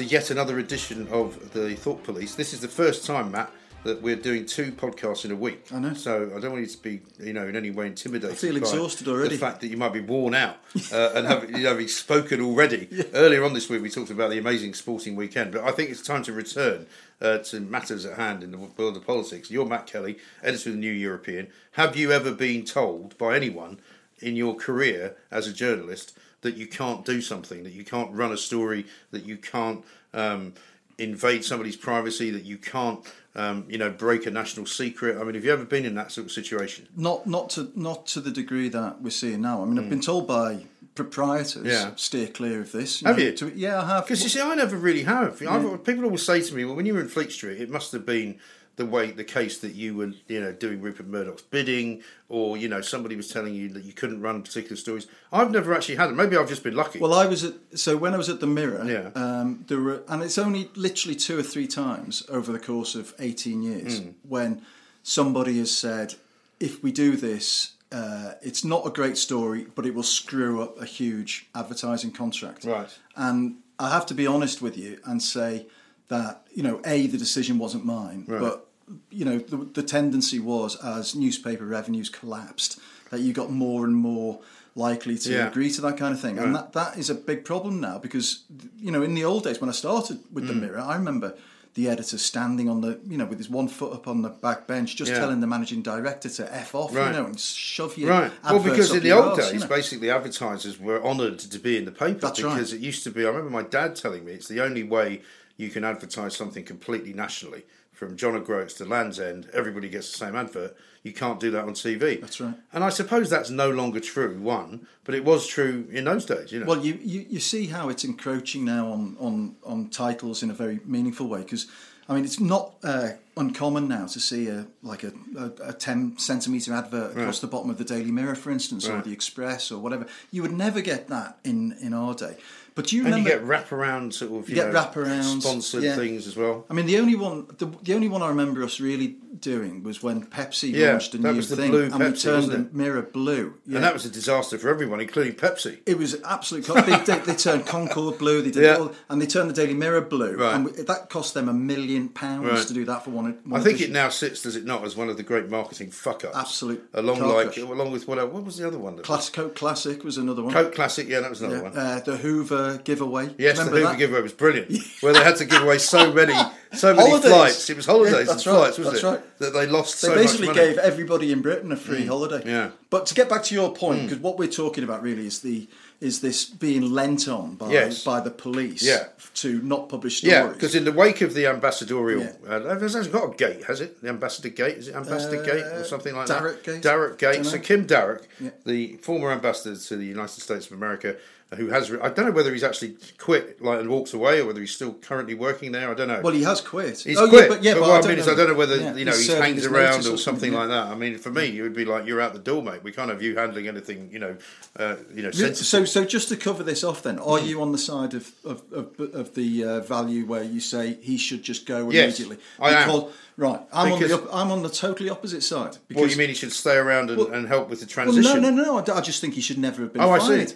To 0.00 0.06
yet 0.06 0.30
another 0.30 0.58
edition 0.58 1.06
of 1.08 1.52
the 1.52 1.74
Thought 1.74 2.04
Police. 2.04 2.34
This 2.34 2.54
is 2.54 2.60
the 2.60 2.68
first 2.68 3.04
time, 3.04 3.32
Matt, 3.32 3.52
that 3.84 4.00
we're 4.00 4.16
doing 4.16 4.46
two 4.46 4.72
podcasts 4.72 5.26
in 5.26 5.30
a 5.30 5.36
week. 5.36 5.66
I 5.70 5.78
know. 5.78 5.92
So 5.92 6.32
I 6.34 6.40
don't 6.40 6.52
want 6.52 6.62
you 6.62 6.70
to 6.70 6.78
be, 6.78 7.02
you 7.18 7.34
know, 7.34 7.46
in 7.46 7.54
any 7.54 7.70
way 7.70 7.88
intimidated. 7.88 8.30
I 8.30 8.34
feel 8.34 8.52
by 8.52 8.60
exhausted 8.60 9.08
already. 9.08 9.36
The 9.36 9.44
fact 9.44 9.60
that 9.60 9.68
you 9.68 9.76
might 9.76 9.92
be 9.92 10.00
worn 10.00 10.34
out 10.34 10.56
uh, 10.90 11.10
and 11.14 11.26
have, 11.26 11.50
you 11.50 11.64
know, 11.64 11.68
having 11.68 11.86
spoken 11.88 12.40
already. 12.40 12.88
Earlier 13.12 13.44
on 13.44 13.52
this 13.52 13.68
week, 13.68 13.82
we 13.82 13.90
talked 13.90 14.08
about 14.08 14.30
the 14.30 14.38
amazing 14.38 14.72
sporting 14.72 15.16
weekend, 15.16 15.52
but 15.52 15.64
I 15.64 15.70
think 15.70 15.90
it's 15.90 16.00
time 16.00 16.22
to 16.22 16.32
return 16.32 16.86
uh, 17.20 17.36
to 17.36 17.60
matters 17.60 18.06
at 18.06 18.16
hand 18.16 18.42
in 18.42 18.52
the 18.52 18.58
world 18.58 18.96
of 18.96 19.06
politics. 19.06 19.50
You're 19.50 19.66
Matt 19.66 19.86
Kelly, 19.86 20.16
editor 20.42 20.70
of 20.70 20.76
the 20.76 20.80
New 20.80 20.92
European. 20.92 21.48
Have 21.72 21.94
you 21.94 22.10
ever 22.10 22.32
been 22.32 22.64
told 22.64 23.18
by 23.18 23.36
anyone 23.36 23.80
in 24.18 24.34
your 24.34 24.54
career 24.54 25.16
as 25.30 25.46
a 25.46 25.52
journalist 25.52 26.18
that 26.42 26.56
you 26.56 26.66
can't 26.66 27.04
do 27.04 27.20
something, 27.20 27.62
that 27.64 27.72
you 27.72 27.84
can't 27.84 28.10
run 28.12 28.32
a 28.32 28.36
story, 28.36 28.86
that 29.10 29.24
you 29.24 29.36
can't 29.36 29.84
um, 30.14 30.54
invade 30.98 31.44
somebody's 31.44 31.76
privacy, 31.76 32.30
that 32.30 32.44
you 32.44 32.56
can't, 32.56 33.00
um, 33.34 33.64
you 33.68 33.78
know, 33.78 33.90
break 33.90 34.26
a 34.26 34.30
national 34.30 34.66
secret? 34.66 35.16
I 35.18 35.24
mean, 35.24 35.34
have 35.34 35.44
you 35.44 35.52
ever 35.52 35.64
been 35.64 35.84
in 35.84 35.94
that 35.96 36.12
sort 36.12 36.26
of 36.26 36.32
situation? 36.32 36.88
Not 36.96 37.26
not 37.26 37.50
to 37.50 37.70
not 37.74 38.06
to 38.08 38.20
the 38.20 38.30
degree 38.30 38.68
that 38.68 39.02
we're 39.02 39.10
seeing 39.10 39.40
now. 39.42 39.62
I 39.62 39.66
mean, 39.66 39.78
I've 39.78 39.90
been 39.90 40.00
told 40.00 40.26
by 40.26 40.66
proprietors 40.94 41.64
Yeah. 41.64 41.92
steer 41.96 42.26
clear 42.28 42.60
of 42.60 42.72
this. 42.72 43.00
Have 43.00 43.16
know, 43.16 43.24
you? 43.24 43.32
to- 43.36 43.52
yeah, 43.56 43.82
I 43.82 43.86
have. 43.86 44.04
Because 44.04 44.22
you 44.22 44.28
see, 44.28 44.40
I 44.40 44.54
never 44.54 44.76
really 44.76 45.04
have. 45.04 45.40
I've, 45.42 45.84
people 45.84 46.04
always 46.04 46.24
say 46.24 46.42
to 46.42 46.54
me, 46.54 46.64
"Well, 46.64 46.74
when 46.74 46.86
you 46.86 46.94
were 46.94 47.00
in 47.00 47.08
Fleet 47.08 47.32
Street, 47.32 47.60
it 47.60 47.70
must 47.70 47.92
have 47.92 48.04
been 48.04 48.38
the 48.80 48.86
way, 48.94 49.04
the 49.22 49.28
case 49.38 49.54
that 49.64 49.74
you 49.82 49.88
were, 49.98 50.12
you 50.26 50.40
know, 50.40 50.52
doing 50.64 50.78
Rupert 50.86 51.06
Murdoch's 51.06 51.42
bidding, 51.54 52.02
or 52.28 52.56
you 52.62 52.68
know, 52.72 52.80
somebody 52.80 53.14
was 53.22 53.28
telling 53.28 53.54
you 53.54 53.68
that 53.74 53.84
you 53.84 53.92
couldn't 54.00 54.20
run 54.26 54.42
particular 54.42 54.76
stories." 54.76 55.06
I've 55.38 55.50
never 55.58 55.70
actually 55.76 55.96
had 56.02 56.08
it. 56.10 56.14
Maybe 56.22 56.36
I've 56.36 56.48
just 56.48 56.64
been 56.64 56.74
lucky. 56.76 56.98
Well, 56.98 57.14
I 57.14 57.26
was 57.26 57.44
at 57.44 57.54
so 57.74 57.96
when 57.96 58.12
I 58.14 58.16
was 58.16 58.28
at 58.28 58.40
the 58.40 58.46
Mirror. 58.46 58.84
Yeah. 58.96 59.10
Um, 59.24 59.64
there 59.68 59.80
were, 59.86 60.02
and 60.08 60.22
it's 60.22 60.38
only 60.38 60.62
literally 60.74 61.14
two 61.26 61.38
or 61.38 61.42
three 61.42 61.66
times 61.68 62.24
over 62.28 62.50
the 62.52 62.58
course 62.70 62.94
of 63.00 63.14
eighteen 63.18 63.62
years 63.62 63.98
Hmm. 64.00 64.08
when 64.28 64.62
somebody 65.02 65.58
has 65.58 65.70
said, 65.76 66.14
"If 66.58 66.82
we 66.82 66.90
do 66.92 67.16
this." 67.16 67.72
Uh, 67.92 68.34
it's 68.40 68.62
not 68.64 68.86
a 68.86 68.90
great 68.90 69.16
story, 69.16 69.66
but 69.74 69.84
it 69.84 69.92
will 69.96 70.04
screw 70.04 70.62
up 70.62 70.80
a 70.80 70.84
huge 70.84 71.48
advertising 71.56 72.12
contract. 72.12 72.64
Right. 72.64 72.88
And 73.16 73.56
I 73.80 73.90
have 73.90 74.06
to 74.06 74.14
be 74.14 74.28
honest 74.28 74.62
with 74.62 74.78
you 74.78 75.00
and 75.04 75.20
say 75.20 75.66
that 76.06 76.46
you 76.54 76.62
know, 76.62 76.80
a 76.84 77.08
the 77.08 77.18
decision 77.18 77.58
wasn't 77.58 77.84
mine, 77.84 78.24
Right. 78.28 78.40
but 78.40 78.68
you 79.10 79.24
know, 79.24 79.38
the, 79.38 79.56
the 79.56 79.82
tendency 79.82 80.38
was 80.38 80.76
as 80.84 81.14
newspaper 81.14 81.64
revenues 81.64 82.08
collapsed 82.08 82.78
that 83.10 83.20
you 83.20 83.32
got 83.32 83.50
more 83.50 83.84
and 83.84 83.94
more 83.96 84.40
likely 84.74 85.18
to 85.18 85.30
Yeah. 85.32 85.48
agree 85.48 85.70
to 85.72 85.80
that 85.82 85.96
kind 85.98 86.14
of 86.14 86.20
thing, 86.20 86.38
and 86.38 86.54
that 86.54 86.72
that 86.74 86.96
is 86.96 87.10
a 87.10 87.14
big 87.14 87.44
problem 87.44 87.80
now 87.80 87.98
because 87.98 88.44
you 88.78 88.90
know, 88.90 89.02
in 89.02 89.14
the 89.14 89.24
old 89.24 89.44
days 89.44 89.60
when 89.60 89.68
I 89.68 89.72
started 89.72 90.18
with 90.32 90.44
Mm. 90.44 90.48
the 90.48 90.54
Mirror, 90.54 90.80
I 90.80 90.94
remember. 90.96 91.34
The 91.74 91.88
editor 91.88 92.18
standing 92.18 92.68
on 92.68 92.80
the, 92.80 92.98
you 93.06 93.16
know, 93.16 93.26
with 93.26 93.38
his 93.38 93.48
one 93.48 93.68
foot 93.68 93.92
up 93.92 94.08
on 94.08 94.22
the 94.22 94.28
back 94.28 94.66
bench, 94.66 94.96
just 94.96 95.12
Yeah. 95.12 95.20
telling 95.20 95.38
the 95.40 95.46
managing 95.46 95.82
director 95.82 96.28
to 96.28 96.52
f 96.52 96.74
off, 96.74 96.92
Right. 96.92 97.06
you 97.06 97.12
know, 97.20 97.26
and 97.26 97.38
shove 97.38 97.96
you. 97.96 98.08
Right. 98.08 98.32
Well, 98.42 98.58
because 98.58 98.92
in 98.92 99.04
the 99.04 99.12
old 99.12 99.38
arse, 99.38 99.44
days, 99.44 99.52
you 99.54 99.60
know. 99.60 99.66
basically, 99.68 100.10
advertisers 100.10 100.80
were 100.80 101.00
honoured 101.00 101.38
to 101.38 101.58
be 101.60 101.76
in 101.76 101.84
the 101.84 101.92
paper 101.92 102.18
That's 102.18 102.42
right. 102.42 102.54
because 102.56 102.72
it 102.72 102.80
used 102.80 103.04
to 103.04 103.12
be. 103.12 103.24
I 103.24 103.28
remember 103.28 103.50
my 103.50 103.62
dad 103.62 103.94
telling 103.94 104.24
me 104.24 104.32
it's 104.32 104.48
the 104.48 104.60
only 104.60 104.82
way 104.82 105.22
you 105.56 105.68
can 105.70 105.84
advertise 105.84 106.34
something 106.34 106.64
completely 106.64 107.12
nationally. 107.12 107.62
From 108.00 108.16
John 108.16 108.34
O'Groats 108.34 108.72
to 108.78 108.86
Land's 108.86 109.20
End, 109.20 109.50
everybody 109.52 109.90
gets 109.90 110.10
the 110.10 110.16
same 110.16 110.34
advert. 110.34 110.74
You 111.02 111.12
can't 111.12 111.38
do 111.38 111.50
that 111.50 111.64
on 111.64 111.74
TV. 111.74 112.18
That's 112.18 112.40
right. 112.40 112.54
And 112.72 112.82
I 112.82 112.88
suppose 112.88 113.28
that's 113.28 113.50
no 113.50 113.68
longer 113.68 114.00
true. 114.00 114.38
One, 114.38 114.86
but 115.04 115.14
it 115.14 115.22
was 115.22 115.46
true 115.46 115.86
in 115.92 116.04
those 116.04 116.24
days. 116.24 116.50
You 116.50 116.60
know. 116.60 116.66
Well, 116.66 116.80
you, 116.80 116.98
you, 117.02 117.26
you 117.28 117.40
see 117.40 117.66
how 117.66 117.90
it's 117.90 118.02
encroaching 118.02 118.64
now 118.64 118.90
on, 118.90 119.18
on, 119.20 119.56
on 119.66 119.90
titles 119.90 120.42
in 120.42 120.48
a 120.48 120.54
very 120.54 120.80
meaningful 120.86 121.28
way 121.28 121.40
because 121.40 121.66
I 122.08 122.14
mean 122.14 122.24
it's 122.24 122.40
not 122.40 122.76
uh, 122.82 123.10
uncommon 123.36 123.86
now 123.88 124.06
to 124.06 124.18
see 124.18 124.48
a 124.48 124.66
like 124.82 125.04
a, 125.04 125.12
a, 125.36 125.68
a 125.68 125.72
ten 125.74 126.16
centimeter 126.16 126.72
advert 126.72 127.10
across 127.10 127.40
the 127.40 127.48
bottom 127.48 127.68
of 127.68 127.76
the 127.76 127.84
Daily 127.84 128.12
Mirror, 128.12 128.36
for 128.36 128.50
instance, 128.50 128.88
or 128.88 129.02
the 129.02 129.12
Express 129.12 129.70
or 129.70 129.78
whatever. 129.78 130.06
You 130.30 130.40
would 130.40 130.52
never 130.52 130.80
get 130.80 131.08
that 131.08 131.36
in, 131.44 131.76
in 131.82 131.92
our 131.92 132.14
day. 132.14 132.38
But 132.80 132.88
do 132.88 132.96
you 132.96 133.06
and 133.06 133.16
you 133.18 133.24
get 133.24 133.44
wraparound 133.44 134.14
sort 134.14 134.32
of 134.32 134.48
you, 134.48 134.56
You 134.56 134.62
get 134.62 134.72
know, 134.72 134.80
wraparounds, 134.80 135.42
sponsored 135.42 135.82
yeah. 135.82 135.96
things 135.96 136.26
as 136.26 136.34
well. 136.36 136.64
I 136.70 136.72
mean, 136.74 136.86
the 136.86 136.98
only 136.98 137.14
one, 137.14 137.46
the, 137.58 137.66
the 137.82 137.94
only 137.94 138.08
one 138.08 138.22
I 138.22 138.28
remember 138.28 138.62
us 138.62 138.80
really 138.80 139.16
doing 139.38 139.82
was 139.82 140.02
when 140.02 140.24
Pepsi 140.26 140.72
Yeah, 140.72 140.92
launched 140.92 141.14
a 141.14 141.18
new 141.18 141.34
was 141.34 141.48
the 141.48 141.56
thing, 141.56 141.70
blue 141.70 141.84
and 141.84 141.98
we 141.98 142.12
turned 142.12 142.50
the 142.50 142.68
mirror 142.72 143.02
blue. 143.02 143.54
Yeah. 143.66 143.76
And 143.76 143.84
that 143.84 143.92
was 143.92 144.04
a 144.04 144.10
disaster 144.10 144.56
for 144.58 144.68
everyone, 144.68 145.00
including 145.00 145.34
Pepsi. 145.34 145.78
It 145.86 145.98
was 145.98 146.20
absolute. 146.22 146.64
They, 146.66 146.96
they, 147.04 147.18
they 147.20 147.34
turned 147.34 147.66
Concorde 147.66 148.18
blue. 148.18 148.42
They 148.42 148.50
did 148.50 148.62
Yeah. 148.64 148.76
all, 148.76 148.92
and 149.08 149.20
they 149.20 149.26
turned 149.26 149.50
the 149.50 149.54
Daily 149.54 149.74
Mirror 149.74 150.02
blue. 150.02 150.36
Right. 150.36 150.54
And 150.54 150.64
we, 150.64 150.72
that 150.72 151.10
cost 151.10 151.34
them 151.34 151.48
a 151.48 151.52
million 151.52 152.08
pounds 152.08 152.46
Right. 152.46 152.66
to 152.66 152.74
do 152.74 152.84
that 152.86 153.04
for 153.04 153.10
one. 153.10 153.38
one 153.44 153.60
I 153.60 153.64
think 153.64 153.80
it 153.80 153.90
now 153.90 154.08
sits, 154.08 154.42
does 154.42 154.56
it 154.56 154.64
not, 154.64 154.84
as 154.84 154.96
one 154.96 155.08
of 155.08 155.16
the 155.16 155.22
great 155.22 155.48
marketing 155.48 155.90
fuck 155.90 156.24
ups. 156.24 156.36
Absolute 156.36 156.88
Along 156.94 157.18
car 157.18 157.44
like 157.44 157.56
along 157.56 157.92
with 157.92 158.08
what 158.08 158.18
what 158.32 158.44
was 158.44 158.56
the 158.56 158.66
other 158.66 158.78
one? 158.78 158.96
That 158.96 159.04
Class, 159.04 159.28
Coke 159.30 159.54
Classic 159.54 160.02
was 160.04 160.16
another 160.18 160.42
one. 160.42 160.52
Coke 160.52 160.74
Classic, 160.74 161.08
yeah, 161.08 161.20
that 161.20 161.30
was 161.30 161.42
another 161.42 161.62
one. 161.62 161.76
Uh, 161.76 162.00
the 162.04 162.16
Hoover 162.16 162.69
giveaway. 162.78 163.30
Yes, 163.38 163.58
Remember 163.58 163.76
the 163.76 163.80
Hoover 163.82 163.92
that? 163.92 163.98
giveaway 163.98 164.22
was 164.22 164.32
brilliant. 164.32 164.72
Where 165.00 165.12
they 165.12 165.22
had 165.24 165.36
to 165.36 165.44
give 165.44 165.62
away 165.62 165.78
so 165.78 166.12
many, 166.20 166.34
so 166.74 166.94
many 166.94 167.08
Holidays. 167.10 167.30
flights. 167.30 167.70
It 167.70 167.76
was 167.76 167.86
holidays 167.86 168.12
Yeah, 168.12 168.18
and 168.20 168.28
that's 168.28 168.46
right, 168.46 168.54
flights, 168.54 168.78
wasn't 168.78 168.94
that's 168.94 169.04
it? 169.04 169.06
right. 169.06 169.38
That 169.38 169.52
they 169.52 169.66
lost 169.66 170.00
They 170.02 170.08
so 170.08 170.14
basically 170.14 170.46
much 170.48 170.56
money. 170.56 170.68
gave 170.68 170.78
everybody 170.78 171.32
in 171.32 171.42
Britain 171.42 171.72
a 171.72 171.76
free 171.76 172.06
holiday. 172.06 172.42
yeah. 172.44 172.70
But 172.90 173.06
to 173.06 173.14
get 173.14 173.28
back 173.28 173.44
to 173.44 173.54
your 173.54 173.72
point, 173.74 174.02
because 174.02 174.18
what 174.18 174.36
we're 174.38 174.48
talking 174.48 174.82
about 174.84 175.02
really 175.02 175.26
is 175.26 175.40
the 175.40 175.68
is 176.00 176.22
this 176.22 176.46
being 176.46 176.90
lent 176.92 177.28
on 177.28 177.56
by 177.56 177.70
Yes. 177.70 178.02
by 178.04 178.20
the 178.20 178.30
police 178.30 178.82
Yeah. 178.82 179.08
to 179.34 179.60
not 179.60 179.90
publish 179.90 180.16
stories. 180.18 180.32
Yeah, 180.32 180.46
because 180.48 180.74
in 180.74 180.84
the 180.84 180.92
wake 180.92 181.20
of 181.20 181.34
the 181.34 181.46
ambassadorial, 181.46 182.22
Yeah. 182.22 182.32
uh, 182.50 182.74
it 182.74 182.80
hasn't 182.80 183.12
got 183.12 183.34
a 183.34 183.36
gate, 183.36 183.64
has 183.64 183.82
it? 183.82 184.00
The 184.00 184.08
ambassador 184.08 184.48
gate, 184.48 184.78
is 184.78 184.88
it 184.88 184.94
ambassador 184.96 185.42
Uh, 185.42 185.44
gate 185.44 185.64
or 185.64 185.84
something 185.84 186.14
like 186.16 186.26
Darroch 186.26 186.64
that? 186.64 186.64
Gate? 186.64 186.82
Darroch 186.82 187.18
Gate. 187.18 187.32
Dunno. 187.34 187.48
So 187.50 187.58
Kim 187.58 187.86
Yeah. 187.90 188.50
the 188.64 188.96
former 189.02 189.30
ambassador 189.30 189.76
to 189.76 189.96
the 189.96 190.06
United 190.06 190.40
States 190.40 190.66
of 190.68 190.72
America, 190.72 191.16
who 191.56 191.68
has, 191.68 191.90
re- 191.90 191.98
I 192.00 192.10
don't 192.10 192.26
know 192.26 192.32
whether 192.32 192.52
he's 192.52 192.62
actually 192.62 192.96
quit 193.18 193.60
like 193.60 193.80
and 193.80 193.90
walked 193.90 194.12
away, 194.12 194.40
or 194.40 194.46
whether 194.46 194.60
he's 194.60 194.74
still 194.74 194.94
currently 194.94 195.34
working 195.34 195.72
there. 195.72 195.90
I 195.90 195.94
don't 195.94 196.08
know. 196.08 196.20
well, 196.22 196.32
he 196.32 196.42
has 196.44 196.60
quit. 196.60 197.00
He's 197.00 197.18
oh, 197.18 197.28
quit, 197.28 197.42
Yeah, 197.42 197.48
but 197.48 197.64
yeah, 197.64 197.74
but 197.74 197.80
but 197.80 197.88
what 197.88 198.04
I, 198.04 198.08
mean 198.08 198.18
is, 198.18 198.28
I 198.28 198.34
don't 198.34 198.48
know 198.48 198.54
whether 198.54 198.76
Yeah, 198.76 198.94
you 198.94 199.04
know 199.04 199.12
he's 199.12 199.26
he 199.26 199.32
hangs 199.34 199.66
around 199.66 200.06
or 200.06 200.16
something 200.16 200.52
yeah. 200.52 200.58
like 200.60 200.68
that. 200.68 200.86
I 200.86 200.94
mean, 200.94 201.18
for 201.18 201.30
me, 201.30 201.58
it 201.58 201.62
would 201.62 201.74
be 201.74 201.84
like 201.84 202.06
you're 202.06 202.20
out 202.20 202.34
the 202.34 202.38
door, 202.38 202.62
mate. 202.62 202.84
We 202.84 202.92
can't 202.92 203.10
have 203.10 203.20
you 203.20 203.36
handling 203.36 203.66
anything, 203.66 204.10
you 204.12 204.20
know, 204.20 204.36
uh, 204.76 204.96
you 205.12 205.22
know, 205.22 205.32
sensitive. 205.32 205.66
So, 205.66 205.84
so 205.84 206.04
just 206.04 206.28
to 206.28 206.36
cover 206.36 206.62
this 206.62 206.84
off, 206.84 207.02
then, 207.02 207.18
are 207.18 207.40
you 207.40 207.60
on 207.62 207.72
the 207.72 207.78
side 207.78 208.14
of 208.14 208.32
of, 208.44 208.62
of, 208.72 209.00
of 209.00 209.34
the 209.34 209.64
uh, 209.64 209.80
value 209.80 210.26
where 210.26 210.44
you 210.44 210.60
say 210.60 210.98
he 211.00 211.18
should 211.18 211.42
just 211.42 211.66
go 211.66 211.90
Yes, 211.90 212.18
immediately? 212.20 212.44
I 212.60 212.72
am. 212.74 213.06
Right, 213.36 213.60
I'm 213.72 213.92
on 213.94 214.00
the 214.00 214.28
I'm 214.32 214.50
on 214.50 214.62
the 214.62 214.68
totally 214.68 215.08
opposite 215.08 215.42
side. 215.42 215.78
what 215.92 216.04
do 216.04 216.06
you 216.06 216.16
mean 216.18 216.28
he 216.28 216.34
should 216.34 216.52
stay 216.52 216.76
around 216.76 217.08
and, 217.10 217.20
and 217.34 217.48
help 217.48 217.70
with 217.70 217.80
the 217.80 217.86
Well, 217.86 218.12
transition? 218.12 218.42
no, 218.42 218.50
no, 218.50 218.62
no, 218.62 218.82
no. 218.82 218.94
I, 218.94 218.98
I 218.98 219.00
just 219.00 219.22
think 219.22 219.32
he 219.32 219.40
should 219.40 219.56
never 219.56 219.80
have 219.82 219.94
been 219.94 220.02
Oh, 220.02 220.10
I 220.10 220.18
see. 220.18 220.54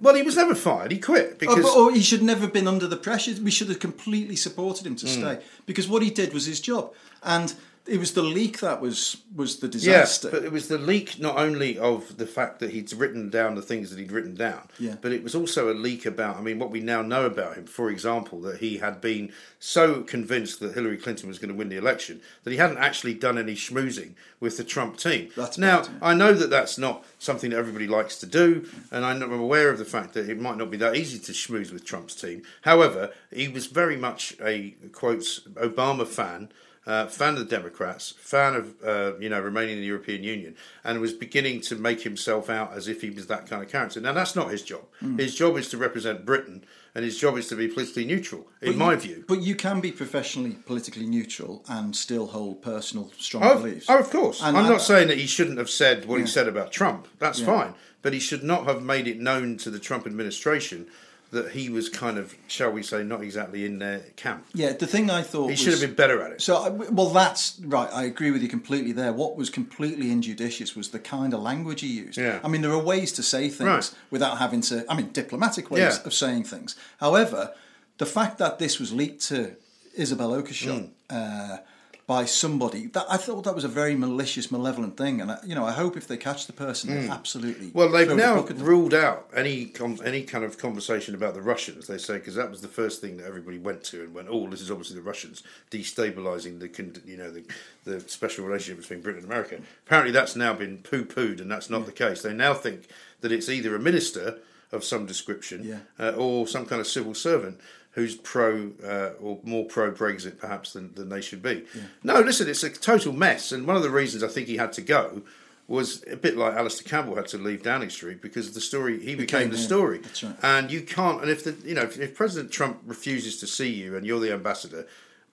Well, 0.00 0.14
he 0.14 0.22
was 0.22 0.36
never 0.36 0.54
fired. 0.54 0.92
He 0.92 0.98
quit 0.98 1.42
Oh, 1.46 1.56
but- 1.56 1.76
or 1.76 1.92
he 1.92 2.02
should 2.02 2.22
never 2.22 2.42
have 2.42 2.52
been 2.52 2.68
under 2.68 2.86
the 2.86 2.96
pressure. 2.96 3.34
We 3.42 3.50
should 3.50 3.68
have 3.68 3.78
completely 3.78 4.36
supported 4.36 4.86
him 4.86 4.96
to 4.96 5.06
hmm. 5.06 5.12
stay 5.12 5.38
because 5.64 5.88
what 5.88 6.02
he 6.02 6.10
did 6.10 6.34
was 6.34 6.46
his 6.46 6.60
job, 6.60 6.92
and 7.22 7.54
it 7.88 7.98
was 7.98 8.12
the 8.14 8.22
leak 8.22 8.60
that 8.60 8.80
was 8.80 9.18
was 9.34 9.58
the 9.60 9.68
disaster. 9.68 10.30
but 10.30 10.44
it 10.44 10.52
was 10.52 10.68
the 10.68 10.78
leak 10.78 11.18
not 11.20 11.36
only 11.38 11.78
of 11.78 12.16
the 12.16 12.26
fact 12.26 12.58
that 12.60 12.70
he'd 12.70 12.92
written 12.92 13.28
down 13.30 13.54
the 13.54 13.62
things 13.62 13.90
that 13.90 13.98
he'd 13.98 14.10
written 14.12 14.34
down, 14.34 14.68
Yeah. 14.78 14.96
but 15.00 15.12
it 15.12 15.22
was 15.22 15.34
also 15.34 15.70
a 15.70 15.74
leak 15.74 16.06
about, 16.06 16.36
I 16.36 16.40
mean, 16.40 16.58
what 16.58 16.70
we 16.70 16.80
now 16.80 17.02
know 17.02 17.26
about 17.26 17.56
him. 17.56 17.66
For 17.66 17.90
example, 17.90 18.40
that 18.42 18.58
he 18.58 18.78
had 18.78 19.00
been 19.00 19.32
so 19.58 20.02
convinced 20.02 20.60
that 20.60 20.74
Hillary 20.74 20.96
Clinton 20.96 21.28
was 21.28 21.38
going 21.38 21.50
to 21.50 21.54
win 21.54 21.68
the 21.68 21.76
election 21.76 22.20
that 22.44 22.50
he 22.50 22.56
hadn't 22.56 22.78
actually 22.78 23.14
done 23.14 23.36
any 23.38 23.54
schmoozing 23.54 24.14
with 24.40 24.56
the 24.56 24.64
Trump 24.64 24.96
team. 24.96 25.30
That's 25.36 25.58
now, 25.58 25.82
bad, 25.82 25.90
yeah. 25.92 26.08
I 26.08 26.14
know 26.14 26.32
that 26.32 26.50
that's 26.50 26.78
not 26.78 27.04
something 27.18 27.50
that 27.50 27.56
everybody 27.58 27.86
likes 27.86 28.16
to 28.18 28.26
do, 28.26 28.66
and 28.90 29.04
I'm 29.04 29.22
aware 29.22 29.70
of 29.70 29.78
the 29.78 29.84
fact 29.84 30.14
that 30.14 30.28
it 30.28 30.40
might 30.40 30.56
not 30.56 30.70
be 30.70 30.76
that 30.78 30.96
easy 30.96 31.18
to 31.18 31.32
schmooze 31.32 31.72
with 31.72 31.84
Trump's 31.84 32.14
team. 32.14 32.42
However, 32.62 33.12
he 33.32 33.48
was 33.48 33.66
very 33.66 33.96
much 33.96 34.36
a, 34.40 34.74
quotes, 34.92 35.40
Obama 35.54 36.06
fan 36.06 36.50
uh, 36.86 37.06
fan 37.06 37.34
of 37.34 37.40
the 37.40 37.44
Democrats, 37.44 38.14
fan 38.18 38.54
of 38.54 38.74
uh, 38.84 39.18
you 39.18 39.28
know 39.28 39.40
remaining 39.40 39.74
in 39.74 39.80
the 39.80 39.86
European 39.86 40.22
Union, 40.22 40.54
and 40.84 41.00
was 41.00 41.12
beginning 41.12 41.60
to 41.62 41.74
make 41.76 42.02
himself 42.02 42.48
out 42.48 42.72
as 42.72 42.86
if 42.88 43.00
he 43.02 43.10
was 43.10 43.26
that 43.26 43.46
kind 43.48 43.62
of 43.62 43.68
character. 43.68 44.00
Now 44.00 44.12
that's 44.12 44.36
not 44.36 44.50
his 44.50 44.62
job. 44.62 44.82
Hmm. 45.00 45.18
His 45.18 45.34
job 45.34 45.56
is 45.56 45.68
to 45.70 45.78
represent 45.78 46.24
Britain, 46.24 46.64
and 46.94 47.04
his 47.04 47.18
job 47.18 47.36
is 47.36 47.48
to 47.48 47.56
be 47.56 47.66
politically 47.68 48.04
neutral, 48.04 48.46
in 48.62 48.72
But 48.72 48.78
my 48.78 48.92
you- 48.92 48.98
view. 49.00 49.24
But 49.26 49.42
you 49.42 49.56
can 49.56 49.80
be 49.80 49.90
professionally 49.90 50.56
politically 50.64 51.06
neutral 51.06 51.64
and 51.68 51.94
still 51.96 52.26
hold 52.28 52.62
personal 52.62 53.10
strong 53.18 53.42
Oh, 53.44 53.58
beliefs. 53.58 53.86
oh, 53.88 53.98
of 53.98 54.10
course. 54.10 54.40
And- 54.40 54.56
I'm 54.56 54.64
and- 54.66 54.72
not 54.74 54.82
saying 54.82 55.08
that 55.08 55.18
he 55.18 55.26
shouldn't 55.26 55.58
have 55.58 55.70
said 55.70 56.04
what 56.06 56.20
he 56.20 56.26
said 56.26 56.46
about 56.46 56.70
Trump. 56.72 57.08
That's 57.18 57.40
Yeah. 57.40 57.46
fine, 57.46 57.74
but 58.02 58.12
he 58.12 58.20
should 58.20 58.44
not 58.44 58.66
have 58.66 58.82
made 58.82 59.08
it 59.08 59.18
known 59.18 59.56
to 59.58 59.70
the 59.70 59.80
Trump 59.80 60.06
administration 60.06 60.86
that 61.32 61.50
he 61.50 61.68
was 61.68 61.88
kind 61.88 62.18
of, 62.18 62.34
shall 62.46 62.70
we 62.70 62.82
say, 62.82 63.02
not 63.02 63.20
exactly 63.22 63.64
in 63.66 63.78
their 63.80 63.98
camp. 64.16 64.46
Yeah, 64.54 64.72
the 64.72 64.86
thing 64.86 65.10
I 65.10 65.22
thought 65.22 65.46
He 65.46 65.50
was, 65.52 65.60
should 65.60 65.72
have 65.72 65.80
been 65.80 65.94
better 65.94 66.22
at 66.22 66.30
it. 66.32 66.40
So, 66.40 66.56
I- 66.56 66.68
well, 66.68 67.08
that's 67.10 67.58
right. 67.64 67.88
I 67.92 68.04
agree 68.04 68.30
with 68.30 68.42
you 68.42 68.48
completely 68.48 68.92
there. 68.92 69.12
What 69.12 69.36
was 69.36 69.50
completely 69.50 70.10
injudicious 70.12 70.76
was 70.76 70.90
the 70.90 70.98
kind 71.00 71.34
of 71.34 71.40
language 71.40 71.80
he 71.80 71.88
used. 71.88 72.16
Yeah. 72.16 72.38
I 72.44 72.48
mean, 72.48 72.62
there 72.62 72.70
are 72.70 72.78
ways 72.82 73.12
to 73.12 73.22
say 73.22 73.48
things 73.48 73.60
Right. 73.68 73.90
without 74.10 74.38
having 74.38 74.60
to. 74.62 74.84
I 74.88 74.94
mean, 74.94 75.10
diplomatic 75.12 75.70
ways 75.70 75.80
Yeah. 75.98 76.06
of 76.06 76.14
saying 76.14 76.44
things. 76.44 76.76
However, 77.00 77.52
the 77.98 78.06
fact 78.06 78.38
that 78.38 78.58
this 78.58 78.78
was 78.78 78.92
leaked 78.92 79.22
to 79.28 79.56
Isabel 79.94 80.30
Oakeshott 80.30 80.90
uh, 81.10 81.58
by 82.06 82.24
somebody, 82.24 82.86
that 82.86 83.04
I 83.10 83.16
thought 83.16 83.42
that 83.42 83.54
was 83.56 83.64
a 83.64 83.68
very 83.68 83.96
malicious, 83.96 84.52
malevolent 84.52 84.96
thing. 84.96 85.20
And 85.20 85.32
I, 85.32 85.38
you 85.44 85.56
know, 85.56 85.64
I 85.64 85.72
hope 85.72 85.96
if 85.96 86.06
they 86.06 86.16
catch 86.16 86.46
the 86.46 86.52
person, 86.52 86.88
they 86.94 87.08
absolutely 87.08 87.72
Well, 87.74 87.88
they've 87.90 88.06
the 88.08 88.14
now 88.14 88.42
them. 88.42 88.58
ruled 88.60 88.94
out 88.94 89.28
any 89.34 89.66
com- 89.66 89.98
any 90.04 90.22
kind 90.22 90.44
of 90.44 90.56
conversation 90.56 91.16
about 91.16 91.34
the 91.34 91.42
Russians. 91.42 91.88
They 91.88 91.98
say 91.98 92.14
because 92.18 92.36
that 92.36 92.48
was 92.48 92.60
the 92.60 92.68
first 92.68 93.00
thing 93.00 93.16
that 93.16 93.26
everybody 93.26 93.58
went 93.58 93.82
to 93.84 94.02
and 94.04 94.14
went, 94.14 94.28
"Oh, 94.30 94.48
this 94.48 94.60
is 94.60 94.70
obviously 94.70 94.94
the 94.96 95.02
Russians 95.02 95.42
destabilizing 95.72 96.60
the 96.60 96.68
con- 96.68 97.02
you 97.04 97.16
know 97.16 97.30
the, 97.30 97.44
the 97.84 98.00
special 98.08 98.44
relationship 98.44 98.80
between 98.82 99.00
Britain 99.00 99.22
and 99.22 99.30
America." 99.30 99.58
Apparently, 99.86 100.12
that's 100.12 100.36
now 100.36 100.52
been 100.54 100.78
poo 100.78 101.04
pooed, 101.04 101.40
and 101.40 101.50
that's 101.50 101.70
not 101.70 101.86
the 101.86 101.92
case. 101.92 102.22
They 102.22 102.32
now 102.34 102.54
think 102.54 102.88
that 103.20 103.32
it's 103.32 103.48
either 103.48 103.74
a 103.74 103.78
minister 103.80 104.38
of 104.72 104.84
some 104.84 105.06
description 105.06 105.62
Yeah. 105.64 105.78
uh, 105.98 106.10
or 106.16 106.46
some 106.46 106.66
kind 106.66 106.80
of 106.80 106.86
civil 106.86 107.14
servant 107.14 107.60
who's 107.96 108.14
pro 108.14 108.70
uh, 108.84 109.10
or 109.20 109.40
more 109.42 109.64
pro 109.64 109.90
Brexit 109.90 110.38
perhaps 110.38 110.74
than, 110.74 110.94
than 110.94 111.08
they 111.08 111.20
should 111.20 111.42
be. 111.42 111.64
No, 112.04 112.20
listen, 112.20 112.48
it's 112.48 112.62
a 112.62 112.70
total 112.70 113.12
mess, 113.12 113.50
and 113.50 113.66
one 113.66 113.74
of 113.74 113.82
the 113.82 113.90
reasons 113.90 114.22
I 114.22 114.28
think 114.28 114.46
he 114.46 114.58
had 114.58 114.72
to 114.74 114.82
go 114.82 115.22
was 115.66 116.04
a 116.08 116.14
bit 116.16 116.36
like 116.36 116.54
Alastair 116.54 116.86
Campbell 116.88 117.16
had 117.16 117.26
to 117.28 117.38
leave 117.38 117.62
Downing 117.64 117.90
Street 117.90 118.22
because 118.22 118.52
the 118.52 118.60
story 118.60 119.00
he 119.00 119.16
became, 119.16 119.48
Became 119.48 119.50
the 119.50 119.56
him. 119.56 119.62
story, 119.62 119.98
That's 119.98 120.22
right. 120.22 120.36
and 120.42 120.70
you 120.70 120.82
can't. 120.82 121.20
And 121.22 121.30
if 121.30 121.42
the 121.42 121.56
you 121.68 121.74
know 121.74 121.82
if, 121.82 121.98
if 121.98 122.14
President 122.14 122.52
Trump 122.52 122.80
refuses 122.86 123.38
to 123.40 123.46
see 123.48 123.72
you 123.72 123.96
and 123.96 124.06
you're 124.06 124.20
the 124.20 124.32
ambassador. 124.32 124.86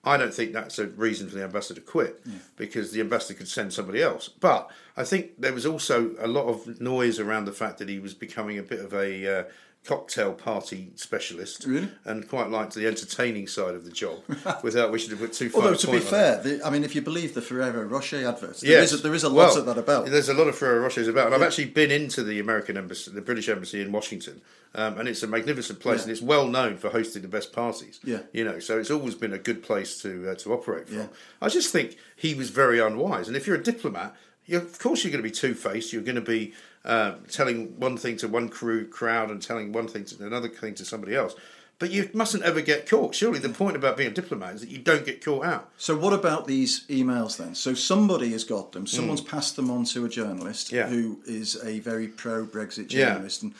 I 0.06 0.18
don't 0.18 0.34
think 0.34 0.52
that's 0.52 0.78
a 0.78 0.86
reason 0.88 1.30
for 1.30 1.36
the 1.36 1.44
ambassador 1.44 1.80
to 1.80 1.86
quit 1.86 2.22
because 2.58 2.92
the 2.92 3.00
ambassador 3.00 3.38
could 3.38 3.48
send 3.48 3.72
somebody 3.72 4.02
else. 4.02 4.28
But 4.28 4.70
I 4.98 5.02
think 5.04 5.40
there 5.40 5.54
was 5.54 5.64
also 5.64 6.14
a 6.18 6.26
lot 6.26 6.44
of 6.46 6.78
noise 6.78 7.18
around 7.18 7.46
the 7.46 7.52
fact 7.52 7.78
that 7.78 7.88
he 7.88 7.98
was 7.98 8.12
becoming 8.12 8.58
a 8.58 8.62
bit 8.62 8.80
of 8.80 8.92
a 8.92 9.40
uh, 9.40 9.44
cocktail 9.84 10.32
party 10.32 10.90
specialist 10.96 11.64
Really? 11.66 11.88
and 12.06 12.26
quite 12.28 12.48
liked 12.50 12.74
the 12.74 12.86
entertaining 12.86 13.46
side 13.46 13.74
of 13.74 13.84
the 13.84 13.90
job 13.90 14.20
without 14.62 14.90
wishing 14.90 15.10
to 15.10 15.16
put 15.16 15.32
too 15.34 15.50
far. 15.50 15.62
Although 15.62 15.76
to 15.76 15.86
be 15.88 15.92
point 15.92 16.02
on 16.04 16.06
it. 16.06 16.10
fair, 16.10 16.42
the, 16.42 16.66
I 16.66 16.70
mean, 16.70 16.84
if 16.84 16.94
you 16.94 17.02
believe 17.02 17.34
the 17.34 17.42
Ferrero 17.42 17.82
Rocher 17.84 18.26
adverts, 18.26 18.60
there 18.62 18.70
Yes. 18.70 18.92
is 18.92 19.00
a, 19.00 19.02
there 19.02 19.14
is 19.14 19.24
a 19.24 19.28
lot 19.28 19.36
Well, 19.50 19.58
of 19.58 19.66
that 19.66 19.78
about. 19.78 20.06
There's 20.06 20.28
a 20.30 20.34
lot 20.34 20.48
of 20.48 20.56
Ferrero 20.56 20.80
Rochers 20.88 21.06
about, 21.08 21.26
and 21.26 21.34
I've 21.34 21.42
actually 21.42 21.66
been 21.66 21.90
into 21.90 22.22
the 22.22 22.40
American 22.40 22.76
embassy, 22.78 23.10
the 23.10 23.20
British 23.20 23.48
embassy 23.48 23.82
in 23.82 23.92
Washington, 23.92 24.40
um, 24.74 24.98
and 24.98 25.06
it's 25.06 25.22
a 25.22 25.26
magnificent 25.26 25.80
place, 25.80 25.98
Yeah. 25.98 26.02
and 26.04 26.12
it's 26.12 26.22
well 26.22 26.48
known 26.48 26.78
for 26.78 26.88
hosting 26.88 27.20
the 27.22 27.28
best 27.28 27.52
parties. 27.52 28.00
Yeah. 28.02 28.20
you 28.32 28.42
know, 28.44 28.58
so 28.60 28.78
it's 28.78 28.90
always 28.90 29.14
been 29.14 29.32
a 29.34 29.38
good 29.38 29.62
place 29.62 30.00
to 30.02 30.30
uh, 30.30 30.34
to 30.36 30.52
operate 30.54 30.88
from. 30.88 30.96
Yeah. 30.98 31.06
I 31.42 31.48
just 31.50 31.70
think 31.72 31.96
he 32.16 32.34
was 32.34 32.48
very 32.50 32.80
unwise, 32.80 33.28
and 33.28 33.36
if 33.36 33.46
you're 33.46 33.56
a 33.56 33.62
diplomat, 33.62 34.16
you 34.46 34.56
of 34.56 34.78
course 34.78 35.04
you're 35.04 35.10
going 35.12 35.22
to 35.22 35.28
be 35.28 35.34
two 35.34 35.54
faced. 35.54 35.92
You're 35.92 36.02
going 36.02 36.14
to 36.16 36.20
be 36.20 36.54
uh, 36.84 37.14
telling 37.30 37.78
one 37.78 37.96
thing 37.96 38.16
to 38.18 38.28
one 38.28 38.48
crew 38.48 38.86
crowd 38.86 39.30
and 39.30 39.40
telling 39.40 39.72
one 39.72 39.88
thing 39.88 40.04
to 40.06 40.24
another 40.26 40.48
thing 40.48 40.74
to 40.74 40.84
somebody 40.84 41.14
else. 41.14 41.34
But 41.80 41.90
you 41.90 42.08
mustn't 42.14 42.44
ever 42.44 42.60
get 42.60 42.88
caught. 42.88 43.16
Surely 43.16 43.40
the 43.40 43.48
point 43.48 43.74
about 43.74 43.96
being 43.96 44.10
a 44.10 44.14
diplomat 44.14 44.54
is 44.54 44.60
that 44.60 44.70
you 44.70 44.78
don't 44.78 45.04
get 45.04 45.24
caught 45.24 45.44
out. 45.44 45.70
So 45.76 45.96
what 45.96 46.12
about 46.12 46.46
these 46.46 46.86
emails 46.86 47.36
then? 47.36 47.54
So 47.56 47.74
somebody 47.74 48.30
has 48.30 48.44
got 48.44 48.72
them. 48.72 48.86
Someone's 48.86 49.20
passed 49.20 49.56
them 49.56 49.70
on 49.72 49.84
to 49.86 50.04
a 50.04 50.08
journalist. 50.08 50.70
Yeah. 50.70 50.86
who 50.86 51.18
is 51.26 51.62
a 51.64 51.80
very 51.80 52.06
pro-Brexit 52.06 52.92
Yeah. 52.92 53.06
journalist, 53.14 53.42
and 53.42 53.54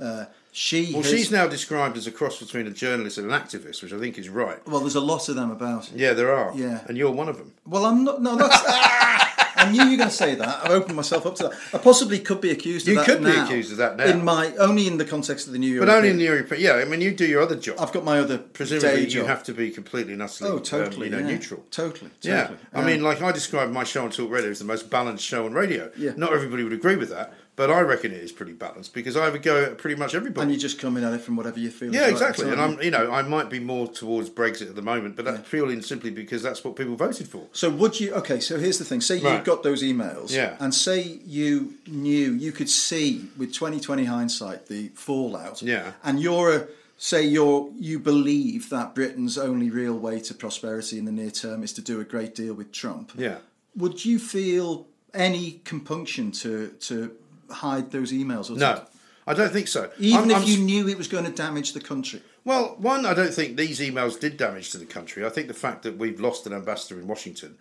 uh, 0.00 0.24
she. 0.50 0.92
Well, 0.92 1.02
has, 1.02 1.12
she's 1.12 1.30
now 1.30 1.46
described 1.46 1.96
as 1.96 2.08
a 2.08 2.10
cross 2.10 2.38
between 2.40 2.66
a 2.66 2.70
journalist 2.70 3.16
and 3.18 3.30
an 3.30 3.40
activist, 3.40 3.80
which 3.82 3.92
I 3.92 3.98
think 3.98 4.18
is 4.18 4.28
right. 4.28 4.66
Well, 4.66 4.80
there's 4.80 4.96
a 4.96 5.00
lot 5.00 5.28
of 5.28 5.36
them 5.36 5.52
about. 5.52 5.88
It. 5.92 5.98
Yeah, 5.98 6.14
there 6.14 6.34
are. 6.34 6.52
Yeah. 6.56 6.80
And 6.88 6.98
you're 6.98 7.12
one 7.12 7.28
of 7.28 7.38
them. 7.38 7.52
Well, 7.64 7.86
I'm 7.86 8.02
not. 8.02 8.20
No, 8.20 8.36
that's. 8.36 8.60
I 9.56 9.70
knew 9.70 9.82
you 9.84 9.90
were 9.92 9.96
going 9.96 10.08
to 10.08 10.14
say 10.14 10.34
that. 10.34 10.64
I've 10.64 10.70
opened 10.70 10.96
myself 10.96 11.26
up 11.26 11.34
to 11.36 11.44
that. 11.44 11.52
I 11.74 11.78
possibly 11.78 12.18
could 12.18 12.40
be 12.40 12.50
accused 12.50 12.86
You 12.86 12.98
of 13.00 13.06
that 13.06 13.12
could 13.18 13.24
be 13.24 13.30
accused 13.30 13.72
of 13.72 13.78
that 13.78 13.96
now. 13.96 14.04
In 14.06 14.24
my 14.24 14.54
only 14.56 14.86
in 14.86 14.98
the 14.98 15.04
context 15.04 15.46
of 15.46 15.52
the 15.52 15.58
New 15.58 15.72
York, 15.72 15.86
But 15.86 15.94
only 15.94 16.10
in 16.10 16.18
the 16.18 16.24
European. 16.24 16.60
Yeah, 16.60 16.74
I 16.74 16.84
mean, 16.84 17.00
you 17.00 17.12
do 17.14 17.26
your 17.26 17.42
other 17.42 17.56
job. 17.56 17.76
I've 17.78 17.92
got 17.92 18.04
my 18.04 18.18
other 18.18 18.38
Presumably, 18.38 19.02
you 19.02 19.06
job. 19.06 19.26
have 19.26 19.42
to 19.44 19.52
be 19.54 19.70
completely 19.70 20.12
and 20.14 20.22
utterly 20.22 20.50
Oh, 20.50 20.58
totally. 20.58 21.08
um, 21.08 21.12
you 21.14 21.20
know, 21.20 21.26
yeah. 21.28 21.34
neutral. 21.34 21.64
Totally. 21.70 22.10
Yeah, 22.22 22.42
Totally. 22.42 22.58
I 22.74 22.78
Um, 22.80 22.86
mean, 22.86 23.02
like 23.02 23.20
I 23.22 23.32
described 23.32 23.72
my 23.72 23.84
show 23.84 24.04
on 24.04 24.10
Talk 24.10 24.30
Radio 24.30 24.50
as 24.50 24.58
the 24.58 24.64
most 24.64 24.90
balanced 24.90 25.24
show 25.24 25.44
on 25.46 25.52
radio. 25.52 25.90
Yeah. 25.96 26.12
Not 26.16 26.32
everybody 26.32 26.62
would 26.64 26.72
agree 26.72 26.96
with 26.96 27.10
that, 27.10 27.32
but 27.54 27.70
I 27.70 27.80
reckon 27.82 28.12
it 28.12 28.22
is 28.22 28.32
pretty 28.32 28.52
balanced 28.54 28.94
because 28.94 29.16
I 29.16 29.24
have 29.26 29.34
a 29.34 29.38
go 29.38 29.62
at 29.64 29.78
pretty 29.78 29.96
much 29.96 30.14
everybody. 30.14 30.42
and 30.42 30.50
you're 30.52 30.58
just 30.60 30.78
coming 30.78 31.04
at 31.04 31.12
it 31.12 31.20
from 31.20 31.36
whatever 31.36 31.58
you 31.58 31.70
feel. 31.70 31.94
yeah, 31.94 32.08
exactly. 32.08 32.46
the 32.46 32.52
And. 32.52 32.60
I'm, 32.60 32.82
you 32.82 32.90
know, 32.90 33.10
I 33.12 33.22
might 33.22 33.50
be 33.50 33.60
more 33.60 33.86
towards 33.88 34.30
Brexit 34.30 34.68
at 34.68 34.74
the 34.74 34.82
moment, 34.82 35.16
but 35.16 35.24
that's 35.26 35.48
purely 35.48 35.74
and 35.74 35.84
simply 35.84 36.10
because 36.10 36.42
that's 36.42 36.64
what 36.64 36.76
people 36.76 36.96
voted 36.96 37.28
for. 37.28 37.46
So 37.52 37.68
would 37.70 38.00
you? 38.00 38.12
Okay, 38.14 38.40
so 38.40 38.58
here's 38.58 38.78
the 38.78 38.84
thing. 38.84 39.00
Say 39.00 39.18
you 39.18 39.26
Right. 39.28 39.44
got 39.44 39.62
those 39.62 39.82
emails, 39.82 40.30
Yeah. 40.32 40.56
and 40.60 40.74
say 40.74 41.20
you 41.26 41.74
knew 41.86 42.32
you 42.32 42.52
could 42.52 42.70
see 42.70 43.28
with 43.36 43.52
2020 43.52 44.04
hindsight 44.04 44.66
the 44.68 44.88
fallout, 44.94 45.60
Yeah. 45.62 45.92
and 46.02 46.20
you're 46.20 46.54
a 46.56 46.66
say 46.96 47.22
you're 47.24 47.68
you 47.78 47.98
believe 47.98 48.70
that 48.70 48.94
Britain's 48.94 49.36
only 49.36 49.68
real 49.70 49.98
way 49.98 50.20
to 50.20 50.32
prosperity 50.34 50.98
in 50.98 51.04
the 51.04 51.12
near 51.12 51.30
term 51.32 51.62
is 51.64 51.72
to 51.74 51.82
do 51.82 52.00
a 52.00 52.04
great 52.04 52.34
deal 52.34 52.54
with 52.54 52.70
Trump. 52.72 53.12
Yeah. 53.16 53.38
Would 53.76 54.04
you 54.04 54.18
feel 54.18 54.86
any 55.12 55.60
compunction 55.64 56.30
to 56.32 56.68
to 56.80 57.10
hide 57.52 57.90
those 57.90 58.12
emails? 58.12 58.50
Or 58.50 58.56
No, 58.58 58.84
I 59.26 59.34
don't 59.34 59.52
think 59.52 59.68
so. 59.68 59.90
even 59.98 60.18
I'm- 60.20 60.30
if 60.30 60.36
I'm 60.38 60.42
you 60.44 60.58
knew 60.58 60.88
it 60.88 60.98
was 60.98 61.08
going 61.08 61.24
to 61.24 61.30
damage 61.30 61.72
the 61.72 61.80
country. 61.80 62.22
Well, 62.44 62.74
one, 62.78 63.06
I 63.06 63.14
don't 63.14 63.32
think 63.32 63.56
these 63.56 63.78
emails 63.78 64.18
did 64.18 64.36
damage 64.36 64.70
to 64.70 64.78
the 64.78 64.84
country. 64.86 65.24
I 65.24 65.28
think 65.28 65.46
the 65.48 65.54
fact 65.54 65.82
that 65.84 65.96
we've 65.96 66.20
lost 66.20 66.46
an 66.46 66.52
ambassador 66.52 66.98
in 67.00 67.06
Washington 67.06 67.56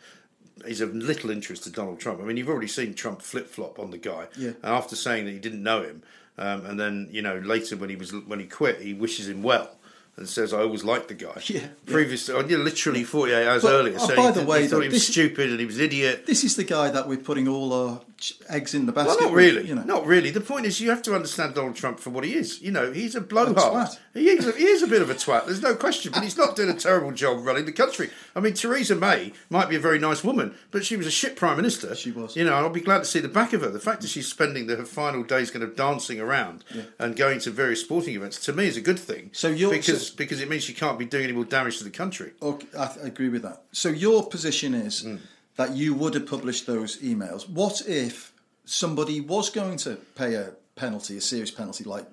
is 0.66 0.82
of 0.82 0.96
little 0.96 1.30
interest 1.30 1.64
to 1.66 1.70
Donald 1.70 2.00
Trump. 2.00 2.20
I 2.20 2.24
mean, 2.24 2.38
you've 2.38 2.50
already 2.50 2.68
seen 2.68 2.94
Trump 2.94 3.22
flip 3.22 3.48
flop 3.48 3.78
on 3.80 3.92
the 3.92 3.98
guy 3.98 4.28
Yeah. 4.38 4.52
after 4.64 4.96
saying 4.96 5.26
that 5.26 5.32
he 5.32 5.40
didn't 5.40 5.62
know 5.64 5.84
him, 5.84 6.02
um, 6.38 6.66
and 6.66 6.80
then 6.80 7.10
you 7.12 7.22
know 7.22 7.38
later 7.40 7.76
when 7.78 7.90
he 7.92 7.96
was 7.96 8.12
when 8.14 8.40
he 8.40 8.46
quit, 8.48 8.82
he 8.82 8.94
wishes 8.94 9.28
him 9.30 9.44
well. 9.44 9.78
And 10.18 10.28
says, 10.28 10.54
"I 10.54 10.60
always 10.60 10.84
liked 10.84 11.08
the 11.08 11.14
guy." 11.16 11.42
Yeah, 11.48 11.62
yeah. 11.62 11.68
Previous, 11.86 12.30
oh, 12.30 12.46
yeah, 12.48 12.58
literally 12.58 13.04
forty-eight 13.04 13.48
hours 13.48 13.64
But, 13.64 13.72
earlier. 13.74 13.96
oh, 14.00 14.08
saying 14.08 14.18
by 14.18 14.32
he 14.32 14.40
the 14.40 14.46
way, 14.46 14.62
he 14.64 14.68
thought 14.68 14.82
he 14.82 14.88
was 14.90 14.96
this- 14.98 15.08
stupid 15.08 15.50
and 15.50 15.60
he 15.60 15.66
was 15.66 15.78
an 15.78 15.86
idiot. 15.86 16.26
This 16.28 16.44
is 16.44 16.56
the 16.58 16.64
guy 16.66 16.90
that 16.92 17.08
we're 17.08 17.18
putting 17.18 17.48
all 17.48 17.72
our 17.74 18.02
eggs 18.50 18.76
in 18.76 18.86
the 18.86 18.92
basket. 18.92 19.16
Well, 19.20 19.30
not 19.30 19.34
with, 19.34 19.56
really. 19.56 19.68
you 19.68 19.74
know. 19.74 19.84
Not 19.84 20.06
really. 20.06 20.30
The 20.30 20.42
point 20.42 20.68
is, 20.68 20.80
you 20.80 20.90
have 20.92 21.02
to 21.04 21.16
understand 21.16 21.56
Donald 21.56 21.76
Trump 21.76 22.00
for 22.00 22.12
what 22.12 22.24
he 22.24 22.36
is. 22.36 22.62
You 22.62 22.72
know, 22.72 22.92
he's 22.92 23.16
a 23.16 23.22
blowhard. 23.22 23.88
He 24.14 24.30
is, 24.30 24.46
a, 24.46 24.52
he 24.52 24.66
is 24.66 24.84
a 24.84 24.88
bit 24.88 25.02
of 25.02 25.10
a 25.10 25.16
twat. 25.16 25.46
There's 25.46 25.62
no 25.64 25.74
question. 25.76 26.12
But 26.12 26.24
he's 26.24 26.38
not 26.38 26.56
doing 26.56 26.70
a 26.70 26.76
terrible 26.76 27.12
job 27.14 27.44
running 27.46 27.66
the 27.66 27.72
country. 27.72 28.12
I 28.36 28.42
mean, 28.42 28.54
Theresa 28.54 28.96
May 28.96 29.32
might 29.50 29.70
be 29.70 29.76
a 29.78 29.80
very 29.80 29.98
nice 29.98 30.24
woman, 30.24 30.54
but 30.70 30.86
she 30.86 30.98
was 30.98 31.08
a 31.08 31.12
shit 31.12 31.36
prime 31.36 31.56
minister. 31.58 31.96
She 31.96 32.12
was. 32.12 32.36
You 32.36 32.44
know, 32.44 32.54
I'll 32.54 32.70
be 32.70 32.82
glad 32.82 33.00
to 33.00 33.06
see 33.06 33.20
the 33.22 33.28
back 33.30 33.54
of 33.54 33.62
her. 33.62 33.70
The 33.70 33.80
fact 33.80 34.02
that 34.02 34.10
she's 34.10 34.28
spending 34.28 34.68
the, 34.68 34.76
her 34.76 34.86
final 34.86 35.24
days 35.24 35.50
kind 35.50 35.64
of 35.64 35.76
dancing 35.76 36.20
around 36.20 36.64
and 37.00 37.16
going 37.16 37.40
to 37.40 37.50
various 37.50 37.82
sporting 37.82 38.14
events 38.16 38.40
to 38.46 38.54
me 38.54 38.68
is 38.68 38.78
a 38.78 38.82
good 38.82 39.00
thing. 39.00 39.30
So 39.34 39.48
you're- 39.48 39.76
because 39.76 40.01
so- 40.10 40.14
because 40.18 40.42
it 40.42 40.50
means 40.50 40.64
she 40.64 40.74
can't 40.74 40.98
be 41.00 41.06
doing 41.06 41.24
any 41.26 41.34
more 41.34 41.46
damage 41.46 41.78
to 41.80 41.84
the 41.84 41.90
country. 41.90 42.32
Okay, 42.42 42.68
I, 42.78 42.86
I 43.04 43.08
agree 43.08 43.30
with 43.30 43.42
that. 43.44 43.64
So 43.72 43.90
your 43.90 44.28
position 44.28 44.74
is 44.74 45.02
Hmm. 45.02 45.16
that 45.58 45.76
you 45.76 45.94
would 45.94 46.14
have 46.16 46.26
published 46.26 46.66
those 46.66 46.98
emails. 47.00 47.48
What 47.50 47.82
if 47.88 48.34
somebody 48.66 49.20
was 49.22 49.50
going 49.50 49.78
to 49.78 49.96
pay 50.16 50.36
a 50.36 50.54
penalty, 50.76 51.18
a 51.18 51.22
serious 51.22 51.52
penalty, 51.52 51.84
like 51.84 52.06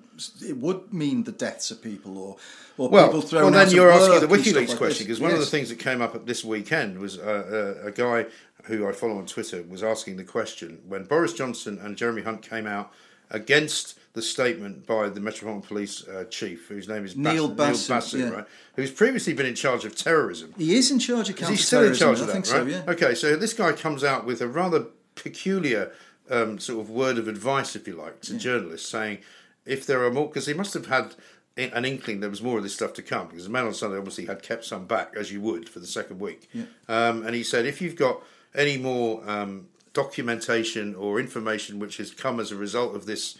it 0.45 0.57
would 0.57 0.93
mean 0.93 1.23
the 1.23 1.31
deaths 1.31 1.71
of 1.71 1.81
people 1.81 2.17
or 2.17 2.37
or 2.77 2.87
Well, 2.89 3.07
people 3.07 3.21
thrown 3.21 3.43
well, 3.51 3.65
then 3.65 3.73
you're 3.75 3.91
asking 3.91 4.19
the 4.21 4.27
WikiLeaks 4.27 4.69
like 4.69 4.77
question 4.77 5.05
because 5.05 5.19
one 5.19 5.31
of 5.31 5.39
the 5.39 5.45
things 5.45 5.67
that 5.69 5.79
came 5.79 6.01
up 6.01 6.25
this 6.25 6.45
weekend 6.45 6.97
was 6.99 7.17
uh, 7.17 7.75
uh, 7.83 7.87
a 7.87 7.91
guy 7.91 8.25
who 8.63 8.87
I 8.87 8.93
follow 8.93 9.17
on 9.17 9.25
Twitter 9.25 9.63
was 9.63 9.83
asking 9.83 10.15
the 10.17 10.23
question 10.23 10.79
when 10.87 11.03
Boris 11.03 11.33
Johnson 11.33 11.77
and 11.81 11.97
Jeremy 11.97 12.21
Hunt 12.21 12.41
came 12.41 12.65
out 12.67 12.93
against 13.29 13.98
the 14.13 14.21
statement 14.21 14.87
by 14.87 15.07
the 15.09 15.19
Metropolitan 15.19 15.61
Police 15.61 16.07
uh, 16.07 16.25
chief, 16.29 16.67
whose 16.67 16.87
name 16.87 17.05
is 17.05 17.15
Neil 17.15 17.47
Bass- 17.47 17.87
Bassett, 17.87 18.19
yeah. 18.21 18.29
right? 18.29 18.45
Who's 18.75 18.91
previously 18.91 19.33
been 19.33 19.45
in 19.45 19.55
charge 19.55 19.85
of 19.85 19.95
terrorism. 19.95 20.53
He 20.57 20.75
is 20.75 20.89
in 20.89 20.99
charge 20.99 21.29
of 21.29 21.39
Is 21.39 21.47
he 21.47 21.55
still 21.55 21.85
in 21.85 21.93
charge 21.93 22.19
of 22.19 22.23
I 22.29 22.33
that? 22.33 22.45
think 22.45 22.45
right? 22.53 22.71
so. 22.71 22.77
Yeah. 22.77 22.91
Okay, 22.93 23.15
so 23.15 23.35
this 23.35 23.53
guy 23.53 23.71
comes 23.71 24.03
out 24.03 24.25
with 24.25 24.41
a 24.41 24.47
rather 24.47 24.87
peculiar 25.15 25.91
um, 26.29 26.59
sort 26.59 26.79
of 26.79 26.89
word 26.89 27.17
of 27.17 27.27
advice, 27.27 27.75
if 27.75 27.87
you 27.87 27.95
like, 27.95 28.21
to 28.21 28.37
journalists, 28.37 28.89
saying 28.89 29.19
if 29.65 29.85
there 29.85 30.03
are 30.03 30.11
more, 30.11 30.27
because 30.27 30.47
he 30.47 30.53
must 30.53 30.73
have 30.73 30.87
had 30.87 31.13
an 31.57 31.83
inkling 31.83 32.21
there 32.21 32.29
was 32.29 32.41
more 32.41 32.57
of 32.57 32.63
this 32.63 32.73
stuff 32.73 32.93
to 32.93 33.01
come, 33.01 33.27
because 33.27 33.43
the 33.43 33.49
man 33.49 33.65
on 33.65 33.73
Sunday 33.73 33.97
obviously 33.97 34.25
had 34.25 34.41
kept 34.41 34.63
some 34.63 34.85
back, 34.85 35.13
as 35.15 35.31
you 35.31 35.41
would 35.41 35.67
for 35.67 35.79
the 35.79 35.87
second 35.87 36.19
week. 36.19 36.49
Um, 36.87 37.25
and 37.25 37.35
he 37.35 37.43
said, 37.43 37.65
if 37.65 37.81
you've 37.81 37.97
got 37.97 38.23
any 38.55 38.77
more 38.77 39.27
um, 39.29 39.67
documentation 39.93 40.95
or 40.95 41.19
information 41.19 41.77
which 41.77 41.97
has 41.97 42.11
come 42.11 42.39
as 42.39 42.51
a 42.51 42.55
result 42.55 42.95
of 42.95 43.05
this 43.05 43.37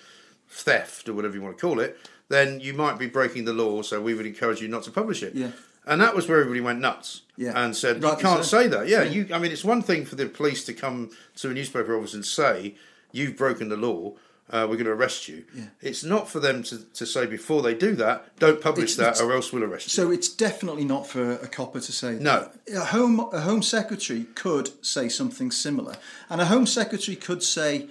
theft 0.50 1.08
or 1.08 1.13
whatever 1.13 1.36
you 1.36 1.41
want 1.41 1.58
to 1.58 1.62
call 1.62 1.79
it, 1.79 1.98
then 2.29 2.60
you 2.60 2.74
might 2.74 2.98
be 3.00 3.08
breaking 3.08 3.46
the 3.46 3.53
law. 3.53 3.82
So 3.82 4.01
we 4.01 4.13
would 4.13 4.25
encourage 4.25 4.62
you 4.62 4.68
not 4.68 4.84
to 4.84 4.91
publish 4.91 5.24
it. 5.24 5.36
Yeah. 5.36 5.51
And 5.86 6.01
that 6.01 6.15
was 6.15 6.27
where 6.27 6.39
everybody 6.39 6.62
went 6.62 6.79
nuts 6.82 7.22
Yeah. 7.36 7.53
and 7.56 7.75
said, 7.75 8.03
Rightly 8.03 8.18
"You 8.24 8.29
can't 8.29 8.46
so. 8.46 8.58
say 8.62 8.68
that." 8.68 8.88
Yeah, 8.88 9.03
you. 9.03 9.27
I 9.34 9.39
mean, 9.39 9.51
it's 9.51 9.63
one 9.63 9.82
thing 9.82 10.06
for 10.06 10.15
the 10.15 10.27
police 10.27 10.63
to 10.65 10.74
come 10.74 11.10
to 11.38 11.50
a 11.50 11.53
newspaper 11.53 11.98
office 11.98 12.13
and 12.13 12.24
say, 12.25 12.75
"You've 13.12 13.36
broken 13.38 13.70
the 13.70 13.77
law. 13.77 14.13
Uh, 14.51 14.65
we're 14.70 14.75
going 14.75 14.86
to 14.86 14.91
arrest 14.91 15.27
you." 15.27 15.46
Yeah. 15.56 15.65
It's 15.82 16.03
not 16.03 16.29
for 16.29 16.39
them 16.39 16.62
to, 16.63 16.84
to 16.94 17.06
say 17.08 17.25
before 17.25 17.63
they 17.63 17.74
do 17.74 17.96
that, 17.96 18.38
"Don't 18.39 18.62
publish 18.62 18.91
It's- 18.94 18.98
that, 18.98 19.08
it's- 19.15 19.22
or 19.22 19.34
else 19.34 19.51
we'll 19.51 19.63
arrest 19.63 19.88
you." 19.88 19.91
So 19.91 20.12
it's 20.12 20.29
definitely 20.29 20.86
not 20.86 21.08
for 21.08 21.32
a 21.34 21.48
copper 21.48 21.79
to 21.79 21.91
say. 21.91 22.13
No. 22.20 22.51
that. 22.68 22.75
a 22.77 22.86
home 22.86 23.22
a 23.32 23.39
home 23.41 23.63
secretary 23.63 24.25
could 24.36 24.70
say 24.86 25.10
something 25.10 25.50
similar, 25.50 25.96
and 26.29 26.39
a 26.41 26.46
home 26.46 26.68
secretary 26.68 27.15
could 27.15 27.41
say, 27.41 27.88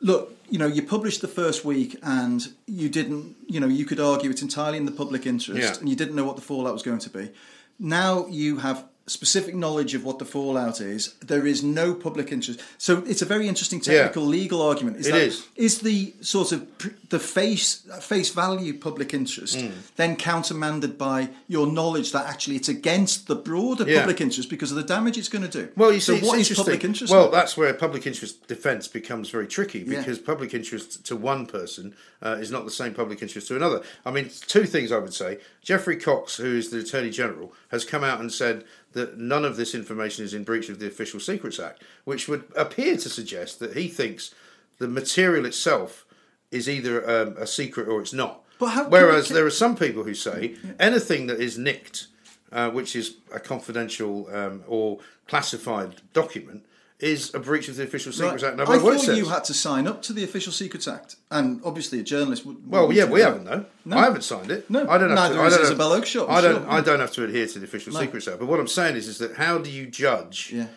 look, 0.00 0.32
you 0.48 0.58
know, 0.58 0.66
you 0.66 0.82
published 0.82 1.20
the 1.22 1.28
first 1.28 1.64
week 1.64 1.98
and 2.02 2.48
you 2.66 2.88
didn't, 2.88 3.36
you 3.46 3.58
know, 3.60 3.66
you 3.66 3.84
could 3.84 3.98
argue 4.00 4.30
it's 4.30 4.42
entirely 4.42 4.78
in 4.78 4.84
the 4.86 4.92
public 4.92 5.26
interest 5.26 5.60
Yeah. 5.60 5.78
and 5.80 5.88
you 5.88 5.96
didn't 5.96 6.14
know 6.14 6.24
what 6.24 6.36
the 6.36 6.42
fallout 6.42 6.72
was 6.72 6.82
going 6.82 6.98
to 7.00 7.10
be. 7.10 7.30
Now 7.78 8.26
you 8.28 8.58
have 8.58 8.84
specific 9.08 9.54
knowledge 9.54 9.94
of 9.94 10.04
what 10.04 10.18
the 10.18 10.24
fallout 10.24 10.80
is. 10.80 11.14
There 11.20 11.46
is 11.46 11.62
no 11.62 11.94
public 11.94 12.32
interest. 12.32 12.60
So 12.78 13.04
it's 13.06 13.22
a 13.22 13.24
very 13.24 13.46
interesting 13.46 13.80
technical 13.80 14.24
legal 14.24 14.60
argument. 14.60 14.96
Is 14.96 15.06
It 15.06 15.12
that, 15.12 15.22
is. 15.22 15.46
is 15.54 15.78
the 15.80 16.14
sort 16.20 16.50
of 16.52 16.66
the 17.10 17.18
face 17.20 17.82
face 18.00 18.30
value 18.30 18.74
public 18.78 19.14
interest 19.14 19.56
Hmm. 19.60 19.68
then 19.94 20.16
countermanded 20.16 20.98
by 20.98 21.30
your 21.46 21.66
knowledge 21.68 22.10
that 22.12 22.26
actually 22.26 22.56
it's 22.56 22.68
against 22.68 23.28
the 23.28 23.36
broader 23.36 23.84
Yeah. 23.88 24.00
public 24.00 24.20
interest 24.20 24.50
because 24.50 24.70
of 24.72 24.76
the 24.76 24.82
damage 24.82 25.16
it's 25.16 25.28
going 25.28 25.48
to 25.48 25.58
do. 25.60 25.68
Well, 25.76 25.92
you 25.92 26.00
so 26.00 26.12
see, 26.14 26.18
it's 26.18 26.26
what 26.28 26.38
is 26.40 26.48
public 26.50 26.82
interest? 26.84 27.12
Well, 27.12 27.30
that's 27.30 27.56
where 27.56 27.72
public 27.74 28.06
interest 28.06 28.46
defence 28.48 28.88
becomes 28.88 29.30
very 29.30 29.46
tricky 29.46 29.84
Yeah. 29.86 29.98
because 30.00 30.18
public 30.18 30.52
interest 30.52 31.04
to 31.06 31.14
one 31.16 31.46
person 31.46 31.94
uh, 32.22 32.38
is 32.40 32.50
not 32.50 32.64
the 32.64 32.70
same 32.70 32.92
public 32.94 33.22
interest 33.22 33.46
to 33.48 33.56
another. 33.56 33.82
I 34.04 34.10
mean, 34.10 34.30
two 34.48 34.64
things 34.64 34.90
I 34.90 34.98
would 34.98 35.14
say. 35.14 35.38
Geoffrey 35.62 35.96
Cox, 35.96 36.36
who 36.38 36.56
is 36.56 36.70
the 36.70 36.78
Attorney 36.78 37.10
General, 37.10 37.52
has 37.68 37.84
come 37.84 38.02
out 38.02 38.20
and 38.20 38.32
said 38.32 38.64
that 38.96 39.18
none 39.18 39.44
of 39.44 39.56
this 39.56 39.74
information 39.74 40.24
is 40.24 40.32
in 40.32 40.42
breach 40.42 40.70
of 40.70 40.78
the 40.78 40.86
Official 40.86 41.20
Secrets 41.20 41.60
Act, 41.60 41.82
which 42.04 42.28
would 42.28 42.44
appear 42.56 42.96
to 42.96 43.10
suggest 43.10 43.60
that 43.60 43.76
he 43.76 43.88
thinks 43.88 44.34
the 44.78 44.88
material 44.88 45.44
itself 45.44 46.06
is 46.50 46.66
either 46.66 47.08
um, 47.08 47.36
a 47.36 47.46
secret 47.46 47.88
or 47.88 48.00
it's 48.00 48.14
not. 48.14 48.42
But 48.58 48.68
how 48.68 48.82
can 48.84 48.90
Whereas 48.92 49.28
there 49.28 49.44
are 49.44 49.50
some 49.50 49.76
people 49.76 50.04
who 50.04 50.14
say 50.14 50.54
anything 50.80 51.26
that 51.26 51.38
is 51.38 51.58
nicked, 51.58 52.06
uh, 52.50 52.70
which 52.70 52.96
is 52.96 53.16
a 53.30 53.38
confidential 53.38 54.34
um, 54.34 54.64
or 54.66 55.00
classified 55.28 55.96
document, 56.14 56.64
is 56.98 57.34
a 57.34 57.38
breach 57.38 57.68
of 57.68 57.76
the 57.76 57.82
Official 57.82 58.10
Secrets 58.10 58.42
Right. 58.42 58.48
Act. 58.50 58.56
No 58.58 58.64
I 58.64 58.68
matter 58.68 58.84
what 58.84 58.94
it 58.94 59.02
thought 59.02 59.16
you 59.16 59.26
had 59.26 59.44
to 59.44 59.54
sign 59.54 59.86
up 59.86 60.00
to 60.02 60.12
the 60.14 60.24
Official 60.24 60.52
Secrets 60.52 60.88
Act, 60.88 61.16
and 61.30 61.60
obviously 61.64 62.00
a 62.00 62.02
journalist 62.02 62.46
would. 62.46 62.70
Well, 62.70 62.90
yeah, 62.92 63.04
we 63.04 63.20
haven't 63.20 63.44
though. 63.44 63.66
No. 63.84 63.98
I 63.98 64.04
haven't 64.04 64.22
signed 64.22 64.50
it. 64.50 64.70
No, 64.70 64.88
I 64.88 64.96
don't 64.96 65.10
have 65.10 65.16
neither 65.18 65.34
to. 65.34 65.40
I 65.40 65.44
has 65.44 65.52
don't 65.54 65.62
have- 65.62 65.72
Isabel 65.72 65.90
Oakeshott, 65.90 66.30
I 66.30 66.40
don't. 66.40 66.62
sure. 66.62 66.70
I 66.70 66.80
don't 66.80 67.00
have 67.00 67.12
to 67.12 67.24
adhere 67.24 67.46
to 67.46 67.58
the 67.58 67.64
Official 67.66 67.92
No. 67.92 68.00
Secrets 68.00 68.26
Act. 68.28 68.38
But 68.38 68.46
what 68.46 68.58
I'm 68.60 68.66
saying 68.68 68.96
is, 68.96 69.08
is 69.08 69.18
that 69.18 69.34
how 69.36 69.58
do 69.58 69.70
you 69.70 69.86
judge 69.86 70.50
Yeah. 70.54 70.68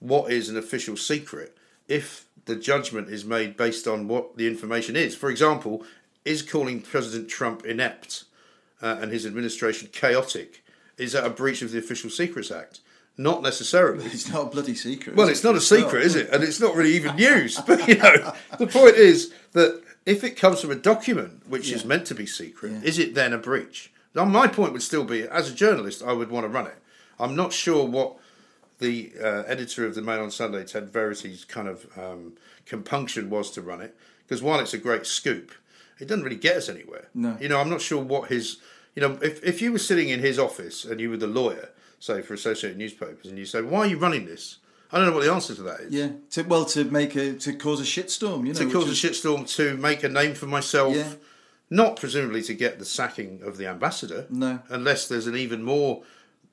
what 0.00 0.32
is 0.32 0.48
an 0.48 0.56
official 0.56 0.96
secret 0.96 1.56
if 1.88 2.24
the 2.46 2.56
judgment 2.56 3.10
is 3.10 3.24
made 3.24 3.56
based 3.56 3.86
on 3.86 4.08
what 4.08 4.36
the 4.38 4.46
information 4.46 4.96
is? 4.96 5.14
For 5.14 5.28
example, 5.28 5.84
is 6.24 6.40
calling 6.40 6.80
President 6.80 7.28
Trump 7.28 7.66
inept 7.66 8.24
uh, 8.82 8.96
and 9.00 9.12
his 9.12 9.26
administration 9.26 9.88
chaotic 9.92 10.62
is 10.96 11.12
that 11.12 11.24
a 11.26 11.30
breach 11.30 11.60
of 11.60 11.70
the 11.70 11.78
Official 11.78 12.08
Secrets 12.08 12.50
Act? 12.50 12.80
Not 13.18 13.42
necessarily. 13.42 14.04
It's 14.06 14.28
not 14.28 14.46
a 14.46 14.50
bloody 14.50 14.74
secret. 14.74 15.16
Well, 15.16 15.28
it's 15.28 15.42
it? 15.42 15.46
not 15.46 15.56
a 15.56 15.60
secret, 15.60 16.02
is 16.04 16.16
it? 16.16 16.28
And 16.30 16.44
it's 16.44 16.60
not 16.60 16.74
really 16.74 16.92
even 16.94 17.16
news. 17.16 17.58
But 17.66 17.88
you 17.88 17.96
know, 17.96 18.32
the 18.58 18.66
point 18.66 18.96
is 18.96 19.32
that 19.52 19.82
if 20.04 20.22
it 20.22 20.36
comes 20.36 20.60
from 20.60 20.70
a 20.70 20.74
document 20.76 21.42
which 21.48 21.70
is 21.72 21.84
meant 21.84 22.06
to 22.08 22.14
be 22.14 22.26
secret, 22.26 22.72
Yeah. 22.72 22.80
is 22.82 22.98
it 22.98 23.14
then 23.14 23.32
a 23.32 23.38
breach? 23.38 23.90
Now, 24.14 24.24
my 24.24 24.46
point 24.46 24.72
would 24.72 24.82
still 24.82 25.04
be, 25.04 25.22
as 25.22 25.50
a 25.50 25.54
journalist, 25.54 26.02
I 26.02 26.12
would 26.12 26.30
want 26.30 26.44
to 26.44 26.48
run 26.48 26.66
it. 26.66 26.78
I'm 27.18 27.34
not 27.36 27.52
sure 27.52 27.86
what 27.86 28.16
the 28.78 29.12
uh, 29.22 29.42
editor 29.46 29.86
of 29.86 29.94
the 29.94 30.02
Mail 30.02 30.22
on 30.22 30.30
Sunday, 30.30 30.64
Ted 30.64 30.90
Verity's 30.90 31.44
kind 31.44 31.68
of 31.68 31.86
um, 31.98 32.34
compunction 32.66 33.30
was 33.30 33.50
to 33.52 33.62
run 33.62 33.80
it. 33.80 33.96
Because 34.26 34.42
while 34.42 34.60
it's 34.60 34.74
a 34.74 34.78
great 34.78 35.06
scoop, 35.06 35.52
it 35.98 36.08
doesn't 36.08 36.24
really 36.24 36.36
get 36.36 36.56
us 36.56 36.68
anywhere. 36.68 37.08
No. 37.14 37.36
You 37.40 37.48
know, 37.48 37.58
I'm 37.60 37.70
not 37.70 37.80
sure 37.80 38.02
what 38.02 38.28
his. 38.28 38.58
You 38.94 39.02
know, 39.02 39.18
if, 39.22 39.42
if 39.44 39.60
you 39.60 39.72
were 39.72 39.78
sitting 39.78 40.08
in 40.08 40.20
his 40.20 40.38
office 40.38 40.84
and 40.84 41.00
you 41.00 41.10
were 41.10 41.16
the 41.18 41.26
lawyer, 41.26 41.68
say 41.98 42.22
for 42.22 42.34
Associated 42.34 42.78
Newspapers, 42.78 43.26
and 43.26 43.38
you 43.38 43.44
say, 43.46 43.60
"Why 43.62 43.80
are 43.80 43.86
you 43.86 43.98
running 43.98 44.26
this?" 44.26 44.58
I 44.92 44.98
don't 44.98 45.06
know 45.08 45.16
what 45.16 45.24
the 45.24 45.32
answer 45.32 45.54
to 45.56 45.62
that 45.62 45.80
is. 45.80 45.92
Yeah. 45.92 46.10
To, 46.30 46.42
well, 46.42 46.64
to 46.66 46.84
make 46.84 47.16
a 47.16 47.34
to 47.34 47.52
cause 47.54 47.80
a 47.80 47.84
shitstorm, 47.84 48.46
you 48.46 48.52
know. 48.52 48.58
To 48.60 48.70
cause 48.70 48.86
a 48.88 48.92
is- 48.92 49.02
shitstorm, 49.02 49.48
to 49.56 49.76
make 49.76 50.04
a 50.04 50.08
name 50.08 50.34
for 50.34 50.46
myself, 50.46 50.94
Yeah. 50.94 51.14
not 51.70 51.96
presumably 51.98 52.42
to 52.42 52.54
get 52.54 52.78
the 52.78 52.84
sacking 52.84 53.40
of 53.42 53.56
the 53.56 53.66
ambassador. 53.66 54.26
No. 54.30 54.60
unless 54.68 55.08
there's 55.08 55.26
an 55.26 55.36
even 55.36 55.62
more 55.62 56.02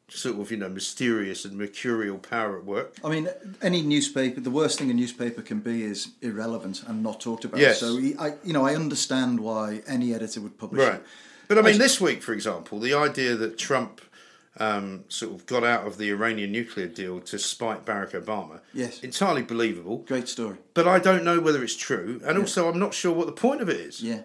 sort 0.10 0.40
of 0.40 0.52
you 0.52 0.58
know 0.58 0.70
mysterious 0.70 1.46
and 1.46 1.58
mercurial 1.58 2.18
power 2.18 2.58
at 2.58 2.66
work. 2.66 2.96
I 3.04 3.10
mean, 3.10 3.30
any 3.62 3.82
newspaper. 3.82 4.42
The 4.42 4.52
worst 4.52 4.80
thing 4.80 4.90
a 4.90 4.94
newspaper 4.94 5.42
can 5.42 5.60
be 5.60 5.84
is 5.84 6.10
irrelevant 6.22 6.84
and 6.88 7.02
not 7.04 7.20
talked 7.22 7.46
about. 7.46 7.60
Yes. 7.60 7.80
So, 7.80 7.98
I, 8.20 8.34
you 8.44 8.54
know, 8.54 8.66
I 8.66 8.76
understand 8.76 9.40
why 9.40 9.82
any 9.88 10.14
editor 10.14 10.42
would 10.42 10.58
publish 10.58 10.82
Right. 10.86 10.96
it. 10.96 11.04
But 11.48 11.58
I 11.58 11.62
mean, 11.62 11.76
I- 11.76 11.78
this 11.78 12.02
week, 12.02 12.22
for 12.24 12.34
example, 12.34 12.80
the 12.80 12.94
idea 12.94 13.36
that 13.36 13.58
Trump 13.58 14.02
um, 14.60 15.04
sort 15.08 15.34
of 15.34 15.46
got 15.46 15.64
out 15.64 15.88
of 15.88 15.98
the 15.98 16.10
Iranian 16.12 16.52
nuclear 16.52 16.88
deal 16.88 17.20
to 17.22 17.40
spite 17.40 17.86
Barack 17.86 18.12
Obama, 18.12 18.60
Yes. 18.74 19.00
entirely 19.02 19.42
believable. 19.42 19.98
Great 20.08 20.28
story. 20.28 20.58
But 20.74 20.88
I 20.88 21.00
don't 21.00 21.24
know 21.24 21.40
whether 21.40 21.64
it's 21.64 21.76
true, 21.76 22.22
and 22.26 22.38
also 22.38 22.70
I'm 22.70 22.80
not 22.80 22.94
sure 22.94 23.12
what 23.14 23.26
the 23.26 23.32
point 23.34 23.62
of 23.62 23.70
it 23.70 23.78
is. 23.80 24.02
Yeah. 24.02 24.22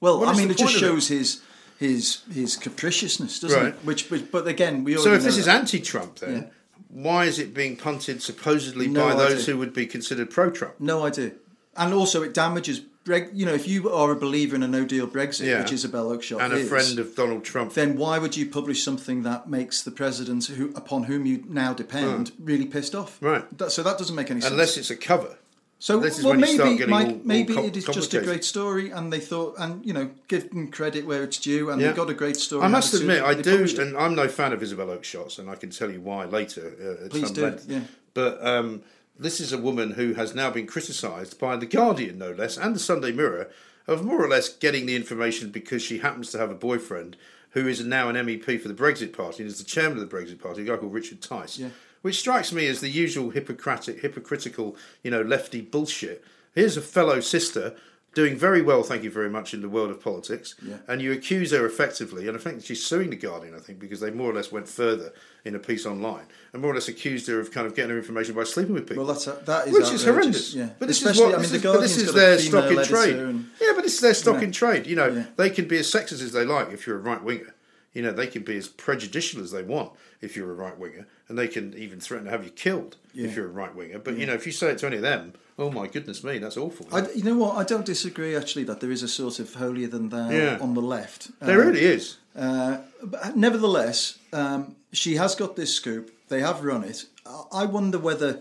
Well, 0.00 0.20
What 0.20 0.28
I 0.28 0.36
mean, 0.38 0.50
it 0.50 0.56
just 0.58 0.76
of 0.76 0.82
it? 0.82 0.86
shows 0.86 1.08
his 1.08 1.40
his 1.78 2.20
his 2.32 2.56
capriciousness, 2.56 3.40
doesn't 3.40 3.58
Right. 3.60 3.68
it? 3.74 3.80
Which, 3.84 4.08
which, 4.10 4.30
but 4.30 4.46
again, 4.46 4.84
we 4.84 4.94
So 4.96 5.14
if 5.14 5.22
this 5.24 5.34
know 5.34 5.40
is 5.40 5.46
that. 5.46 5.60
anti-Trump, 5.60 6.18
then 6.20 6.34
Yeah. 6.34 6.44
why 6.88 7.24
is 7.24 7.40
it 7.40 7.52
being 7.52 7.76
punted 7.76 8.22
supposedly 8.22 8.86
No 8.86 9.08
by 9.08 9.14
those 9.16 9.46
who 9.46 9.56
would 9.58 9.72
be 9.72 9.86
considered 9.86 10.30
pro-Trump? 10.30 10.74
no 10.78 11.04
idea, 11.04 11.32
and 11.76 11.92
also 11.92 12.22
it 12.22 12.32
damages. 12.34 12.82
Breg- 13.04 13.30
you 13.34 13.44
know, 13.46 13.52
if 13.54 13.66
you 13.66 13.90
are 13.90 14.12
a 14.12 14.16
believer 14.16 14.54
in 14.54 14.62
a 14.62 14.68
No 14.68 14.84
Deal 14.84 15.08
Brexit, 15.08 15.46
Yeah. 15.46 15.62
which 15.62 15.72
Isabel 15.72 16.06
Oakeshott 16.10 16.40
And 16.40 16.52
a 16.52 16.56
is, 16.56 16.68
friend 16.68 16.98
of 17.00 17.14
Donald 17.16 17.42
Trump. 17.42 17.74
then 17.74 17.96
why 17.96 18.18
would 18.18 18.36
you 18.36 18.46
publish 18.46 18.82
something 18.84 19.22
that 19.24 19.48
makes 19.50 19.82
the 19.82 19.90
president, 19.90 20.44
who 20.46 20.70
upon 20.76 21.04
whom 21.04 21.26
you 21.26 21.42
now 21.48 21.72
depend, 21.74 22.30
really 22.38 22.66
pissed 22.66 22.94
off? 22.94 23.18
Right. 23.20 23.44
That, 23.58 23.72
so 23.72 23.82
that 23.82 23.98
doesn't 23.98 24.14
make 24.14 24.30
any 24.30 24.40
sense. 24.40 24.52
Unless 24.52 24.76
it's 24.76 24.90
a 24.90 24.96
cover. 24.96 25.36
So 25.80 25.98
This 25.98 26.18
is 26.20 26.24
well, 26.24 26.34
when 26.34 26.40
you 26.40 26.46
start 26.46 26.66
maybe 26.68 26.78
getting 26.78 26.90
Mike, 26.90 27.06
all- 27.08 27.12
all 27.14 27.20
maybe 27.24 27.54
com- 27.54 27.64
it 27.64 27.76
is 27.76 27.84
just 27.86 28.14
a 28.14 28.20
great 28.20 28.44
story, 28.44 28.90
and 28.90 29.12
they 29.12 29.18
thought, 29.18 29.56
and 29.58 29.84
you 29.84 29.92
know, 29.92 30.10
give 30.28 30.48
them 30.50 30.70
credit 30.70 31.04
where 31.04 31.24
it's 31.24 31.38
due, 31.38 31.70
and 31.70 31.80
Yeah. 31.80 31.88
they 31.90 31.96
got 31.96 32.08
a 32.08 32.14
great 32.14 32.36
story. 32.36 32.62
I 32.62 32.68
must 32.68 32.94
out 32.94 33.00
of 33.00 33.10
it, 33.10 33.12
admit, 33.18 33.24
I 33.24 33.34
do, 33.42 33.82
and 33.82 33.96
I'm 33.98 34.14
no 34.14 34.28
fan 34.28 34.52
of 34.52 34.62
Isabel 34.62 34.86
Oakeshott's, 34.86 35.40
and 35.40 35.50
I 35.50 35.56
can 35.56 35.70
tell 35.70 35.90
you 35.90 36.00
why 36.00 36.24
later 36.26 36.72
uh, 36.80 37.04
at 37.06 37.10
Please 37.10 37.24
some 37.26 37.34
do, 37.34 37.42
length. 37.42 37.64
yeah. 37.68 37.80
But 38.14 38.46
um, 38.46 38.82
this 39.18 39.40
is 39.40 39.52
a 39.52 39.58
woman 39.58 39.92
who 39.92 40.14
has 40.14 40.34
now 40.34 40.50
been 40.50 40.66
criticised 40.66 41.38
by 41.38 41.56
the 41.56 41.66
Guardian, 41.66 42.18
no 42.18 42.32
less, 42.32 42.56
and 42.56 42.74
the 42.74 42.80
Sunday 42.80 43.12
Mirror, 43.12 43.50
of 43.86 44.04
more 44.04 44.24
or 44.24 44.28
less 44.28 44.48
getting 44.48 44.86
the 44.86 44.96
information 44.96 45.50
because 45.50 45.82
she 45.82 45.98
happens 45.98 46.30
to 46.30 46.38
have 46.38 46.50
a 46.50 46.54
boyfriend 46.54 47.16
who 47.50 47.66
is 47.66 47.84
now 47.84 48.08
an 48.08 48.16
MEP 48.16 48.60
for 48.60 48.68
the 48.68 48.74
Brexit 48.74 49.12
Party 49.12 49.42
and 49.42 49.50
is 49.50 49.58
the 49.58 49.64
chairman 49.64 49.98
of 49.98 50.08
the 50.08 50.16
Brexit 50.16 50.40
Party, 50.40 50.62
a 50.62 50.64
guy 50.64 50.76
called 50.76 50.92
Richard 50.92 51.20
Tice. 51.20 51.58
Yeah. 51.58 51.68
Which 52.00 52.18
strikes 52.18 52.52
me 52.52 52.66
as 52.66 52.80
the 52.80 52.88
usual 52.88 53.30
Hippocratic, 53.30 54.00
hypocritical, 54.00 54.76
you 55.02 55.10
know, 55.10 55.22
lefty 55.22 55.60
bullshit. 55.60 56.24
Here's 56.54 56.76
a 56.76 56.82
fellow 56.82 57.20
sister 57.20 57.76
doing 58.14 58.36
very 58.36 58.60
well, 58.62 58.82
thank 58.82 59.02
you 59.02 59.10
very 59.10 59.30
much, 59.30 59.54
in 59.54 59.62
the 59.62 59.68
world 59.68 59.90
of 59.90 60.00
politics, 60.02 60.54
Yeah. 60.62 60.76
and 60.86 61.00
you 61.00 61.12
accuse 61.12 61.50
her 61.52 61.64
effectively, 61.64 62.28
and 62.28 62.36
I 62.36 62.40
think 62.40 62.62
she's 62.64 62.84
suing 62.84 63.10
the 63.10 63.16
Guardian, 63.16 63.54
I 63.54 63.58
think, 63.58 63.78
because 63.78 64.00
they 64.00 64.10
more 64.10 64.30
or 64.30 64.34
less 64.34 64.52
went 64.52 64.68
further 64.68 65.12
in 65.44 65.54
a 65.54 65.58
piece 65.58 65.86
online, 65.86 66.24
and 66.52 66.60
more 66.62 66.72
or 66.72 66.74
less 66.74 66.88
accused 66.88 67.26
her 67.28 67.40
of 67.40 67.50
kind 67.50 67.66
of 67.66 67.74
getting 67.74 67.90
her 67.90 67.96
information 67.98 68.34
by 68.34 68.44
sleeping 68.44 68.74
with 68.74 68.86
people. 68.86 69.04
Well, 69.04 69.14
that's 69.14 69.24
that 69.24 69.66
is 69.68 69.72
which 69.72 69.90
is 69.92 70.04
horrendous. 70.04 70.54
Yeah, 70.54 70.68
But 70.78 70.88
this 70.88 70.98
Especially, 70.98 71.22
is 71.22 71.26
what 71.26 71.28
I 71.34 71.42
mean, 71.42 71.42
this 71.42 71.50
the 71.50 71.56
is, 71.56 71.62
but 71.74 71.80
this 71.80 71.96
is 71.96 72.12
their 72.14 72.38
stock 72.38 72.70
in 72.70 72.84
trade. 72.84 73.16
and- 73.16 73.46
Yeah, 73.60 73.72
but 73.74 73.84
it's 73.84 74.00
their 74.00 74.14
stock 74.14 74.36
Yeah. 74.36 74.42
in 74.42 74.52
trade. 74.52 74.86
You 74.86 74.96
know, 74.96 75.08
Yeah. 75.08 75.24
they 75.36 75.50
can 75.50 75.66
be 75.66 75.78
as 75.78 75.86
sexist 75.90 76.22
as 76.22 76.32
they 76.32 76.44
like 76.44 76.70
if 76.72 76.86
you're 76.86 76.96
a 76.96 77.00
right 77.00 77.22
winger. 77.22 77.54
You 77.94 78.02
know, 78.02 78.12
they 78.12 78.26
can 78.26 78.42
be 78.42 78.56
as 78.56 78.68
prejudicial 78.68 79.42
as 79.42 79.50
they 79.50 79.62
want 79.62 79.92
if 80.20 80.34
you're 80.36 80.50
a 80.50 80.54
right 80.54 80.78
winger, 80.78 81.06
and 81.28 81.38
they 81.38 81.48
can 81.48 81.74
even 81.74 82.00
threaten 82.00 82.24
to 82.26 82.30
have 82.30 82.44
you 82.44 82.50
killed 82.50 82.96
Yeah. 83.12 83.26
if 83.28 83.36
you're 83.36 83.46
a 83.46 83.50
right 83.50 83.74
winger. 83.74 83.98
But 83.98 84.16
you 84.16 84.24
know, 84.26 84.32
if 84.34 84.46
you 84.46 84.52
say 84.52 84.70
it 84.70 84.78
to 84.78 84.86
any 84.86 84.96
of 84.96 85.02
them, 85.02 85.34
oh 85.58 85.70
my 85.70 85.86
goodness 85.88 86.24
me, 86.24 86.38
that's 86.38 86.56
awful. 86.56 86.86
I, 86.90 87.10
you 87.12 87.22
know 87.22 87.36
what? 87.36 87.56
I 87.56 87.64
don't 87.64 87.84
disagree 87.84 88.34
actually 88.34 88.64
that 88.64 88.80
there 88.80 88.90
is 88.90 89.02
a 89.02 89.08
sort 89.08 89.38
of 89.40 89.52
holier 89.54 89.88
than 89.88 90.08
thou 90.08 90.30
Yeah. 90.30 90.58
on 90.60 90.72
the 90.74 90.80
left. 90.80 91.30
there 91.40 91.60
Uh, 91.62 91.66
really 91.66 91.84
is. 91.84 92.16
Uh, 92.34 92.78
but 93.02 93.36
nevertheless, 93.36 94.18
um, 94.32 94.74
she 94.92 95.16
has 95.16 95.34
got 95.34 95.56
this 95.56 95.74
scoop. 95.74 96.10
They 96.28 96.40
have 96.40 96.64
run 96.64 96.84
it. 96.84 97.04
I- 97.26 97.44
I 97.52 97.64
wonder 97.66 97.98
whether 97.98 98.40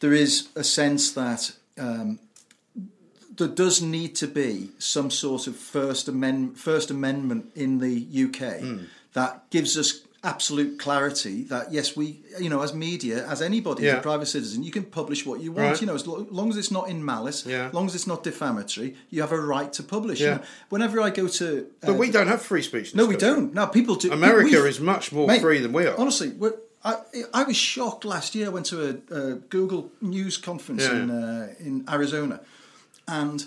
there 0.00 0.12
is 0.12 0.48
a 0.54 0.62
sense 0.62 1.10
that 1.12 1.52
um, 1.78 2.20
there 3.36 3.48
does 3.48 3.80
need 3.80 4.14
to 4.16 4.26
be 4.26 4.70
some 4.78 5.10
sort 5.10 5.46
of 5.46 5.56
first 5.56 6.08
amendment, 6.08 6.58
first 6.58 6.90
amendment 6.90 7.46
in 7.54 7.78
the 7.78 7.94
UK 8.24 8.60
Hmm. 8.60 8.78
that 9.12 9.32
gives 9.50 9.76
us 9.76 10.00
absolute 10.24 10.76
clarity 10.78 11.44
that 11.44 11.70
yes 11.72 11.94
we 11.96 12.06
you 12.40 12.48
know 12.48 12.60
as 12.62 12.72
media 12.74 13.24
as 13.28 13.40
anybody 13.40 13.86
as 13.88 13.98
a 13.98 14.00
private 14.00 14.26
citizen 14.26 14.62
you 14.64 14.72
can 14.72 14.82
publish 14.82 15.24
what 15.24 15.38
you 15.40 15.52
want 15.52 15.68
Right. 15.68 15.80
you 15.80 15.86
know 15.86 15.94
as 15.94 16.04
lo- 16.06 16.26
long 16.30 16.48
as 16.50 16.56
it's 16.56 16.70
not 16.72 16.88
in 16.88 17.04
malice 17.04 17.44
Yeah. 17.46 17.68
as 17.68 17.74
long 17.74 17.86
as 17.86 17.94
it's 17.94 18.06
not 18.08 18.24
defamatory 18.24 18.96
you 19.10 19.20
have 19.20 19.30
a 19.30 19.40
right 19.56 19.72
to 19.74 19.82
publish 19.84 20.18
Yeah. 20.20 20.26
You 20.26 20.34
know, 20.36 20.44
whenever 20.70 21.00
i 21.00 21.10
go 21.10 21.28
to 21.28 21.46
uh, 21.82 21.86
But 21.88 21.98
we 21.98 22.10
don't 22.10 22.26
have 22.26 22.42
free 22.42 22.62
speech. 22.62 22.88
no, 22.94 23.04
we 23.06 23.14
country. 23.14 23.28
don't. 23.28 23.54
now 23.54 23.66
people 23.66 23.94
do. 23.94 24.10
America 24.12 24.66
is 24.66 24.80
much 24.80 25.12
more 25.12 25.26
Mate, 25.28 25.40
free 25.42 25.60
than 25.60 25.72
we 25.72 25.86
are. 25.86 25.94
Honestly, 26.02 26.32
I, 26.84 26.92
I 27.40 27.42
was 27.44 27.56
shocked 27.56 28.04
last 28.04 28.34
year. 28.34 28.46
I 28.46 28.52
went 28.56 28.66
to 28.66 28.78
a, 28.88 28.90
a 29.20 29.22
Google 29.56 29.82
News 30.00 30.36
conference 30.38 30.82
Yeah. 30.84 30.96
in 31.02 31.10
uh, 31.10 31.66
in 31.68 31.84
Arizona, 31.96 32.36
and 33.08 33.46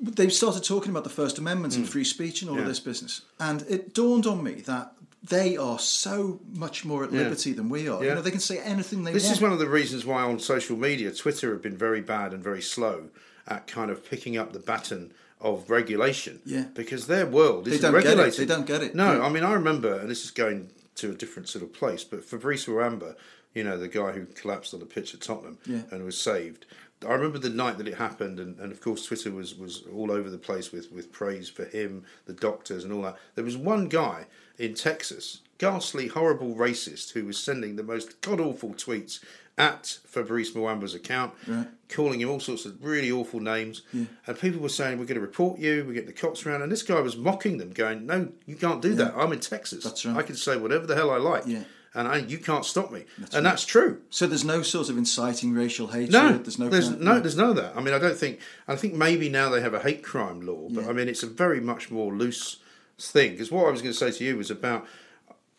they 0.00 0.28
started 0.28 0.64
talking 0.64 0.90
about 0.90 1.04
the 1.04 1.10
First 1.10 1.38
Amendment 1.38 1.76
and 1.76 1.88
free 1.88 2.04
speech 2.04 2.42
and 2.42 2.50
all 2.50 2.58
of 2.58 2.64
Mm. 2.64 2.68
This 2.68 2.80
business. 2.80 3.22
And 3.38 3.62
it 3.68 3.94
dawned 3.94 4.26
on 4.26 4.42
me 4.42 4.54
that 4.66 4.94
they 5.22 5.56
are 5.56 5.78
so 5.78 6.40
much 6.52 6.84
more 6.84 7.04
at 7.04 7.12
Yeah. 7.12 7.20
liberty 7.20 7.52
than 7.52 7.68
we 7.68 7.86
are. 7.86 8.02
Yeah. 8.02 8.08
You 8.10 8.14
know, 8.16 8.22
they 8.22 8.32
can 8.32 8.40
say 8.40 8.58
anything 8.58 9.04
they 9.04 9.10
want. 9.12 9.14
This 9.14 9.24
want. 9.26 9.36
is 9.36 9.42
one 9.42 9.52
of 9.52 9.58
the 9.60 9.68
reasons 9.68 10.04
why 10.04 10.22
on 10.22 10.40
social 10.40 10.76
media, 10.76 11.12
Twitter 11.12 11.52
have 11.52 11.62
been 11.62 11.76
very 11.76 12.00
bad 12.00 12.32
and 12.32 12.42
very 12.42 12.62
slow 12.62 13.10
at 13.46 13.66
kind 13.68 13.90
of 13.90 14.04
picking 14.08 14.36
up 14.36 14.52
the 14.52 14.58
baton 14.58 15.12
of 15.40 15.68
regulation. 15.70 16.40
Yeah. 16.44 16.64
Because 16.74 17.06
their 17.06 17.26
world 17.26 17.68
isn't 17.68 17.82
don't 17.82 17.92
get 17.92 18.04
it. 18.04 18.08
regulated. 18.08 18.40
They 18.40 18.54
don't 18.54 18.66
get 18.66 18.82
it. 18.82 18.94
No, 18.96 19.16
Yeah. 19.18 19.24
I 19.24 19.28
mean 19.28 19.44
I 19.44 19.52
remember, 19.52 19.94
and 20.00 20.10
this 20.10 20.24
is 20.24 20.30
going 20.32 20.70
to 20.96 21.10
a 21.10 21.14
different 21.14 21.48
sort 21.48 21.62
of 21.62 21.72
place, 21.72 22.02
but 22.02 22.24
Fabrice 22.24 22.66
Muamba, 22.66 23.14
you 23.54 23.62
know, 23.62 23.78
the 23.78 23.88
guy 23.88 24.12
who 24.12 24.26
collapsed 24.26 24.74
on 24.74 24.80
the 24.80 24.86
pitch 24.86 25.14
at 25.14 25.20
Tottenham 25.20 25.58
Yeah. 25.66 25.82
and 25.92 26.04
was 26.04 26.18
saved. 26.20 26.66
I 27.04 27.12
remember 27.14 27.38
the 27.38 27.48
night 27.50 27.78
that 27.78 27.88
it 27.88 27.94
happened, 27.94 28.38
and, 28.38 28.58
and 28.58 28.72
of 28.72 28.80
course 28.80 29.06
Twitter 29.06 29.30
was, 29.30 29.54
was 29.54 29.84
all 29.94 30.10
over 30.10 30.28
the 30.30 30.38
place 30.38 30.72
with, 30.72 30.90
with 30.92 31.12
praise 31.12 31.48
for 31.48 31.64
him, 31.64 32.04
the 32.26 32.32
doctors, 32.32 32.84
and 32.84 32.92
all 32.92 33.02
that. 33.02 33.16
There 33.34 33.44
was 33.44 33.56
one 33.56 33.88
guy 33.88 34.26
in 34.58 34.74
Texas, 34.74 35.40
ghastly, 35.58 36.08
horrible 36.08 36.54
racist, 36.54 37.12
who 37.12 37.24
was 37.24 37.38
sending 37.38 37.76
the 37.76 37.82
most 37.82 38.20
god 38.20 38.40
awful 38.40 38.70
tweets 38.70 39.20
at 39.58 39.98
Fabrice 40.06 40.52
Muamba's 40.52 40.94
account, 40.94 41.34
Right. 41.46 41.66
calling 41.88 42.20
him 42.22 42.30
all 42.30 42.40
sorts 42.40 42.64
of 42.64 42.82
really 42.82 43.10
awful 43.12 43.38
names. 43.38 43.82
And 43.92 44.38
people 44.40 44.60
were 44.60 44.70
saying, 44.70 44.98
We're 44.98 45.04
going 45.04 45.16
to 45.16 45.20
report 45.20 45.58
you, 45.58 45.84
we're 45.86 45.92
getting 45.92 46.06
the 46.08 46.14
cops 46.14 46.46
around. 46.46 46.62
And 46.62 46.72
this 46.72 46.82
guy 46.82 47.00
was 47.00 47.16
mocking 47.18 47.58
them, 47.58 47.70
going, 47.70 48.06
No, 48.06 48.30
you 48.46 48.56
can't 48.56 48.80
do 48.80 48.94
that. 48.94 49.12
I'm 49.14 49.30
in 49.32 49.40
Texas. 49.40 49.84
That's 49.84 50.06
right. 50.06 50.16
I 50.16 50.22
can 50.22 50.36
say 50.36 50.56
whatever 50.56 50.86
the 50.86 50.94
hell 50.94 51.10
I 51.10 51.18
like. 51.18 51.44
Yeah. 51.46 51.64
And 51.94 52.08
I, 52.08 52.18
you 52.18 52.38
can't 52.38 52.64
stop 52.64 52.90
me. 52.90 53.04
and 53.34 53.44
that's 53.44 53.66
true. 53.66 54.00
So 54.08 54.26
there's 54.26 54.44
no 54.44 54.62
sort 54.62 54.88
of 54.88 54.96
inciting 54.96 55.52
racial 55.52 55.88
hatred. 55.88 56.12
No, 56.12 56.38
there's 56.38 56.58
no. 56.58 56.68
there's 56.70 56.90
no, 56.90 57.20
there's 57.20 57.36
none 57.36 57.50
of 57.50 57.56
that. 57.56 57.76
I 57.76 57.80
mean, 57.80 57.92
I 57.92 57.98
don't 57.98 58.16
think. 58.16 58.40
I 58.66 58.76
think 58.76 58.94
maybe 58.94 59.28
now 59.28 59.50
they 59.50 59.60
have 59.60 59.74
a 59.74 59.80
hate 59.80 60.02
crime 60.02 60.40
law, 60.40 60.68
but 60.70 60.84
Yeah. 60.84 60.90
I 60.90 60.92
mean, 60.94 61.08
it's 61.08 61.22
a 61.22 61.26
very 61.26 61.60
much 61.60 61.90
more 61.90 62.12
loose 62.12 62.58
thing. 62.98 63.32
Because 63.32 63.50
what 63.50 63.66
I 63.66 63.70
was 63.70 63.82
going 63.82 63.92
to 63.92 63.98
say 63.98 64.10
to 64.10 64.24
you 64.24 64.36
was 64.38 64.50
about 64.50 64.86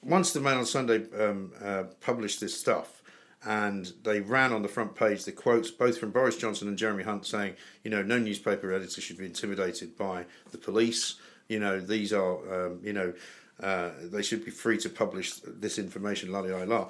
once 0.02 0.34
the 0.34 0.40
Mail 0.40 0.58
on 0.58 0.66
Sunday 0.66 1.06
um, 1.20 1.52
uh, 1.64 1.84
published 2.02 2.40
this 2.42 2.60
stuff, 2.60 3.04
and 3.46 3.92
they 4.04 4.20
ran 4.22 4.52
on 4.52 4.62
the 4.64 4.68
front 4.68 4.96
page 4.96 5.26
the 5.26 5.32
quotes 5.32 5.70
both 5.70 5.98
from 5.98 6.12
Boris 6.12 6.38
Johnson 6.38 6.68
and 6.68 6.78
Jeremy 6.78 7.04
Hunt 7.04 7.26
saying, 7.26 7.56
you 7.84 7.92
know, 7.92 8.02
no 8.02 8.18
newspaper 8.18 8.74
editor 8.74 9.02
should 9.02 9.18
be 9.18 9.26
intimidated 9.26 9.98
by 9.98 10.26
the 10.52 10.58
police. 10.58 11.16
You 11.50 11.60
know, 11.60 11.80
these 11.80 12.14
are, 12.14 12.68
um, 12.68 12.80
you 12.82 12.94
know, 12.94 13.14
uh, 13.62 13.90
they 14.02 14.22
should 14.22 14.44
be 14.46 14.52
free 14.52 14.78
to 14.80 14.90
publish 14.90 15.34
this 15.46 15.78
information. 15.78 16.32
La 16.32 16.40
la 16.40 16.64
la. 16.64 16.90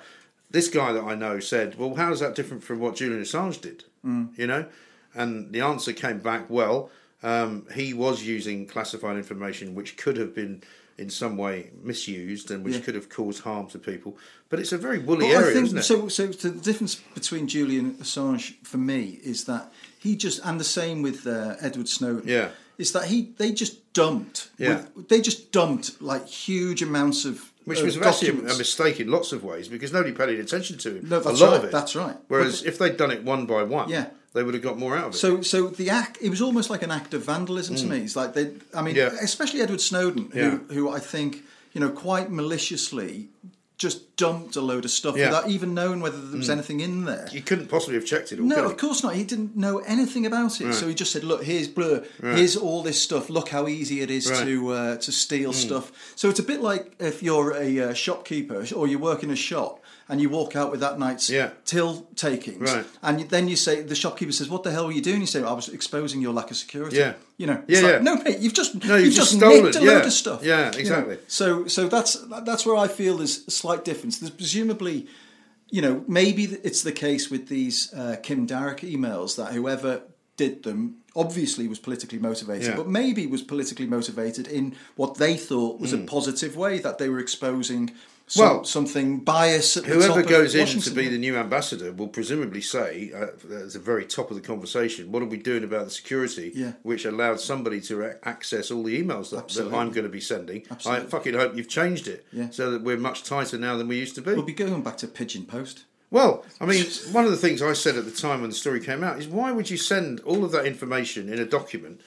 This 0.52 0.68
guy 0.70 0.94
that 0.94 1.04
I 1.04 1.16
know 1.16 1.40
said, 1.40 1.78
"Well, 1.80 1.96
how 1.96 2.12
is 2.12 2.20
that 2.20 2.36
different 2.36 2.64
from 2.64 2.80
what 2.80 2.96
Julian 2.96 3.22
Assange 3.22 3.62
did?" 3.62 3.84
You 4.04 4.48
know, 4.48 4.66
and 5.16 5.52
the 5.54 5.62
answer 5.62 5.94
came 5.94 6.20
back, 6.20 6.50
"Well, 6.50 6.90
um, 7.24 7.66
he 7.74 7.94
was 7.94 8.24
using 8.24 8.68
classified 8.68 9.18
information 9.18 9.76
which 9.76 9.98
could 9.98 10.18
have 10.18 10.34
been." 10.36 10.62
In 10.96 11.10
some 11.10 11.38
way 11.38 11.72
misused 11.82 12.52
and 12.52 12.64
which 12.64 12.76
Yeah. 12.76 12.82
could 12.82 12.94
have 12.94 13.10
caused 13.10 13.42
harm 13.42 13.66
to 13.70 13.80
people, 13.80 14.16
but 14.50 14.60
it's 14.60 14.72
a 14.72 14.78
very 14.78 15.00
woolly 15.00 15.26
area, 15.26 15.50
I 15.50 15.54
think 15.54 15.66
isn't 15.66 15.80
it? 15.80 15.84
so. 15.86 16.08
So 16.08 16.28
the 16.28 16.52
difference 16.52 16.94
between 17.16 17.48
Julian 17.48 17.96
Assange 17.96 18.54
for 18.64 18.78
me 18.78 19.20
is 19.24 19.46
that 19.46 19.74
he 19.98 20.16
just, 20.16 20.40
and 20.46 20.60
the 20.60 20.64
same 20.64 21.02
with 21.02 21.26
uh, 21.26 21.56
Edward 21.60 21.90
Snowden. 21.90 22.28
Yeah. 22.30 22.50
Is 22.78 22.92
that 22.94 23.06
he? 23.06 23.30
They 23.38 23.52
just 23.52 23.94
dumped. 23.94 24.50
Yeah. 24.58 24.84
with- 24.96 25.08
they 25.10 25.22
just 25.22 25.52
dumped 25.52 26.02
like 26.02 26.28
huge 26.28 26.82
amounts 26.82 27.26
of 27.26 27.52
Which 27.66 27.82
was 27.82 27.98
actually 27.98 28.30
a 28.30 28.58
mistake 28.58 29.00
in 29.00 29.10
lots 29.10 29.32
of 29.32 29.44
ways 29.44 29.68
because 29.68 29.94
nobody 29.94 30.12
paid 30.14 30.30
any 30.30 30.40
attention 30.40 30.78
to 30.80 30.96
him. 30.98 31.10
No, 31.10 31.20
that's 31.20 31.40
a 31.40 31.44
lot 31.44 31.52
right, 31.52 31.58
of 31.60 31.64
it. 31.66 31.72
that's 31.72 31.96
right. 31.96 32.18
Whereas 32.28 32.62
But 32.62 32.68
if 32.70 32.78
they'd 32.80 32.98
done 32.98 33.12
it 33.12 33.24
one 33.24 33.46
by 33.46 33.64
one, 33.64 33.90
Yeah. 33.90 34.08
they 34.34 34.42
would 34.44 34.54
have 34.56 34.64
got 34.64 34.78
more 34.80 34.98
out 34.98 35.08
of 35.10 35.14
it. 35.14 35.18
So, 35.18 35.42
so 35.42 35.68
the 35.68 35.90
act 35.90 36.18
it 36.22 36.30
was 36.30 36.42
almost 36.42 36.70
like 36.70 36.82
an 36.84 36.92
act 36.92 37.14
of 37.14 37.24
vandalism 37.24 37.76
to 37.78 37.86
me. 37.86 38.00
It's 38.00 38.16
like 38.16 38.34
they, 38.34 38.52
I 38.74 38.82
mean, 38.82 38.96
Mm. 38.96 38.98
Yeah. 38.98 39.18
especially 39.22 39.62
Edward 39.62 39.82
Snowden, 39.82 40.32
who, 40.34 40.40
Yeah. 40.40 40.58
who 40.74 40.90
I 40.90 41.00
think 41.00 41.44
you 41.74 41.80
know 41.82 41.90
quite 41.90 42.32
maliciously 42.32 43.30
just 43.78 44.16
dumped 44.16 44.56
a 44.56 44.62
load 44.62 44.86
of 44.86 44.92
stuff 44.92 45.18
Yeah. 45.18 45.26
Mm. 45.26 45.28
without 45.30 45.50
even 45.50 45.74
knowing 45.74 46.00
whether 46.00 46.18
there 46.22 46.38
was 46.38 46.50
anything 46.50 46.80
in 46.80 47.06
there. 47.06 47.28
you 47.32 47.42
couldn't 47.42 47.68
possibly 47.68 47.96
have 47.96 48.06
checked 48.06 48.32
it 48.32 48.40
all. 48.40 48.46
No, 48.46 48.64
of 48.66 48.78
course 48.78 49.04
not. 49.04 49.16
He 49.16 49.24
didn't 49.24 49.58
know 49.58 49.80
anything 49.80 50.26
about 50.26 50.62
it, 50.62 50.74
so 50.74 50.88
he 50.88 50.94
just 50.94 51.12
said, 51.12 51.24
"Look, 51.24 51.44
here's 51.44 51.68
blur. 51.68 52.04
Here's 52.22 52.56
all 52.56 52.84
this 52.84 53.02
stuff. 53.02 53.30
Look 53.30 53.50
how 53.50 53.68
easy 53.68 54.02
it 54.02 54.10
is 54.12 54.30
Right. 54.30 54.46
To 54.46 54.70
uh, 54.72 54.96
to 54.98 55.12
steal 55.12 55.52
stuff." 55.54 55.92
So 56.16 56.30
it's 56.30 56.40
a 56.40 56.44
bit 56.44 56.62
like 56.62 56.94
if 57.00 57.22
you're 57.24 57.54
a 57.56 57.80
uh, 57.90 57.94
shopkeeper 57.94 58.66
or 58.76 58.88
you 58.88 59.00
work 59.00 59.24
in 59.24 59.32
a 59.32 59.36
shop 59.36 59.83
and 60.10 60.20
you 60.22 60.30
walk 60.30 60.56
out 60.56 60.70
with 60.72 60.80
that 60.82 61.00
night's 61.00 61.30
Yeah. 61.30 61.52
till 61.66 62.08
takings, 62.16 62.60
Right. 62.72 62.86
and 63.02 63.22
then 63.30 63.48
you 63.48 63.56
say 63.56 63.82
the 63.82 63.96
shopkeeper 63.96 64.32
says, 64.32 64.50
"What 64.50 64.64
the 64.64 64.72
hell 64.72 64.86
were 64.88 64.92
you 64.92 65.02
doing?" 65.02 65.22
You 65.22 65.28
say, 65.28 65.42
"I 65.42 65.54
was 65.54 65.70
exposing 65.70 66.22
your 66.22 66.34
lack 66.34 66.52
of 66.52 66.58
security." 66.58 66.98
Yeah. 66.98 67.14
you 67.38 67.48
know, 67.48 67.62
Yeah, 67.68 67.82
like, 67.82 67.92
yeah. 67.94 68.00
no, 68.00 68.16
mate, 68.18 68.40
you've 68.40 68.54
just 68.54 68.76
No, 68.86 68.96
you've, 68.96 69.06
you've 69.08 69.16
just, 69.16 69.32
just 69.32 69.38
stolen, 69.40 69.64
nicked 69.64 69.76
a 69.78 69.80
yeah. 69.84 69.92
load 69.94 70.06
of 70.06 70.14
stuff. 70.14 70.42
Yeah, 70.44 70.66
you 70.68 70.72
know. 70.74 70.78
exactly. 70.80 71.18
So, 71.28 71.68
so 71.68 71.88
that's 71.88 72.18
that's 72.46 72.66
where 72.66 72.76
I 72.76 72.88
feel 72.88 73.18
there's 73.18 73.44
a 73.48 73.52
slight 73.52 73.84
difference. 73.84 74.18
There's 74.20 74.32
presumably 74.32 75.08
you 75.72 75.82
know, 75.82 76.04
maybe 76.08 76.44
it's 76.64 76.84
the 76.84 76.92
case 76.92 77.32
with 77.32 77.48
these 77.48 77.92
uh, 77.96 78.16
Kim 78.22 78.46
Darroch 78.46 78.82
emails 78.82 79.36
that 79.38 79.54
whoever 79.54 80.04
did 80.38 80.62
them 80.62 80.98
obviously 81.16 81.68
was 81.68 81.80
politically 81.80 82.20
motivated, 82.20 82.68
Yeah. 82.68 82.76
but 82.76 82.88
maybe 82.88 83.26
was 83.26 83.42
politically 83.42 83.88
motivated 83.88 84.48
in 84.48 84.76
what 84.96 85.16
they 85.18 85.36
thought 85.36 85.80
was 85.80 85.92
a 85.92 85.98
Hmm. 85.98 86.06
positive 86.06 86.56
way 86.56 86.78
that 86.78 87.00
they 87.00 87.10
were 87.10 87.18
exposing 87.20 87.90
some, 88.34 88.46
Well, 88.46 88.64
something 88.64 89.20
bias. 89.20 89.78
At 89.78 89.84
the 89.84 89.94
Whoever 89.94 90.24
goes 90.24 90.56
in 90.56 90.66
to 90.82 90.90
be 90.92 91.08
the 91.08 91.20
new 91.20 91.36
ambassador 91.36 91.92
will 91.92 92.08
presumably 92.08 92.62
say, 92.62 93.12
uh, 93.14 93.26
at 93.26 93.40
the 93.74 93.80
very 93.80 94.06
top 94.06 94.32
of 94.32 94.36
the 94.36 94.42
conversation, 94.42 95.12
what 95.12 95.22
are 95.22 95.28
we 95.28 95.38
doing 95.38 95.64
about 95.64 95.86
the 95.86 95.92
security 95.92 96.52
Yeah. 96.56 96.74
which 96.82 97.06
allowed 97.06 97.40
somebody 97.40 97.80
to 97.82 98.16
access 98.24 98.72
all 98.72 98.82
the 98.84 99.00
emails 99.02 99.30
that, 99.30 99.50
that 99.50 99.72
I'm 99.74 99.92
going 99.92 100.06
to 100.06 100.10
be 100.10 100.20
sending? 100.20 100.64
Absolutely. 100.72 101.06
I 101.06 101.10
fucking 101.10 101.34
hope 101.36 101.56
you've 101.56 101.70
changed 101.70 102.08
it 102.08 102.26
Yeah. 102.34 102.50
so 102.50 102.72
that 102.72 102.82
we're 102.82 102.98
much 102.98 103.24
tighter 103.24 103.60
now 103.60 103.78
than 103.78 103.88
we 103.88 104.00
used 104.00 104.16
to 104.16 104.22
be. 104.22 104.34
We'll 104.34 104.42
be 104.42 104.54
going 104.54 104.82
back 104.82 104.98
to 104.98 105.08
Pigeon 105.08 105.46
Post. 105.46 105.84
Well, 106.10 106.44
I 106.60 106.66
mean, 106.66 106.86
one 107.12 107.26
of 107.26 107.32
the 107.32 107.38
things 107.38 107.62
I 107.62 107.74
said 107.74 107.98
at 107.98 108.06
the 108.06 108.12
time 108.12 108.42
when 108.42 108.50
the 108.50 108.56
story 108.56 108.80
came 108.80 109.04
out 109.04 109.20
is 109.20 109.28
why 109.28 109.52
would 109.52 109.70
you 109.70 109.78
send 109.78 110.20
all 110.22 110.44
of 110.46 110.52
that 110.52 110.66
information 110.66 111.28
in 111.32 111.40
a 111.40 111.46
document, 111.46 112.02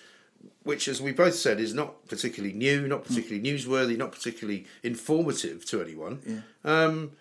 which, 0.66 0.88
as 0.88 1.00
we 1.00 1.12
both 1.12 1.34
said, 1.34 1.60
is 1.60 1.72
not 1.72 2.06
particularly 2.08 2.52
new, 2.54 2.86
not 2.88 3.04
particularly 3.04 3.42
newsworthy, 3.42 3.96
not 3.96 4.12
particularly 4.12 4.66
informative 4.82 5.64
to 5.66 5.80
anyone? 5.82 6.20
Yeah. 6.26 6.40
Um, 6.84 7.12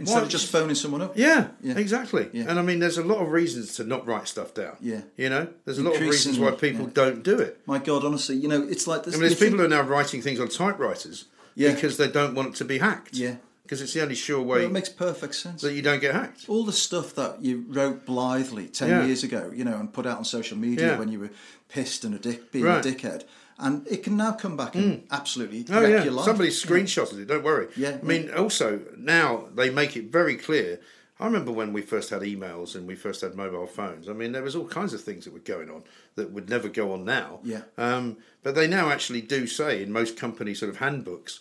Instead 0.00 0.14
Why- 0.18 0.22
of 0.22 0.28
just 0.28 0.46
phoning 0.52 0.76
someone 0.76 1.02
up. 1.02 1.18
yeah, 1.18 1.48
Yeah. 1.60 1.76
exactly. 1.76 2.28
Yeah. 2.32 2.44
And 2.48 2.56
I 2.56 2.62
mean, 2.62 2.78
there's 2.78 2.98
a 2.98 3.02
lot 3.02 3.18
of 3.18 3.32
reasons 3.32 3.74
to 3.76 3.84
not 3.84 4.06
write 4.06 4.28
stuff 4.28 4.54
down. 4.54 4.76
Yeah. 4.80 5.00
You 5.16 5.28
know, 5.28 5.48
there's 5.64 5.78
a 5.78 5.82
lot 5.82 5.96
of 5.96 6.00
reasons 6.02 6.38
why 6.38 6.52
people 6.52 6.84
yeah. 6.84 6.90
don't 6.94 7.24
do 7.24 7.36
it. 7.40 7.60
My 7.66 7.80
God, 7.80 8.04
honestly, 8.04 8.36
you 8.36 8.46
know, 8.46 8.62
it's 8.62 8.86
like 8.86 9.02
this. 9.02 9.14
I 9.14 9.16
mean, 9.16 9.22
there's 9.22 9.32
you 9.32 9.36
think- 9.38 9.52
people 9.54 9.58
who 9.58 9.72
are 9.72 9.82
now 9.82 9.82
writing 9.88 10.22
things 10.22 10.38
on 10.38 10.46
typewriters 10.48 11.24
Yeah. 11.56 11.74
because 11.74 11.96
they 11.96 12.06
don't 12.06 12.36
want 12.36 12.50
it 12.50 12.54
to 12.58 12.64
be 12.64 12.78
hacked. 12.78 13.14
Yeah. 13.14 13.36
Because 13.68 13.82
it's 13.82 13.92
the 13.92 14.00
only 14.00 14.14
sure 14.14 14.40
way. 14.40 14.60
Well, 14.60 14.66
it 14.68 14.72
makes 14.72 14.88
perfect 14.88 15.34
sense. 15.34 15.60
that 15.60 15.74
you 15.74 15.82
don't 15.82 16.00
get 16.00 16.14
hacked. 16.14 16.48
all 16.48 16.64
the 16.64 16.72
stuff 16.72 17.14
that 17.16 17.42
you 17.42 17.66
wrote 17.68 18.06
blithely 18.06 18.66
10 18.66 18.88
Yeah. 18.88 19.04
years 19.04 19.22
ago, 19.22 19.52
you 19.54 19.62
know, 19.62 19.76
and 19.76 19.92
put 19.92 20.06
out 20.06 20.16
on 20.16 20.24
social 20.24 20.56
media 20.56 20.92
Yeah. 20.92 20.98
when 20.98 21.12
you 21.12 21.20
were 21.20 21.30
pissed 21.68 22.02
and 22.02 22.14
a 22.14 22.18
dick, 22.18 22.50
being 22.50 22.64
Right. 22.64 22.84
a 22.84 22.88
dickhead. 22.88 23.24
And 23.58 23.86
it 23.86 24.02
can 24.02 24.16
now 24.16 24.32
come 24.32 24.56
back 24.56 24.74
and 24.74 25.02
absolutely 25.10 25.66
Oh 25.68 25.82
wreck 25.82 25.90
yeah, 25.90 26.04
your 26.04 26.14
life. 26.14 26.24
somebody 26.24 26.48
screenshotted 26.48 27.20
it. 27.20 27.26
Don't 27.26 27.44
worry. 27.44 27.68
Yeah, 27.76 27.98
I 28.02 28.06
mean, 28.06 28.30
also 28.30 28.80
now 28.96 29.48
they 29.54 29.68
make 29.68 29.96
it 29.98 30.10
very 30.10 30.36
clear. 30.36 30.80
I 31.20 31.26
remember 31.26 31.50
when 31.52 31.72
we 31.74 31.82
first 31.82 32.08
had 32.10 32.22
emails 32.22 32.74
and 32.74 32.86
we 32.86 32.94
first 32.94 33.20
had 33.20 33.34
mobile 33.34 33.66
phones. 33.66 34.08
I 34.08 34.12
mean, 34.14 34.32
there 34.32 34.42
was 34.44 34.56
all 34.56 34.66
kinds 34.68 34.94
of 34.94 35.02
things 35.02 35.24
that 35.24 35.34
were 35.34 35.40
going 35.40 35.68
on 35.68 35.82
that 36.14 36.30
would 36.30 36.48
never 36.48 36.68
go 36.68 36.92
on 36.92 37.04
now. 37.04 37.40
Yeah. 37.44 37.62
Um, 37.76 38.16
but 38.42 38.54
they 38.54 38.66
now 38.68 38.88
actually 38.90 39.20
do 39.20 39.46
say 39.48 39.82
in 39.82 39.92
most 39.92 40.16
company 40.16 40.54
sort 40.54 40.70
of 40.70 40.76
handbooks, 40.78 41.40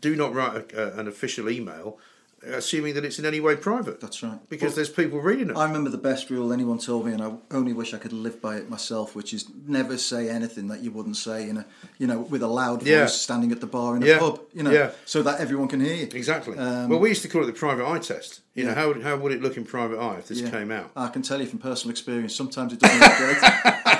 do 0.00 0.16
not 0.16 0.34
write 0.34 0.72
a, 0.74 0.96
a, 0.96 1.00
an 1.00 1.08
official 1.08 1.48
email, 1.50 1.98
assuming 2.42 2.94
that 2.94 3.04
it's 3.04 3.18
in 3.18 3.26
any 3.26 3.38
way 3.38 3.54
private. 3.54 4.00
That's 4.00 4.22
right. 4.22 4.38
Because 4.48 4.68
Well, 4.70 4.76
there's 4.76 4.88
people 4.88 5.20
reading 5.20 5.50
it. 5.50 5.56
I 5.58 5.64
remember 5.66 5.90
the 5.90 5.98
best 5.98 6.30
rule 6.30 6.52
anyone 6.54 6.78
told 6.78 7.04
me, 7.06 7.12
and 7.12 7.22
I 7.22 7.32
only 7.50 7.74
wish 7.74 7.92
I 7.92 7.98
could 7.98 8.14
live 8.14 8.40
by 8.40 8.56
it 8.56 8.70
myself, 8.70 9.14
which 9.14 9.34
is 9.34 9.44
never 9.66 9.98
say 9.98 10.30
anything 10.30 10.68
that 10.68 10.80
you 10.80 10.90
wouldn't 10.90 11.18
say 11.18 11.48
in 11.50 11.58
a, 11.58 11.66
you 11.98 12.06
know, 12.06 12.20
with 12.20 12.42
a 12.42 12.46
loud 12.46 12.80
voice 12.80 12.88
Yeah. 12.88 13.06
standing 13.06 13.52
at 13.52 13.60
the 13.60 13.66
bar 13.66 13.94
in 13.96 14.02
a 14.02 14.06
Yeah. 14.06 14.18
pub, 14.18 14.40
you 14.54 14.62
know, 14.62 14.70
Yeah. 14.70 14.92
so 15.04 15.22
that 15.22 15.38
everyone 15.40 15.68
can 15.68 15.80
hear 15.80 15.94
you. 15.94 16.08
Exactly. 16.14 16.56
Um, 16.56 16.88
well, 16.88 16.98
we 16.98 17.10
used 17.10 17.22
to 17.22 17.28
call 17.28 17.42
it 17.42 17.46
the 17.46 17.52
private 17.52 17.86
eye 17.86 17.98
test. 17.98 18.40
You 18.54 18.64
know, 18.64 18.74
how, 18.74 18.98
how 19.00 19.16
would 19.18 19.32
it 19.32 19.42
look 19.42 19.56
in 19.58 19.64
private 19.64 19.98
eye 19.98 20.16
if 20.18 20.28
this 20.28 20.40
came 20.50 20.70
out? 20.70 20.90
I 20.96 21.08
can 21.08 21.20
tell 21.22 21.40
you 21.40 21.46
from 21.46 21.58
personal 21.60 21.90
experience, 21.90 22.34
sometimes 22.34 22.72
it 22.72 22.80
doesn't 22.80 23.00
look 23.00 23.16
great. 23.18 23.96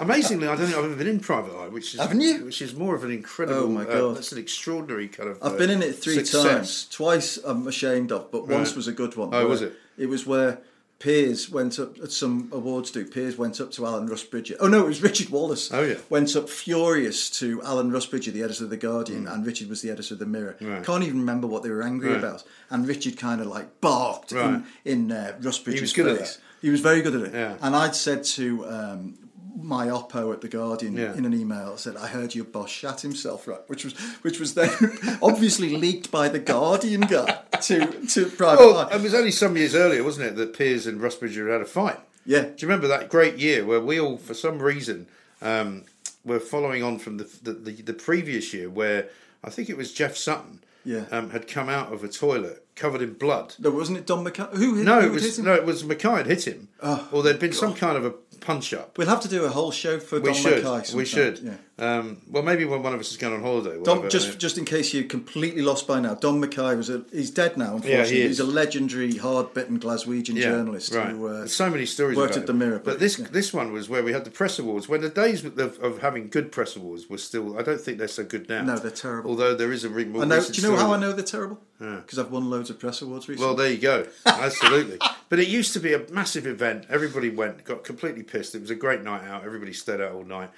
Amazingly, 0.00 0.46
I 0.48 0.56
don't 0.56 0.66
think 0.66 0.78
I've 0.78 0.84
ever 0.84 0.96
been 0.96 1.06
in 1.06 1.20
private 1.20 1.52
eye, 1.56 1.68
which 1.68 1.94
is 1.94 2.00
Haven't 2.00 2.20
you? 2.20 2.44
Which 2.44 2.60
is 2.62 2.74
more 2.74 2.94
of 2.94 3.04
an 3.04 3.10
incredible. 3.10 3.60
Oh, 3.64 3.68
my 3.68 3.82
uh, 3.82 3.84
God. 3.86 4.16
that's 4.16 4.32
an 4.32 4.38
extraordinary 4.38 5.08
kind 5.08 5.28
of. 5.30 5.38
I've 5.42 5.52
uh, 5.54 5.56
been 5.58 5.70
in 5.70 5.82
it 5.82 5.92
three 5.98 6.14
success. 6.14 6.42
times. 6.44 6.88
Twice 6.90 7.36
I'm 7.38 7.66
ashamed 7.66 8.12
of, 8.12 8.30
but 8.30 8.46
once 8.46 8.70
Right. 8.70 8.76
was 8.76 8.88
a 8.88 8.92
good 8.92 9.16
one. 9.16 9.30
Oh, 9.32 9.46
was 9.48 9.62
it? 9.62 9.74
It 9.98 10.06
was 10.06 10.26
where 10.26 10.58
Piers 10.98 11.50
went 11.50 11.78
up 11.78 11.98
at 12.02 12.10
some 12.10 12.48
awards 12.52 12.90
do. 12.90 13.04
Piers 13.06 13.36
went 13.36 13.60
up 13.60 13.70
to 13.72 13.84
Alan 13.86 14.08
Rusbridger. 14.08 14.56
Oh 14.60 14.66
no, 14.66 14.84
it 14.84 14.86
was 14.88 15.02
Richard 15.02 15.28
Wallace. 15.28 15.70
Oh, 15.72 15.82
yeah. 15.82 15.96
Went 16.08 16.34
up 16.36 16.48
furious 16.48 17.28
to 17.38 17.62
Alan 17.62 17.90
Rusbridger, 17.90 18.32
the 18.32 18.42
editor 18.42 18.64
of 18.64 18.70
the 18.70 18.78
Guardian, 18.78 19.26
and 19.28 19.44
Richard 19.44 19.68
was 19.68 19.82
the 19.82 19.90
editor 19.90 20.14
of 20.14 20.20
the 20.20 20.26
Mirror. 20.26 20.56
Right. 20.60 20.82
Can't 20.84 21.04
even 21.04 21.18
remember 21.20 21.46
what 21.46 21.62
they 21.62 21.68
were 21.70 21.82
angry 21.82 22.08
Right. 22.10 22.18
about. 22.18 22.44
And 22.70 22.88
Richard 22.88 23.18
kind 23.18 23.40
of 23.42 23.46
like 23.46 23.80
barked 23.82 24.32
Right. 24.32 24.62
in 24.86 25.10
in 25.10 25.12
uh, 25.12 25.36
Rusbridger's 25.40 25.74
He 25.74 25.80
was 25.82 25.92
good 25.92 26.06
at 26.08 26.18
face. 26.18 26.36
that. 26.36 26.42
He 26.62 26.70
was 26.70 26.80
very 26.80 27.02
good 27.02 27.14
at 27.14 27.22
it. 27.28 27.34
Yeah. 27.34 27.56
And 27.60 27.76
I'd 27.76 27.94
said 27.94 28.24
to 28.24 28.66
um, 28.66 29.18
my 29.56 29.86
oppo 29.88 30.32
at 30.32 30.40
the 30.42 30.48
Guardian 30.48 30.94
Yeah. 30.96 31.14
in 31.14 31.24
an 31.24 31.32
email, 31.34 31.76
said, 31.76 31.96
"I 31.96 32.06
heard 32.08 32.34
your 32.34 32.44
boss 32.44 32.70
shat 32.70 33.00
himself, 33.00 33.48
right?" 33.48 33.60
Which 33.68 33.84
was 33.84 33.94
which 34.22 34.38
was 34.38 34.54
then 34.54 34.70
obviously 35.22 35.76
leaked 35.76 36.10
by 36.10 36.28
the 36.28 36.38
Guardian 36.38 37.02
guy 37.02 37.40
to 37.62 37.86
to 38.08 38.26
private. 38.26 38.60
Well, 38.64 38.78
Eye. 38.78 38.94
it 38.96 39.02
was 39.02 39.14
only 39.14 39.30
some 39.32 39.56
years 39.56 39.74
earlier, 39.74 40.04
wasn't 40.04 40.26
it, 40.26 40.36
that 40.36 40.52
Piers 40.56 40.86
and 40.86 41.00
Rusbridger 41.00 41.50
had 41.50 41.60
a 41.62 41.64
fight. 41.66 41.98
Yeah. 42.24 42.42
Do 42.42 42.54
you 42.58 42.68
remember 42.68 42.88
that 42.88 43.08
great 43.08 43.38
year 43.38 43.64
where 43.64 43.80
we 43.80 44.00
all, 44.00 44.16
for 44.16 44.34
some 44.34 44.58
reason, 44.60 45.06
um, 45.40 45.84
were 46.24 46.40
following 46.40 46.82
on 46.82 46.98
from 46.98 47.16
the, 47.18 47.28
the 47.42 47.52
the 47.52 47.72
the 47.82 47.94
previous 47.94 48.52
year 48.52 48.68
where 48.68 49.08
I 49.44 49.50
think 49.50 49.70
it 49.70 49.76
was 49.76 49.92
Jeff 49.92 50.16
Sutton. 50.16 50.60
Yeah. 50.84 51.06
Um, 51.10 51.30
had 51.30 51.48
come 51.48 51.68
out 51.68 51.92
of 51.92 52.04
a 52.04 52.08
toilet 52.08 52.64
covered 52.76 53.02
in 53.02 53.14
blood. 53.14 53.54
No, 53.58 53.70
wasn't 53.72 53.98
it 53.98 54.06
Don 54.06 54.22
Mackay? 54.22 54.46
Who 54.54 54.74
hit, 54.76 54.84
No, 54.84 55.00
who 55.00 55.08
it 55.08 55.10
was 55.14 55.36
him? 55.36 55.44
no, 55.46 55.54
it 55.54 55.64
was 55.64 55.82
Mackay 55.82 56.08
had 56.18 56.26
hit 56.28 56.46
him, 56.46 56.68
Oh, 56.80 57.08
or 57.10 57.24
there'd 57.24 57.40
been 57.40 57.52
some 57.52 57.74
kind 57.74 57.96
of 57.96 58.04
a 58.04 58.12
punch 58.40 58.74
up. 58.74 58.98
We'll 58.98 59.08
have 59.08 59.20
to 59.20 59.28
do 59.28 59.44
a 59.44 59.48
whole 59.48 59.70
show 59.70 59.98
for 59.98 60.20
We 60.20 60.26
Don 60.26 60.34
should, 60.34 60.64
Mackay. 60.64 60.94
we 60.94 61.04
should. 61.04 61.38
Yeah. 61.38 61.54
Um, 61.78 62.22
well, 62.30 62.42
maybe 62.42 62.64
when 62.64 62.82
one 62.82 62.94
of 62.94 63.00
us 63.00 63.10
is 63.10 63.18
going 63.18 63.34
on 63.34 63.42
holiday. 63.42 63.82
Don, 63.82 63.98
whatever, 63.98 64.08
just 64.08 64.38
just 64.38 64.56
in 64.56 64.64
case 64.64 64.94
you're 64.94 65.04
completely 65.04 65.62
lost 65.62 65.86
by 65.86 66.00
now, 66.00 66.14
Don 66.14 66.40
Mackay 66.40 66.74
was 66.74 66.88
a 66.88 67.04
he's 67.12 67.30
dead 67.30 67.56
now. 67.56 67.64
Yeah, 67.64 67.74
Unfortunately, 67.74 68.14
he 68.14 68.22
is. 68.22 68.28
he's 68.38 68.40
a 68.40 68.44
legendary, 68.44 69.16
hard-bitten 69.16 69.78
Glaswegian 69.78 70.40
journalist 70.40 70.94
right. 70.94 71.10
who 71.10 71.28
uh, 71.28 71.46
so 71.46 71.68
many 71.68 71.84
stories. 71.86 72.16
worked 72.16 72.36
at 72.36 72.46
the. 72.46 72.56
Mirror, 72.56 72.78
but, 72.78 72.92
but, 72.92 73.00
this 73.00 73.18
yeah. 73.18 73.26
this 73.30 73.52
one 73.52 73.72
was 73.72 73.90
where 73.90 74.02
we 74.02 74.12
had 74.12 74.24
the 74.24 74.30
press 74.30 74.58
awards. 74.58 74.88
When 74.88 75.02
the 75.02 75.10
days 75.10 75.44
of, 75.44 75.58
of 75.58 76.00
having 76.00 76.28
good 76.28 76.50
press 76.50 76.74
awards 76.74 77.10
were 77.10 77.18
still, 77.18 77.58
I 77.58 77.62
don't 77.62 77.80
think 77.80 77.98
they're 77.98 78.08
so 78.08 78.24
good 78.24 78.48
now. 78.48 78.62
No, 78.62 78.78
they're 78.78 78.90
terrible. 78.90 79.30
Although 79.30 79.54
there 79.54 79.72
is 79.72 79.84
a 79.84 79.90
re- 79.90 80.06
more 80.06 80.22
I 80.22 80.24
know. 80.24 80.42
Do 80.42 80.60
you 80.60 80.66
know 80.66 80.76
how 80.76 80.92
I 80.92 80.98
know 80.98 81.12
they're 81.12 81.24
terrible? 81.24 81.60
Because 81.78 82.18
I've 82.18 82.30
won 82.30 82.48
loads 82.48 82.70
of 82.70 82.78
press 82.78 83.02
awards 83.02 83.28
recently. 83.28 83.46
Well, 83.46 83.56
there 83.56 83.70
you 83.70 83.78
go. 83.78 84.06
Absolutely. 84.24 84.98
but 85.28 85.38
it 85.38 85.48
used 85.48 85.72
to 85.74 85.80
be 85.80 85.92
a 85.92 86.06
massive 86.10 86.46
event. 86.46 86.86
Everybody 86.88 87.28
went, 87.28 87.64
got 87.64 87.84
completely 87.84 88.22
pissed. 88.22 88.54
It 88.54 88.60
was 88.60 88.70
a 88.70 88.74
great 88.74 89.02
night 89.02 89.24
out. 89.24 89.44
Everybody 89.44 89.72
stayed 89.72 90.00
out 90.00 90.12
all 90.12 90.24
night. 90.24 90.50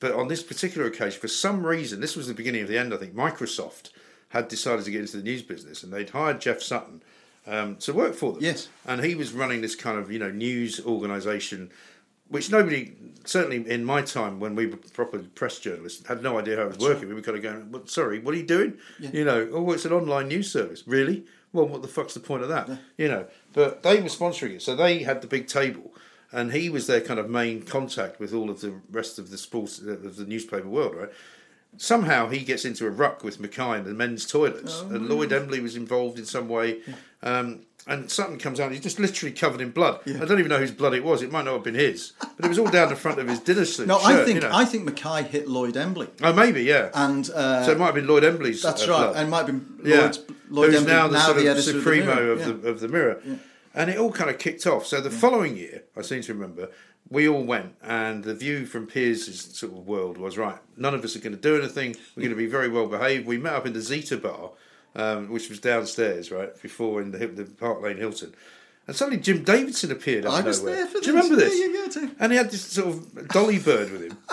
But 0.00 0.12
on 0.12 0.28
this 0.28 0.42
particular 0.42 0.86
occasion, 0.86 1.20
for 1.20 1.28
some 1.28 1.64
reason, 1.64 2.00
this 2.00 2.16
was 2.16 2.26
the 2.26 2.34
beginning 2.34 2.62
of 2.62 2.68
the 2.68 2.76
end, 2.76 2.92
I 2.92 2.96
think, 2.96 3.14
Microsoft 3.14 3.90
had 4.30 4.48
decided 4.48 4.84
to 4.84 4.90
get 4.90 5.00
into 5.00 5.16
the 5.16 5.22
news 5.22 5.42
business 5.42 5.82
and 5.82 5.92
they'd 5.92 6.10
hired 6.10 6.40
Jeff 6.40 6.60
Sutton 6.60 7.02
um, 7.46 7.76
to 7.76 7.92
work 7.92 8.14
for 8.14 8.32
them. 8.32 8.42
Yes. 8.42 8.68
And 8.84 9.02
he 9.04 9.14
was 9.14 9.32
running 9.32 9.60
this 9.60 9.76
kind 9.76 9.98
of, 9.98 10.10
you 10.10 10.18
know, 10.18 10.30
news 10.30 10.80
organisation, 10.84 11.70
which 12.28 12.50
nobody, 12.50 12.96
certainly 13.24 13.68
in 13.70 13.84
my 13.84 14.02
time 14.02 14.40
when 14.40 14.54
we 14.54 14.66
were 14.66 14.78
proper 14.92 15.18
press 15.18 15.58
journalists, 15.58 16.06
had 16.06 16.22
no 16.22 16.38
idea 16.38 16.56
how 16.56 16.62
it 16.62 16.68
was 16.68 16.78
working. 16.78 17.08
We 17.08 17.14
were 17.14 17.22
kind 17.22 17.36
of 17.36 17.42
going, 17.42 17.70
well, 17.70 17.86
sorry, 17.86 18.18
what 18.18 18.34
are 18.34 18.38
you 18.38 18.46
doing? 18.46 18.78
You 19.12 19.24
know, 19.24 19.48
oh, 19.52 19.72
it's 19.72 19.84
an 19.84 19.92
online 19.92 20.28
news 20.28 20.50
service. 20.50 20.82
Really? 20.86 21.24
Well, 21.52 21.68
what 21.68 21.82
the 21.82 21.88
fuck's 21.88 22.14
the 22.14 22.20
point 22.20 22.42
of 22.42 22.48
that? 22.48 22.68
You 22.98 23.08
know, 23.08 23.26
but 23.52 23.82
they 23.82 24.00
were 24.00 24.08
sponsoring 24.08 24.56
it. 24.56 24.62
So 24.62 24.74
they 24.74 25.04
had 25.04 25.20
the 25.20 25.28
big 25.28 25.46
table. 25.46 25.92
And 26.32 26.52
he 26.52 26.68
was 26.68 26.88
their 26.88 27.00
kind 27.00 27.20
of 27.20 27.30
main 27.30 27.62
contact 27.62 28.18
with 28.18 28.34
all 28.34 28.50
of 28.50 28.60
the 28.60 28.74
rest 28.90 29.20
of 29.20 29.30
the 29.30 29.38
sports 29.38 29.78
of 29.78 30.16
the 30.16 30.24
newspaper 30.24 30.68
world, 30.68 30.96
right? 30.96 31.10
Somehow 31.76 32.28
he 32.28 32.40
gets 32.40 32.64
into 32.64 32.86
a 32.86 32.90
ruck 32.90 33.22
with 33.22 33.38
Mackay 33.38 33.78
in 33.78 33.84
the 33.84 33.94
men's 33.94 34.26
toilets, 34.26 34.80
and 34.80 35.08
Lloyd 35.08 35.32
Embley 35.32 35.60
was 35.60 35.76
involved 35.76 36.18
in 36.18 36.24
some 36.24 36.48
way. 36.48 36.80
Um, 37.22 37.60
and 37.86 38.10
Sutton 38.10 38.38
comes 38.38 38.60
out, 38.60 38.72
he's 38.72 38.80
just 38.80 38.98
literally 38.98 39.32
covered 39.32 39.60
in 39.60 39.70
blood. 39.70 40.00
I 40.06 40.24
don't 40.24 40.38
even 40.38 40.48
know 40.48 40.58
whose 40.58 40.70
blood 40.70 40.94
it 40.94 41.04
was. 41.04 41.22
It 41.22 41.30
might 41.30 41.44
not 41.44 41.54
have 41.54 41.64
been 41.64 41.74
his, 41.74 42.12
but 42.20 42.44
it 42.44 42.48
was 42.48 42.58
all 42.58 42.70
down 42.70 42.88
the 42.88 42.96
front 42.96 43.18
of 43.18 43.28
his 43.28 43.40
dinner 43.40 43.64
suit. 43.64 43.86
no, 43.86 43.98
shirt, 43.98 44.06
I 44.06 44.24
think 44.24 44.34
you 44.36 44.48
know. 44.48 44.50
I 44.54 44.64
think 44.64 44.84
Mackay 44.84 45.24
hit 45.24 45.48
Lloyd 45.48 45.76
Embley, 45.76 46.08
oh, 46.22 46.32
maybe, 46.32 46.62
yeah. 46.62 46.90
and 46.94 47.28
uh, 47.30 47.64
so 47.64 47.72
it 47.72 47.78
might 47.78 47.86
have 47.86 47.94
been 47.94 48.06
Lloyd 48.06 48.24
Embley's. 48.24 48.62
that's 48.62 48.86
uh, 48.86 48.90
right. 48.90 48.98
blood. 48.98 49.16
And 49.16 49.28
it 49.28 49.30
might 49.30 49.46
have 49.46 49.46
been 49.46 49.80
yeah, 49.84 50.12
Lloyd 50.48 50.70
who's 50.70 50.76
Embley, 50.80 50.92
now 50.92 51.08
the 51.08 51.20
sort 51.20 51.38
of 51.38 51.62
supremo 51.62 52.30
of 52.30 52.40
of 52.40 52.46
the, 52.46 52.52
the, 52.52 52.58
Mirror. 52.58 52.70
of 52.70 52.80
the 52.80 52.88
Mirror. 52.88 53.38
And 53.74 53.90
it 53.90 53.98
all 53.98 54.12
kind 54.12 54.30
of 54.30 54.38
kicked 54.38 54.66
off. 54.68 54.86
So 54.86 55.00
the 55.00 55.10
following 55.10 55.56
year, 55.56 55.82
I 55.96 56.02
seem 56.02 56.22
to 56.22 56.32
remember, 56.32 56.70
we 57.10 57.28
all 57.28 57.42
went, 57.42 57.74
and 57.82 58.24
the 58.24 58.34
view 58.34 58.66
from 58.66 58.86
Piers' 58.86 59.56
sort 59.56 59.72
of 59.72 59.86
world 59.86 60.16
was 60.16 60.38
right. 60.38 60.58
None 60.76 60.94
of 60.94 61.04
us 61.04 61.16
are 61.16 61.18
going 61.18 61.34
to 61.34 61.40
do 61.40 61.56
anything. 61.56 61.96
We're 62.16 62.22
going 62.22 62.30
to 62.30 62.36
be 62.36 62.46
very 62.46 62.68
well 62.68 62.86
behaved. 62.86 63.26
We 63.26 63.36
met 63.36 63.54
up 63.54 63.66
in 63.66 63.72
the 63.72 63.80
Zeta 63.80 64.16
bar, 64.16 64.52
um, 64.94 65.30
which 65.30 65.48
was 65.48 65.58
downstairs, 65.58 66.30
right 66.30 66.60
before 66.62 67.00
in 67.00 67.12
the, 67.12 67.26
the 67.26 67.44
Park 67.44 67.82
Lane 67.82 67.96
Hilton. 67.96 68.34
And 68.86 68.94
suddenly 68.94 69.20
Jim 69.20 69.42
Davidson 69.44 69.90
appeared. 69.90 70.26
Out 70.26 70.34
I 70.34 70.38
of 70.40 70.44
was 70.46 70.60
nowhere. 70.60 70.76
there 70.76 70.86
for 70.86 71.00
Do 71.00 71.06
you 71.06 71.16
remember 71.16 71.36
this? 71.36 71.58
Yeah, 71.58 72.02
yeah, 72.02 72.08
yeah. 72.08 72.14
And 72.20 72.32
he 72.32 72.38
had 72.38 72.50
this 72.50 72.66
sort 72.66 72.88
of 72.88 73.28
dolly 73.28 73.58
bird 73.58 73.90
with 73.90 74.02
him. 74.02 74.18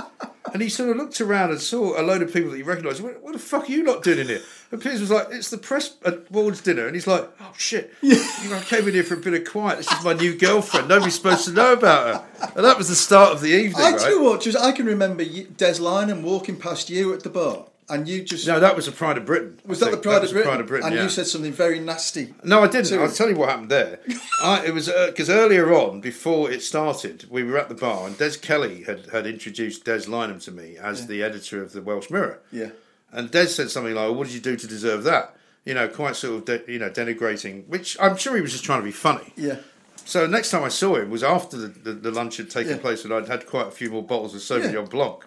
And 0.53 0.61
he 0.61 0.67
sort 0.67 0.89
of 0.89 0.97
looked 0.97 1.21
around 1.21 1.51
and 1.51 1.61
saw 1.61 1.97
a 1.97 2.03
load 2.03 2.21
of 2.21 2.33
people 2.33 2.51
that 2.51 2.57
he 2.57 2.63
recognised. 2.63 3.01
What, 3.01 3.23
what 3.23 3.31
the 3.31 3.39
fuck 3.39 3.69
are 3.69 3.71
you 3.71 3.83
not 3.83 4.03
doing 4.03 4.19
in 4.19 4.27
here? 4.27 4.41
And 4.71 4.81
Piers 4.81 4.99
was 4.99 5.09
like, 5.09 5.27
"It's 5.31 5.49
the 5.49 5.57
press 5.57 5.95
awards 6.03 6.59
dinner," 6.59 6.87
and 6.87 6.95
he's 6.95 7.07
like, 7.07 7.29
"Oh 7.39 7.53
shit! 7.57 7.93
I 8.03 8.61
came 8.65 8.85
in 8.85 8.93
here 8.93 9.03
for 9.03 9.13
a 9.13 9.17
bit 9.17 9.33
of 9.33 9.49
quiet. 9.49 9.77
This 9.77 9.91
is 9.91 10.03
my 10.03 10.11
new 10.11 10.37
girlfriend. 10.37 10.89
Nobody's 10.89 11.15
supposed 11.15 11.45
to 11.45 11.53
know 11.53 11.71
about 11.71 12.07
her." 12.41 12.49
And 12.55 12.65
that 12.65 12.77
was 12.77 12.89
the 12.89 12.95
start 12.95 13.31
of 13.31 13.39
the 13.39 13.51
evening, 13.51 13.81
I 13.81 13.91
right? 13.91 14.19
what, 14.19 14.41
just 14.41 14.57
I 14.57 14.73
can 14.73 14.85
remember 14.87 15.23
Des 15.23 15.75
Lynam 15.75 16.21
walking 16.21 16.57
past 16.57 16.89
you 16.89 17.13
at 17.13 17.23
the 17.23 17.29
bar, 17.29 17.67
and 17.89 18.07
you 18.07 18.23
just 18.23 18.47
No, 18.47 18.59
that 18.59 18.75
was 18.75 18.85
the 18.85 18.91
Pride 18.91 19.17
of 19.17 19.25
Britain. 19.25 19.59
was 19.65 19.79
that 19.79 19.91
the. 19.91 19.97
Pride, 19.97 20.21
was 20.21 20.31
of, 20.31 20.35
Britain? 20.35 20.49
Pride 20.51 20.61
of 20.61 20.67
Britain? 20.67 20.87
And 20.87 20.95
yeah. 20.95 21.03
you 21.03 21.09
said 21.09 21.27
something 21.27 21.51
very 21.51 21.79
nasty. 21.79 22.33
No, 22.43 22.63
I 22.63 22.67
didn't. 22.67 22.99
I'll 22.99 23.11
tell 23.11 23.29
you 23.29 23.35
what 23.35 23.49
happened 23.49 23.69
there. 23.69 23.99
I, 24.43 24.65
it 24.65 24.73
was 24.73 24.87
uh, 24.89 25.07
because 25.07 25.29
earlier 25.29 25.73
on, 25.73 26.01
before 26.01 26.49
it 26.51 26.63
started, 26.63 27.25
we 27.29 27.43
were 27.43 27.57
at 27.57 27.69
the 27.69 27.75
bar 27.75 28.07
and 28.07 28.17
Des 28.17 28.37
Kelly 28.41 28.83
had, 28.83 29.07
had 29.07 29.25
introduced 29.27 29.85
Des 29.85 30.01
Lynam 30.07 30.41
to 30.45 30.51
me 30.51 30.77
as 30.77 31.07
the 31.07 31.21
editor 31.23 31.61
of 31.61 31.73
the 31.73 31.81
Welsh 31.81 32.09
Mirror. 32.09 32.39
Yeah. 32.51 32.69
And 33.11 33.29
Des 33.29 33.47
said 33.47 33.69
something 33.69 33.93
like, 33.93 34.15
"What 34.15 34.27
did 34.27 34.33
you 34.33 34.41
do 34.41 34.55
to 34.55 34.67
deserve 34.67 35.03
that?" 35.03 35.35
You 35.65 35.73
know, 35.73 35.87
quite 35.87 36.15
sort 36.15 36.37
of 36.37 36.65
de- 36.65 36.71
you 36.71 36.79
know 36.79 36.89
denigrating, 36.89 37.67
which 37.67 37.97
I'm 37.99 38.15
sure 38.17 38.35
he 38.35 38.41
was 38.41 38.51
just 38.53 38.63
trying 38.63 38.79
to 38.79 38.85
be 38.85 38.91
funny. 38.91 39.33
Yeah. 39.35 39.57
So 40.05 40.25
next 40.25 40.49
time 40.49 40.63
I 40.63 40.69
saw 40.69 40.95
him 40.95 41.09
was 41.11 41.23
after 41.23 41.57
the, 41.57 41.67
the, 41.67 41.93
the 41.93 42.11
lunch 42.11 42.37
had 42.37 42.49
taken 42.49 42.71
Yeah. 42.73 42.77
place 42.81 43.05
and 43.05 43.13
I'd 43.13 43.27
had 43.27 43.45
quite 43.45 43.67
a 43.67 43.71
few 43.71 43.91
more 43.91 44.01
bottles 44.01 44.33
of 44.33 44.41
Sauvignon 44.41 44.73
Yeah. 44.73 44.81
Blanc. 44.81 45.23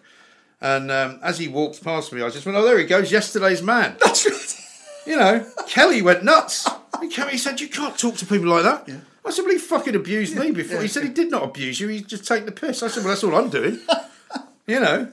And 0.60 0.90
um, 0.90 1.18
as 1.22 1.38
he 1.38 1.48
walked 1.48 1.82
past 1.84 2.12
me, 2.12 2.22
I 2.22 2.30
just 2.30 2.46
went, 2.46 2.56
"Oh, 2.56 2.64
there 2.64 2.78
he 2.78 2.84
goes, 2.84 3.12
yesterday's 3.12 3.62
man." 3.62 3.96
That's 4.04 4.26
right. 4.26 4.60
You 5.06 5.16
know, 5.16 5.46
Kelly 5.68 6.00
went 6.00 6.24
nuts. 6.24 6.66
He 7.00 7.08
came- 7.08 7.36
said, 7.36 7.60
"You 7.60 7.68
can't 7.68 7.98
talk 7.98 8.16
to 8.16 8.26
people 8.26 8.48
like 8.48 8.62
that." 8.62 8.88
Yeah. 8.88 9.00
I 9.26 9.30
said, 9.30 9.42
"Well, 9.42 9.52
he 9.52 9.58
fucking 9.58 9.94
abused 9.94 10.36
me 10.36 10.50
before." 10.50 10.76
yeah, 10.76 10.82
he 10.82 10.88
said 10.88 11.02
he 11.02 11.10
did 11.10 11.30
not 11.30 11.42
abuse 11.44 11.80
you. 11.80 11.88
He 11.88 12.00
just 12.00 12.26
take 12.26 12.46
the 12.46 12.52
piss. 12.52 12.82
I 12.82 12.88
said, 12.88 13.04
"Well, 13.04 13.10
that's 13.12 13.24
all 13.24 13.34
I'm 13.34 13.50
doing." 13.50 13.80
you 14.66 14.80
know. 14.80 15.12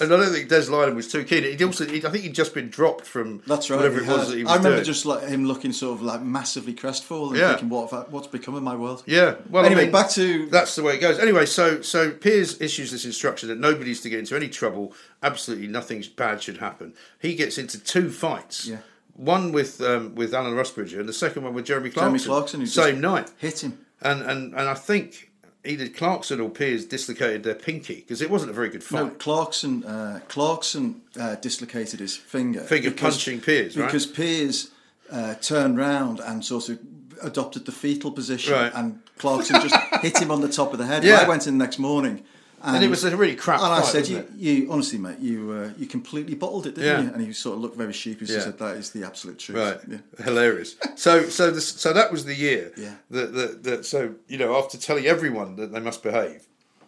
And 0.00 0.12
I 0.12 0.16
don't 0.16 0.32
think 0.32 0.48
Des 0.48 0.62
Lynam 0.62 0.94
was 0.94 1.08
too 1.10 1.24
keen. 1.24 1.42
He'd 1.44 1.62
also, 1.62 1.86
he'd, 1.86 2.04
I 2.04 2.10
think 2.10 2.24
he'd 2.24 2.34
just 2.34 2.54
been 2.54 2.68
dropped 2.68 3.06
from 3.06 3.42
That's 3.46 3.70
right. 3.70 3.76
whatever 3.76 4.00
he 4.00 4.04
it 4.04 4.08
was 4.08 4.18
had. 4.22 4.26
that 4.28 4.36
he 4.36 4.42
was 4.44 4.52
I 4.52 4.56
remember 4.56 4.76
doing. 4.76 4.84
just 4.84 5.06
like 5.06 5.22
him 5.28 5.44
looking 5.46 5.72
sort 5.72 5.94
of 5.98 6.02
like 6.02 6.22
massively 6.22 6.74
crestfallen, 6.74 7.36
Yeah. 7.36 7.50
thinking, 7.50 7.68
"What? 7.68 7.90
have 7.90 8.06
I- 8.06 8.10
What's 8.10 8.26
become 8.26 8.54
of 8.54 8.62
my 8.62 8.74
world?" 8.76 9.02
yeah. 9.06 9.36
Well, 9.50 9.64
Anyway, 9.64 9.82
I 9.82 9.84
mean, 9.84 9.92
back 9.92 10.10
to 10.10 10.46
That's 10.50 10.74
the 10.76 10.82
way 10.82 10.94
it 10.96 11.00
goes. 11.00 11.18
Anyway, 11.18 11.46
so 11.46 11.80
so 11.82 12.10
Piers 12.10 12.60
issues 12.60 12.90
this 12.90 13.04
instruction 13.04 13.48
that 13.48 13.58
nobody's 13.58 14.00
to 14.02 14.10
get 14.10 14.18
into 14.18 14.36
any 14.36 14.48
trouble. 14.48 14.92
Absolutely 15.22 15.66
nothing 15.66 16.04
bad 16.16 16.42
should 16.42 16.58
happen. 16.58 16.94
He 17.18 17.34
gets 17.34 17.58
into 17.58 17.78
two 17.78 18.10
fights. 18.10 18.66
Yeah. 18.66 18.78
One 19.14 19.50
with 19.52 19.80
um, 19.80 20.14
with 20.14 20.34
Alan 20.34 20.52
Rusbridger 20.54 21.00
and 21.00 21.08
the 21.08 21.12
second 21.14 21.42
one 21.44 21.54
with 21.54 21.64
Jeremy 21.64 21.88
Clarkson. 21.90 22.18
Jeremy 22.18 22.26
Clarkson, 22.26 22.66
same 22.66 23.00
night. 23.00 23.30
hit 23.38 23.64
him. 23.64 23.78
And 24.02 24.20
and 24.22 24.54
and 24.54 24.68
I 24.68 24.74
think 24.74 25.30
either 25.66 25.88
Clarkson 25.88 26.40
or 26.40 26.48
Piers 26.48 26.84
dislocated 26.84 27.42
their 27.42 27.54
pinky 27.54 27.96
because 27.96 28.22
it 28.22 28.30
wasn't 28.30 28.50
a 28.50 28.54
very 28.54 28.68
good 28.68 28.84
fight. 28.84 29.02
No, 29.04 29.10
Clarkson. 29.10 29.84
Uh, 29.84 30.20
Clarkson 30.28 31.02
uh, 31.18 31.34
dislocated 31.36 32.00
his 32.00 32.16
finger. 32.16 32.60
Finger 32.60 32.90
punching 32.90 33.40
Piers, 33.40 33.76
right? 33.76 33.86
because 33.86 34.06
Piers 34.06 34.70
uh, 35.10 35.34
turned 35.36 35.76
round 35.78 36.20
and 36.20 36.44
sort 36.44 36.68
of 36.68 36.78
adopted 37.22 37.64
the 37.64 37.72
fetal 37.72 38.10
position, 38.10 38.52
Right. 38.52 38.72
and 38.74 39.00
Clarkson 39.18 39.60
just 39.60 39.76
hit 40.02 40.20
him 40.20 40.30
on 40.30 40.40
the 40.42 40.48
top 40.48 40.72
of 40.72 40.78
the 40.78 40.86
head. 40.86 41.02
Yeah. 41.04 41.20
I 41.20 41.28
went 41.28 41.46
in 41.46 41.56
the 41.58 41.64
next 41.64 41.78
morning, 41.78 42.22
and, 42.62 42.76
and 42.76 42.84
it 42.84 42.88
was 42.88 43.04
a 43.04 43.16
really 43.16 43.36
crap 43.36 43.60
And 43.60 43.68
fight. 43.68 43.84
I 43.84 43.86
said, 44.02 44.08
you, 44.08 44.26
you 44.36 44.72
honestly, 44.72 44.98
mate, 44.98 45.18
you 45.20 45.52
uh, 45.52 45.70
you 45.78 45.86
completely 45.86 46.34
bottled 46.34 46.66
it, 46.66 46.74
didn't 46.74 46.84
Yeah. 46.90 47.02
you? 47.08 47.14
And 47.14 47.26
he 47.26 47.32
sort 47.32 47.56
of 47.56 47.62
looked 47.62 47.76
very 47.76 47.92
sheepish. 47.92 48.28
Yeah. 48.30 48.36
He 48.36 48.42
said, 48.42 48.58
"That 48.58 48.76
is 48.76 48.90
the 48.90 49.04
absolute 49.04 49.38
truth." 49.38 49.58
Right, 49.58 49.80
Yeah. 50.18 50.24
hilarious. 50.24 50.76
So, 50.96 51.28
so, 51.28 51.50
this, 51.50 51.68
so 51.68 51.92
that 51.92 52.10
was 52.10 52.24
the 52.24 52.34
year. 52.34 52.72
Yeah. 52.76 52.94
That, 53.10 53.32
that, 53.34 53.62
that, 53.64 53.84
so 53.86 54.14
you 54.28 54.38
know, 54.38 54.56
after 54.56 54.78
telling 54.78 55.06
everyone 55.06 55.56
that 55.56 55.72
they 55.72 55.80
must 55.80 56.02
behave, 56.02 56.46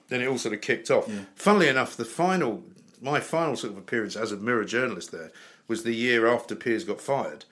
then 0.08 0.22
it 0.22 0.26
all 0.26 0.38
sort 0.38 0.54
of 0.54 0.60
kicked 0.60 0.90
off. 0.90 1.06
Yeah. 1.08 1.20
Funnily 1.34 1.68
enough, 1.68 1.96
the 1.96 2.04
final, 2.06 2.62
my 3.02 3.20
final 3.20 3.54
sort 3.56 3.72
of 3.72 3.78
appearance 3.78 4.16
as 4.16 4.32
a 4.32 4.36
Mirror 4.36 4.64
journalist 4.64 5.12
there 5.12 5.30
was 5.68 5.82
the 5.82 5.94
year 5.94 6.26
after 6.26 6.54
Piers 6.56 6.84
got 6.84 6.98
fired, 7.00 7.44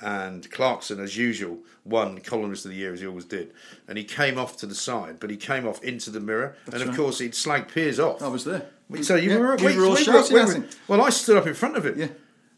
and 0.00 0.50
Clarkson, 0.50 1.00
as 1.00 1.16
usual, 1.16 1.58
won 1.84 2.18
columnist 2.20 2.64
of 2.64 2.70
the 2.70 2.76
year 2.76 2.92
as 2.92 3.00
he 3.00 3.06
always 3.06 3.24
did, 3.24 3.52
and 3.86 3.98
he 3.98 4.04
came 4.04 4.38
off 4.38 4.56
to 4.58 4.66
the 4.66 4.74
side, 4.74 5.18
but 5.20 5.30
he 5.30 5.36
came 5.36 5.66
off 5.66 5.82
into 5.82 6.10
the 6.10 6.20
Mirror, 6.20 6.56
and 6.66 6.74
of 6.74 6.88
right. 6.88 6.96
coured 6.96 7.14
he'd 7.14 7.32
slagged 7.32 7.72
Piers 7.72 7.98
off. 7.98 8.22
I 8.22 8.28
was 8.28 8.44
there. 8.44 8.66
So 9.02 9.16
you 9.16 9.30
Yeah, 9.30 9.36
were, 9.38 9.56
we 9.56 9.76
were 9.76 9.84
all 9.84 9.94
we 9.94 10.04
shouting 10.04 10.34
we 10.36 10.40
him. 10.54 10.68
Well, 10.86 11.02
I 11.02 11.10
stood 11.10 11.36
up 11.36 11.46
in 11.46 11.54
front 11.54 11.76
of 11.76 11.84
him 11.84 11.98
Yeah. 11.98 12.08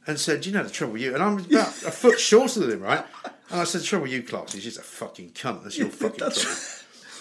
and 0.07 0.19
said, 0.19 0.47
you 0.47 0.53
know 0.53 0.63
the 0.63 0.71
trouble 0.71 0.93
with 0.95 1.03
you?" 1.03 1.15
And 1.15 1.23
I'm 1.23 1.39
about 1.39 1.69
a 1.83 1.91
foot 1.91 2.21
shorter 2.21 2.61
than 2.61 2.71
him, 2.73 2.81
right? 2.83 3.05
And 3.51 3.61
I 3.61 3.65
said, 3.65 3.81
"The 3.81 3.85
trouble 3.87 4.05
with 4.05 4.13
you, 4.13 4.23
Clark, 4.23 4.51
he's 4.51 4.63
just 4.65 4.79
a 4.79 4.83
fucking 4.83 5.31
cunt. 5.31 5.65
That's 5.65 5.77
your 5.79 5.89
fucking 6.03 6.19
that's 6.19 6.41
trouble." 6.43 6.61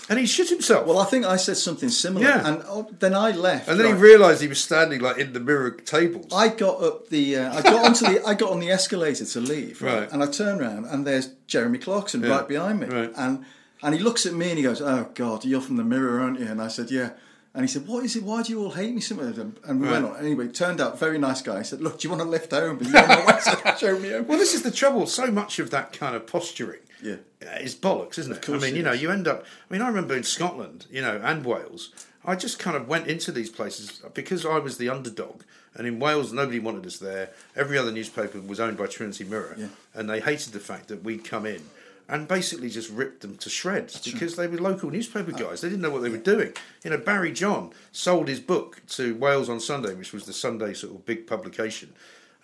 And 0.10 0.18
he 0.18 0.26
shit 0.26 0.50
himself. 0.50 0.88
Well, 0.88 0.98
I 0.98 1.06
think 1.06 1.24
I 1.26 1.36
said 1.38 1.56
something 1.58 1.90
similar, 1.90 2.26
Yeah. 2.28 2.48
and 2.48 2.64
oh, 2.68 2.90
then 3.00 3.14
I 3.14 3.30
left. 3.32 3.68
and 3.70 3.80
then 3.80 3.86
he 3.88 3.94
realised 3.94 4.42
he 4.42 4.48
was 4.48 4.60
standing 4.60 5.02
like 5.02 5.20
in 5.20 5.34
the 5.34 5.40
mirror 5.40 5.70
tables. 5.70 6.26
I 6.34 6.48
got 6.48 6.82
up 6.82 7.10
the, 7.10 7.38
uh, 7.38 7.54
I 7.58 7.62
got 7.62 7.86
onto 7.86 8.06
the, 8.08 8.26
I 8.26 8.34
got 8.34 8.50
on 8.52 8.60
the 8.60 8.72
escalator 8.72 9.24
to 9.26 9.40
leave, 9.40 9.82
right? 9.84 10.00
Right. 10.00 10.12
And 10.12 10.24
I 10.24 10.26
turn 10.28 10.62
around 10.62 10.86
and 10.86 11.06
there's 11.06 11.28
Jeremy 11.46 11.78
Clarkson 11.78 12.24
Yeah. 12.24 12.30
right 12.30 12.48
behind 12.48 12.80
me, 12.80 12.88
Right. 12.88 13.12
and 13.16 13.46
and 13.84 13.94
he 13.96 14.00
looks 14.02 14.26
at 14.26 14.34
me 14.34 14.50
and 14.50 14.58
he 14.58 14.64
goes, 14.64 14.82
"Oh 14.82 15.10
God, 15.14 15.46
you're 15.46 15.62
from 15.62 15.78
the 15.78 15.84
Mirror, 15.86 16.20
aren't 16.22 16.40
you?" 16.40 16.48
And 16.48 16.60
I 16.62 16.68
said, 16.70 16.90
"Yeah." 16.92 17.12
And 17.54 17.64
he 17.64 17.68
said, 17.68 17.88
"What 17.88 18.04
is 18.04 18.16
it? 18.16 18.24
Why 18.24 18.42
do 18.44 18.52
you 18.52 18.62
all 18.64 18.72
hate 18.72 18.94
me 18.94 19.02
so 19.02 19.16
much?" 19.16 19.38
And 19.38 19.80
we 19.80 19.86
Right. 19.88 20.02
went 20.02 20.06
on. 20.06 20.18
Anyway, 20.20 20.48
turned 20.50 20.82
out 20.82 21.00
very 21.00 21.18
nice 21.20 21.42
guy. 21.42 21.60
He 21.60 21.64
said, 21.64 21.82
"Look, 21.82 22.00
do 22.00 22.08
you 22.08 22.10
want 22.10 22.22
to 22.24 22.28
lift 22.30 22.52
home?" 22.52 22.78
But 22.78 22.88
you 22.88 22.94
don't 22.94 23.08
know 23.08 23.26
where 23.26 23.40
to 23.40 23.76
show 23.80 23.98
me 24.00 24.10
home. 24.12 24.26
Well, 24.28 24.38
this 24.40 24.54
is 24.56 24.64
the 24.64 24.72
trouble. 24.72 25.06
So 25.08 25.28
much 25.32 25.60
of 25.60 25.70
that 25.70 25.94
kind 25.94 26.16
of 26.16 26.26
posturing 26.28 26.80
Yeah. 27.02 27.16
is 27.60 27.76
bollocks, 27.76 28.18
isn't 28.20 28.32
it? 28.32 28.38
I 28.38 28.46
course 28.46 28.62
mean, 28.62 28.74
it 28.76 28.78
you 28.78 28.84
know, 28.84 28.92
is. 28.94 29.02
you 29.02 29.10
end 29.12 29.28
up. 29.28 29.46
I 29.70 29.74
mean, 29.74 29.82
I 29.82 29.88
remember 29.88 30.16
in 30.16 30.24
Scotland, 30.24 30.86
you 30.92 31.02
know, 31.02 31.20
and 31.24 31.46
Wales. 31.46 31.92
I 32.26 32.36
just 32.36 32.60
kind 32.60 32.76
of 32.76 32.88
went 32.88 33.08
into 33.08 33.32
these 33.32 33.50
places 33.50 34.02
because 34.14 34.46
I 34.46 34.60
was 34.60 34.78
the 34.78 34.90
underdog, 34.90 35.42
and 35.74 35.88
in 35.88 36.00
Wales 36.00 36.34
nobody 36.34 36.60
wanted 36.60 36.86
us 36.86 36.98
there. 36.98 37.30
Every 37.56 37.78
other 37.78 37.92
newspaper 37.92 38.42
was 38.42 38.60
owned 38.60 38.78
by 38.78 38.88
Trinity 38.88 39.24
Mirror, 39.24 39.56
Yeah. 39.58 39.68
and 39.96 40.10
they 40.10 40.20
hated 40.20 40.52
the 40.52 40.60
fact 40.60 40.90
that 40.90 41.04
we'd 41.04 41.24
come 41.24 41.46
in 41.46 41.62
and 42.10 42.28
basically 42.28 42.70
just 42.70 42.90
ripped 42.90 43.22
them 43.22 43.38
to 43.38 43.50
shreds 43.50 44.02
because 44.12 44.36
they 44.36 44.48
were 44.48 44.58
local 44.58 44.90
newspaper 44.90 45.32
guys. 45.32 45.62
They 45.62 45.70
didn't 45.70 45.82
know 45.82 45.92
what 45.92 46.02
they 46.02 46.10
were 46.10 46.18
doing. 46.18 46.54
You 46.84 46.90
know, 46.90 46.98
Barry 46.98 47.32
John 47.32 47.72
sold 47.92 48.28
his 48.28 48.40
book 48.40 48.82
to 48.90 49.16
Wales 49.16 49.48
on 49.48 49.60
Sunday, 49.60 49.94
which 49.94 50.12
was 50.12 50.26
the 50.26 50.34
Sunday 50.34 50.74
sort 50.74 50.96
of 50.96 51.06
big 51.06 51.26
publication. 51.28 51.94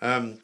Um, 0.00 0.38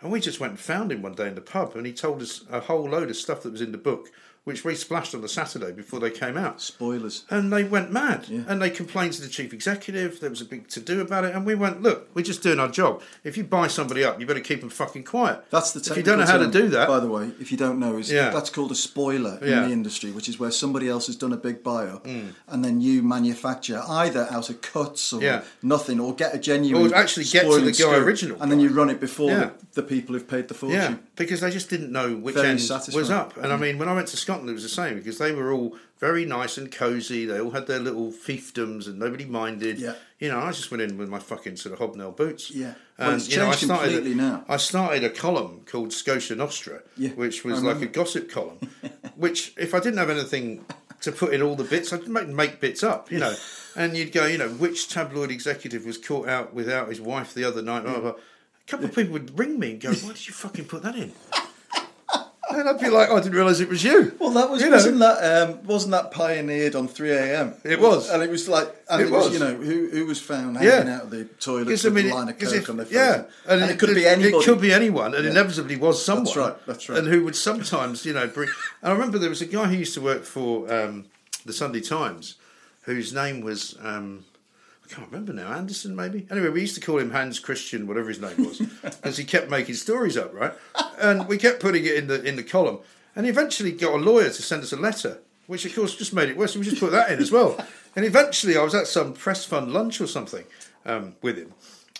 and 0.00 0.12
we 0.12 0.20
just 0.20 0.40
went 0.40 0.52
and 0.52 0.60
found 0.60 0.92
him 0.92 1.02
one 1.02 1.14
day 1.14 1.28
in 1.28 1.34
the 1.34 1.40
pub, 1.40 1.74
and 1.74 1.86
he 1.86 1.92
told 1.92 2.22
us 2.22 2.44
a 2.50 2.60
whole 2.60 2.88
load 2.88 3.10
of 3.10 3.16
stuff 3.16 3.42
that 3.42 3.52
was 3.52 3.60
in 3.60 3.72
the 3.72 3.78
book, 3.78 4.10
which 4.48 4.64
we 4.64 4.74
splashed 4.74 5.14
on 5.14 5.20
the 5.20 5.28
Saturday 5.28 5.72
before 5.72 6.00
they 6.00 6.10
came 6.10 6.38
out. 6.38 6.62
Spoilers. 6.62 7.24
And 7.28 7.52
they 7.52 7.64
went 7.64 7.92
mad. 7.92 8.24
Yeah. 8.28 8.40
And 8.48 8.62
they 8.62 8.70
complained 8.70 9.12
to 9.12 9.20
the 9.20 9.28
chief 9.28 9.52
executive. 9.52 10.20
There 10.20 10.30
was 10.30 10.40
a 10.40 10.46
big 10.46 10.68
to 10.68 10.80
do 10.80 11.02
about 11.02 11.24
it. 11.26 11.34
And 11.34 11.44
we 11.44 11.54
went, 11.54 11.82
look, 11.82 12.08
we're 12.14 12.22
just 12.22 12.42
doing 12.42 12.58
our 12.58 12.68
job. 12.70 13.02
If 13.24 13.36
you 13.36 13.44
buy 13.44 13.66
somebody 13.68 14.02
up, 14.04 14.18
you 14.18 14.24
better 14.24 14.40
keep 14.40 14.60
them 14.60 14.70
fucking 14.70 15.04
quiet. 15.04 15.44
That's 15.50 15.72
the 15.72 15.80
If 15.90 15.98
you 15.98 16.02
don't 16.02 16.18
know 16.18 16.24
how 16.24 16.38
to 16.38 16.50
do 16.50 16.68
that, 16.68 16.88
By 16.88 16.98
the 17.00 17.10
way, 17.10 17.30
if 17.38 17.52
you 17.52 17.58
don't 17.58 17.78
know, 17.78 17.98
is 17.98 18.10
Yeah. 18.10 18.30
that's 18.30 18.48
called 18.48 18.72
a 18.72 18.74
spoiler 18.74 19.38
Yeah. 19.42 19.62
in 19.64 19.68
the 19.68 19.72
industry, 19.74 20.12
which 20.12 20.30
is 20.30 20.38
where 20.40 20.50
somebody 20.50 20.88
else 20.88 21.08
has 21.08 21.16
done 21.16 21.34
a 21.34 21.36
big 21.36 21.62
buy 21.62 21.86
up, 21.86 22.06
Mm. 22.06 22.28
and 22.48 22.64
then 22.64 22.80
you 22.80 23.02
manufacture 23.02 23.82
either 23.86 24.26
out 24.30 24.48
of 24.48 24.62
cuts 24.62 25.12
or 25.12 25.42
nothing, 25.62 26.00
or 26.00 26.14
get 26.14 26.34
a 26.34 26.38
genuine 26.38 26.90
Or 26.90 26.96
actually 26.96 27.26
get 27.26 27.42
to 27.42 27.60
the 27.60 27.66
guy 27.72 27.72
scoop, 27.72 28.06
original 28.06 28.40
and 28.40 28.50
then 28.50 28.60
you 28.60 28.70
run 28.70 28.88
it 28.88 28.98
before 28.98 29.30
the, 29.30 29.52
the 29.74 29.82
people 29.82 30.14
who've 30.14 30.26
paid 30.26 30.48
the 30.48 30.54
fortune. 30.54 31.00
Yeah, 31.18 31.24
because 31.24 31.40
they 31.40 31.50
just 31.50 31.68
didn't 31.68 31.90
know 31.92 32.14
which 32.16 32.34
Very 32.36 32.48
end 32.48 32.60
satisfying. 32.60 33.00
was 33.00 33.10
up. 33.10 33.36
And 33.36 33.52
I 33.52 33.56
Mm. 33.56 33.60
mean, 33.60 33.78
when 33.78 33.88
I 33.88 33.94
went 33.94 34.08
to 34.08 34.16
Scotland, 34.16 34.48
it 34.50 34.54
was 34.54 34.62
the 34.62 34.68
same 34.68 34.96
because 34.96 35.18
they 35.18 35.32
were 35.32 35.52
all 35.52 35.76
very 35.98 36.24
nice 36.24 36.56
and 36.58 36.70
cosy. 36.70 37.24
They 37.26 37.40
all 37.40 37.50
had 37.50 37.66
their 37.66 37.80
little 37.80 38.12
fiefdoms 38.12 38.86
and 38.86 38.98
nobody 38.98 39.24
minded. 39.24 39.78
Yeah. 39.78 39.94
You 40.20 40.28
know, 40.28 40.38
I 40.38 40.52
just 40.52 40.70
went 40.70 40.82
in 40.82 40.96
with 40.98 41.08
my 41.08 41.18
fucking 41.18 41.56
sort 41.56 41.72
of 41.72 41.78
hobnail 41.80 42.12
boots. 42.12 42.50
Yeah. 42.50 42.74
Well, 42.98 43.10
And, 43.12 43.28
you 43.28 43.36
know, 43.38 43.48
I 43.48 43.54
started 43.54 43.92
completely 43.94 44.12
a, 44.12 44.16
now. 44.16 44.44
I 44.48 44.56
started 44.58 45.04
a 45.04 45.10
column 45.10 45.62
called 45.66 45.92
Scotia 45.92 46.34
Nostra, 46.36 46.82
Yeah, 46.96 47.10
which 47.10 47.44
was 47.44 47.62
like 47.62 47.80
a 47.82 47.86
gossip 47.86 48.30
column, 48.30 48.58
which 49.16 49.52
if 49.56 49.74
I 49.74 49.80
didn't 49.80 49.98
have 49.98 50.10
anything 50.10 50.64
to 51.00 51.12
put 51.12 51.32
in 51.32 51.42
all 51.42 51.54
the 51.56 51.64
bits, 51.64 51.92
I'd 51.92 52.08
make, 52.08 52.28
make 52.28 52.60
bits 52.60 52.82
up, 52.82 53.10
you 53.10 53.18
know. 53.18 53.34
And 53.76 53.96
you'd 53.96 54.10
go, 54.10 54.26
you 54.26 54.38
know, 54.38 54.48
which 54.48 54.88
tabloid 54.88 55.30
executive 55.30 55.84
was 55.86 55.98
caught 55.98 56.26
out 56.28 56.52
without 56.52 56.88
his 56.88 57.00
wife 57.00 57.32
the 57.32 57.44
other 57.44 57.62
night? 57.62 57.84
Blah, 57.84 57.92
blah, 57.92 58.00
blah. 58.00 58.20
A 58.68 58.70
couple 58.70 58.86
of 58.86 58.94
people 58.94 59.14
would 59.14 59.38
ring 59.38 59.58
me 59.58 59.72
and 59.72 59.80
go, 59.80 59.92
"Why 59.94 60.12
did 60.12 60.26
you 60.28 60.34
fucking 60.34 60.66
put 60.66 60.82
that 60.82 60.94
in?" 60.94 61.12
And 62.50 62.66
I'd 62.66 62.80
be 62.80 62.88
like, 62.88 63.10
"Oh, 63.10 63.16
"I 63.16 63.20
didn't 63.20 63.34
realise 63.34 63.60
it 63.60 63.68
was 63.68 63.84
you." 63.84 64.14
Well, 64.18 64.30
that 64.30 64.48
was 64.50 64.62
You 64.62 64.70
know. 64.70 64.76
wasn't 64.76 64.98
that 65.00 65.18
um, 65.50 65.66
wasn't 65.66 65.90
that 65.92 66.10
pioneered 66.10 66.74
on 66.74 66.88
three 66.88 67.10
a.m. 67.12 67.52
It 67.62 67.78
was. 67.78 68.08
and 68.08 68.22
it 68.22 68.30
was 68.30 68.48
like 68.48 68.74
and 68.88 69.02
It 69.02 69.08
it, 69.08 69.10
was. 69.10 69.24
was. 69.26 69.34
you 69.34 69.38
know 69.40 69.54
who 69.54 69.88
who 69.90 70.06
was 70.06 70.18
found 70.18 70.56
Yeah. 70.56 70.76
hanging 70.78 70.92
out 70.94 71.02
of 71.04 71.10
the 71.10 71.24
toilet 71.40 71.66
Because, 71.66 71.84
with 71.84 71.92
I 71.92 71.96
mean, 72.02 72.10
a 72.10 72.14
line 72.14 72.28
of 72.30 72.38
coke 72.38 72.54
if- 72.54 72.70
on 72.70 72.78
their 72.78 72.86
face, 72.86 72.94
yeah, 72.94 73.24
and, 73.46 73.70
it 73.70 73.78
could 73.78 73.94
be 73.94 74.06
anybody. 74.06 74.36
It 74.36 74.44
could 74.46 74.62
be 74.62 74.72
anyone, 74.72 75.14
and 75.14 75.24
Yeah. 75.24 75.30
inevitably 75.32 75.76
was 75.76 76.02
someone. 76.02 76.34
right, 76.38 76.66
that's 76.66 76.88
right. 76.88 76.98
And 76.98 77.08
who 77.08 77.22
would 77.24 77.36
sometimes, 77.36 78.06
you 78.06 78.14
know, 78.14 78.26
bring. 78.26 78.48
And 78.82 78.92
I 78.92 78.94
remember 78.94 79.18
there 79.18 79.28
was 79.28 79.42
a 79.42 79.46
guy 79.46 79.66
who 79.66 79.76
used 79.76 79.92
to 79.94 80.00
work 80.00 80.24
for 80.24 80.72
um, 80.72 81.04
the 81.44 81.52
Sunday 81.52 81.80
Times, 81.82 82.36
whose 82.82 83.12
name 83.12 83.42
was. 83.42 83.76
Um, 83.82 84.24
I 84.88 84.94
can't 84.94 85.10
remember 85.10 85.32
now. 85.32 85.52
Anderson, 85.52 85.94
maybe. 85.94 86.26
Anyway, 86.30 86.48
we 86.48 86.60
used 86.62 86.74
to 86.76 86.80
call 86.80 86.98
him 86.98 87.10
Hans 87.10 87.38
Christian, 87.38 87.86
whatever 87.86 88.08
his 88.08 88.20
name 88.20 88.44
was, 88.44 88.58
because 88.82 89.16
he 89.16 89.24
kept 89.24 89.50
making 89.50 89.74
stories 89.74 90.16
up, 90.16 90.32
right? 90.32 90.52
And 90.98 91.28
we 91.28 91.36
kept 91.36 91.60
putting 91.60 91.84
it 91.84 91.94
in 91.94 92.06
the 92.06 92.22
in 92.22 92.36
the 92.36 92.42
column, 92.42 92.78
and 93.14 93.26
he 93.26 93.30
eventually 93.30 93.72
got 93.72 93.94
a 93.94 93.98
lawyer 93.98 94.30
to 94.30 94.42
send 94.42 94.62
us 94.62 94.72
a 94.72 94.76
letter, 94.76 95.18
which 95.46 95.64
of 95.66 95.74
course 95.74 95.94
just 95.94 96.14
made 96.14 96.28
it 96.30 96.36
worse. 96.36 96.56
We 96.56 96.64
just 96.64 96.80
put 96.80 96.92
that 96.92 97.10
in 97.10 97.18
as 97.18 97.30
well. 97.30 97.58
And 97.96 98.04
eventually, 98.06 98.56
I 98.56 98.62
was 98.62 98.76
at 98.76 98.86
some 98.86 99.12
press 99.12 99.44
fund 99.44 99.72
lunch 99.72 100.00
or 100.00 100.06
something 100.06 100.44
um, 100.86 101.16
with 101.20 101.36
him, 101.36 101.52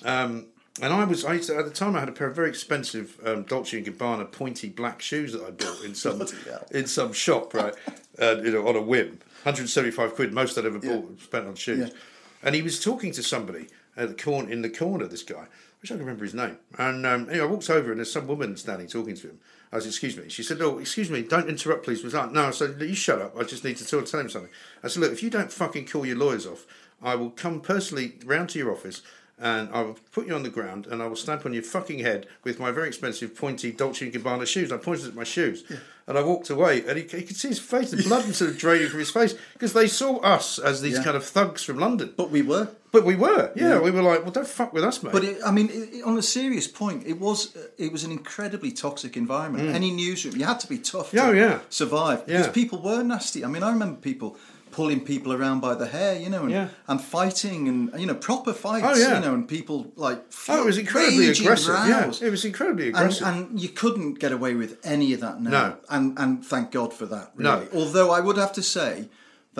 um, 0.05 0.46
and 0.81 0.92
I 0.92 1.03
was 1.03 1.24
I 1.24 1.33
used 1.33 1.48
to, 1.48 1.57
at 1.57 1.64
the 1.64 1.72
time 1.72 1.96
I 1.96 2.01
had 2.01 2.09
a 2.09 2.12
pair 2.12 2.29
of 2.29 2.37
very 2.37 2.51
expensive 2.51 3.18
um, 3.24 3.42
Dolce 3.42 3.79
and 3.79 3.87
Gabbana 3.87 4.31
pointy 4.31 4.68
black 4.68 5.03
shoes 5.03 5.33
that 5.33 5.42
I 5.42 5.51
bought 5.51 5.83
in 5.83 5.96
some 5.96 6.24
in 6.70 6.87
some 6.87 7.12
shop, 7.12 7.53
right? 7.55 7.74
Uh, 8.20 8.35
you 8.42 8.51
know, 8.51 8.66
on 8.66 8.74
a 8.74 8.83
whim, 8.83 9.20
175 9.44 10.16
quid, 10.16 10.33
most 10.33 10.59
I'd 10.59 10.66
ever 10.66 10.81
bought 10.81 11.20
spent 11.20 11.46
on 11.46 11.55
shoes. 11.55 11.90
Yeah. 11.90 11.94
And 12.42 12.55
he 12.55 12.62
was 12.62 12.83
talking 12.83 13.12
to 13.12 13.22
somebody 13.22 13.66
at 13.96 14.16
the 14.16 14.46
in 14.48 14.62
the 14.62 14.70
corner. 14.70 15.07
This 15.07 15.22
guy, 15.22 15.46
which 15.81 15.90
I 15.90 15.94
can 15.94 16.01
remember 16.01 16.24
his 16.24 16.35
name. 16.35 16.59
And 16.79 17.05
um, 17.05 17.29
anyway, 17.29 17.44
I 17.44 17.46
walked 17.46 17.70
over 17.70 17.90
and 17.90 17.98
there's 17.98 18.12
some 18.12 18.27
woman 18.27 18.57
standing 18.57 18.87
talking 18.87 19.16
to 19.16 19.29
him. 19.29 19.40
I 19.72 19.77
was, 19.77 19.87
excuse 19.87 20.16
me. 20.16 20.29
She 20.29 20.42
said, 20.42 20.61
"Oh, 20.62 20.79
excuse 20.79 21.11
me, 21.11 21.22
don't 21.22 21.48
interrupt, 21.48 21.85
please." 21.85 22.03
Was 22.03 22.14
like, 22.14 22.33
no. 22.33 22.46
I 22.46 22.51
said, 22.53 22.81
"You 22.81 22.94
shut 22.94 23.20
up. 23.20 23.37
I 23.38 23.42
just 23.42 23.64
need 23.64 23.77
to 23.79 23.87
tell, 23.87 24.03
tell 24.03 24.20
him 24.20 24.31
something." 24.31 24.51
I 24.83 24.88
said, 24.88 25.01
"Look, 25.01 25.12
if 25.12 25.22
you 25.22 25.31
don't 25.31 25.53
fucking 25.53 25.87
call 25.87 26.07
your 26.07 26.16
lawyers 26.16 26.46
off, 26.46 26.66
I 27.03 27.14
will 27.16 27.31
come 27.31 27.61
personally 27.61 28.14
round 28.24 28.51
to 28.51 28.59
your 28.59 28.72
office." 28.72 29.03
And 29.40 29.68
I 29.72 29.83
will 29.83 29.96
put 30.11 30.27
you 30.27 30.35
on 30.35 30.42
the 30.42 30.48
ground, 30.51 30.88
and 30.88 31.01
I 31.01 31.07
will 31.07 31.14
stamp 31.14 31.46
on 31.46 31.53
your 31.53 31.62
fucking 31.62 32.01
head 32.01 32.27
with 32.42 32.59
my 32.59 32.72
very 32.72 32.88
expensive 32.88 33.37
pointy 33.37 33.70
Dolce 33.70 34.11
Gabbana 34.11 34.46
shoes. 34.46 34.72
I 34.72 34.79
pointed 34.79 35.07
at 35.07 35.14
my 35.14 35.22
shoes, 35.22 35.62
and 36.09 36.18
I 36.18 36.22
walked 36.22 36.51
away, 36.51 36.83
and 36.88 36.98
he, 36.98 37.05
he 37.05 37.22
could 37.22 37.37
see 37.37 37.48
his 37.48 37.61
face, 37.61 37.92
the 37.92 38.03
blood 38.03 38.27
was 38.27 38.38
sort 38.38 38.51
of 38.51 38.59
draining 38.64 38.88
from 38.88 38.98
his 38.98 39.11
face 39.11 39.35
because 39.53 39.74
they 39.74 39.87
saw 39.87 40.16
us 40.18 40.59
as 40.59 40.83
these 40.83 40.96
Yeah. 40.96 41.05
kind 41.05 41.16
of 41.16 41.24
thugs 41.24 41.62
from 41.62 41.79
London. 41.79 42.14
but 42.16 42.31
we 42.31 42.42
were. 42.42 42.68
But 42.90 43.05
we 43.05 43.14
were, 43.16 43.53
yeah, 43.55 43.68
Yeah. 43.74 43.81
we 43.81 43.90
were 43.92 44.03
like, 44.03 44.22
well, 44.22 44.33
don't 44.33 44.46
fuck 44.48 44.72
with 44.72 44.83
us, 44.83 45.03
mate. 45.03 45.12
But 45.12 45.22
it, 45.22 45.38
I 45.46 45.51
mean, 45.53 45.68
it, 45.70 46.03
on 46.05 46.16
a 46.18 46.22
serious 46.22 46.66
point, 46.66 47.07
it 47.07 47.20
was 47.20 47.55
uh, 47.55 47.61
it 47.77 47.92
was 47.92 48.03
an 48.03 48.11
incredibly 48.11 48.72
toxic 48.72 49.16
environment. 49.16 49.68
Any 49.74 49.90
newsroom, 49.92 50.35
you 50.37 50.46
had 50.46 50.59
to 50.61 50.66
be 50.68 50.79
tough 50.79 51.11
to 51.12 51.16
Mm. 51.16 51.24
Oh, 51.29 51.33
yeah. 51.33 51.59
survive 51.68 52.27
because 52.27 52.48
people 52.48 52.81
were 52.83 53.03
nasty. 53.05 53.44
I 53.44 53.48
mean, 53.48 53.62
I 53.62 53.70
remember 53.70 54.01
people 54.01 54.37
pulling 54.79 55.01
people 55.12 55.31
around 55.38 55.59
by 55.69 55.75
the 55.83 55.88
hair, 55.97 56.12
you 56.25 56.31
know, 56.35 56.43
and, 56.47 56.53
Yeah. 56.59 56.69
and 56.91 56.99
fighting 57.17 57.61
and 57.71 57.79
you 58.03 58.07
know 58.11 58.14
proper 58.31 58.53
fights, 58.67 58.87
Oh, 58.88 58.95
yeah. 59.05 59.14
you 59.17 59.21
know, 59.25 59.35
and 59.38 59.45
people 59.57 59.79
like 60.07 60.21
oh, 60.49 60.62
it 60.62 60.67
was 60.73 60.79
incredibly 60.85 61.27
aggressive. 61.35 61.75
rows. 61.75 61.88
Yeah, 62.21 62.27
it 62.29 62.31
was 62.37 62.45
incredibly 62.45 62.87
aggressive. 62.91 63.27
and 63.31 63.38
you 63.64 63.71
couldn't 63.81 64.12
get 64.25 64.33
away 64.38 64.53
with 64.62 64.73
any 64.95 65.09
of 65.17 65.21
that 65.27 65.37
now. 65.43 65.51
No. 65.51 65.67
And 65.95 66.05
and 66.23 66.31
thank 66.53 66.67
God 66.79 66.91
for 66.99 67.07
that. 67.14 67.27
No. 67.38 67.55
Although 67.79 68.11
I 68.19 68.21
would 68.27 68.38
have 68.45 68.53
to 68.61 68.62
say 68.77 68.93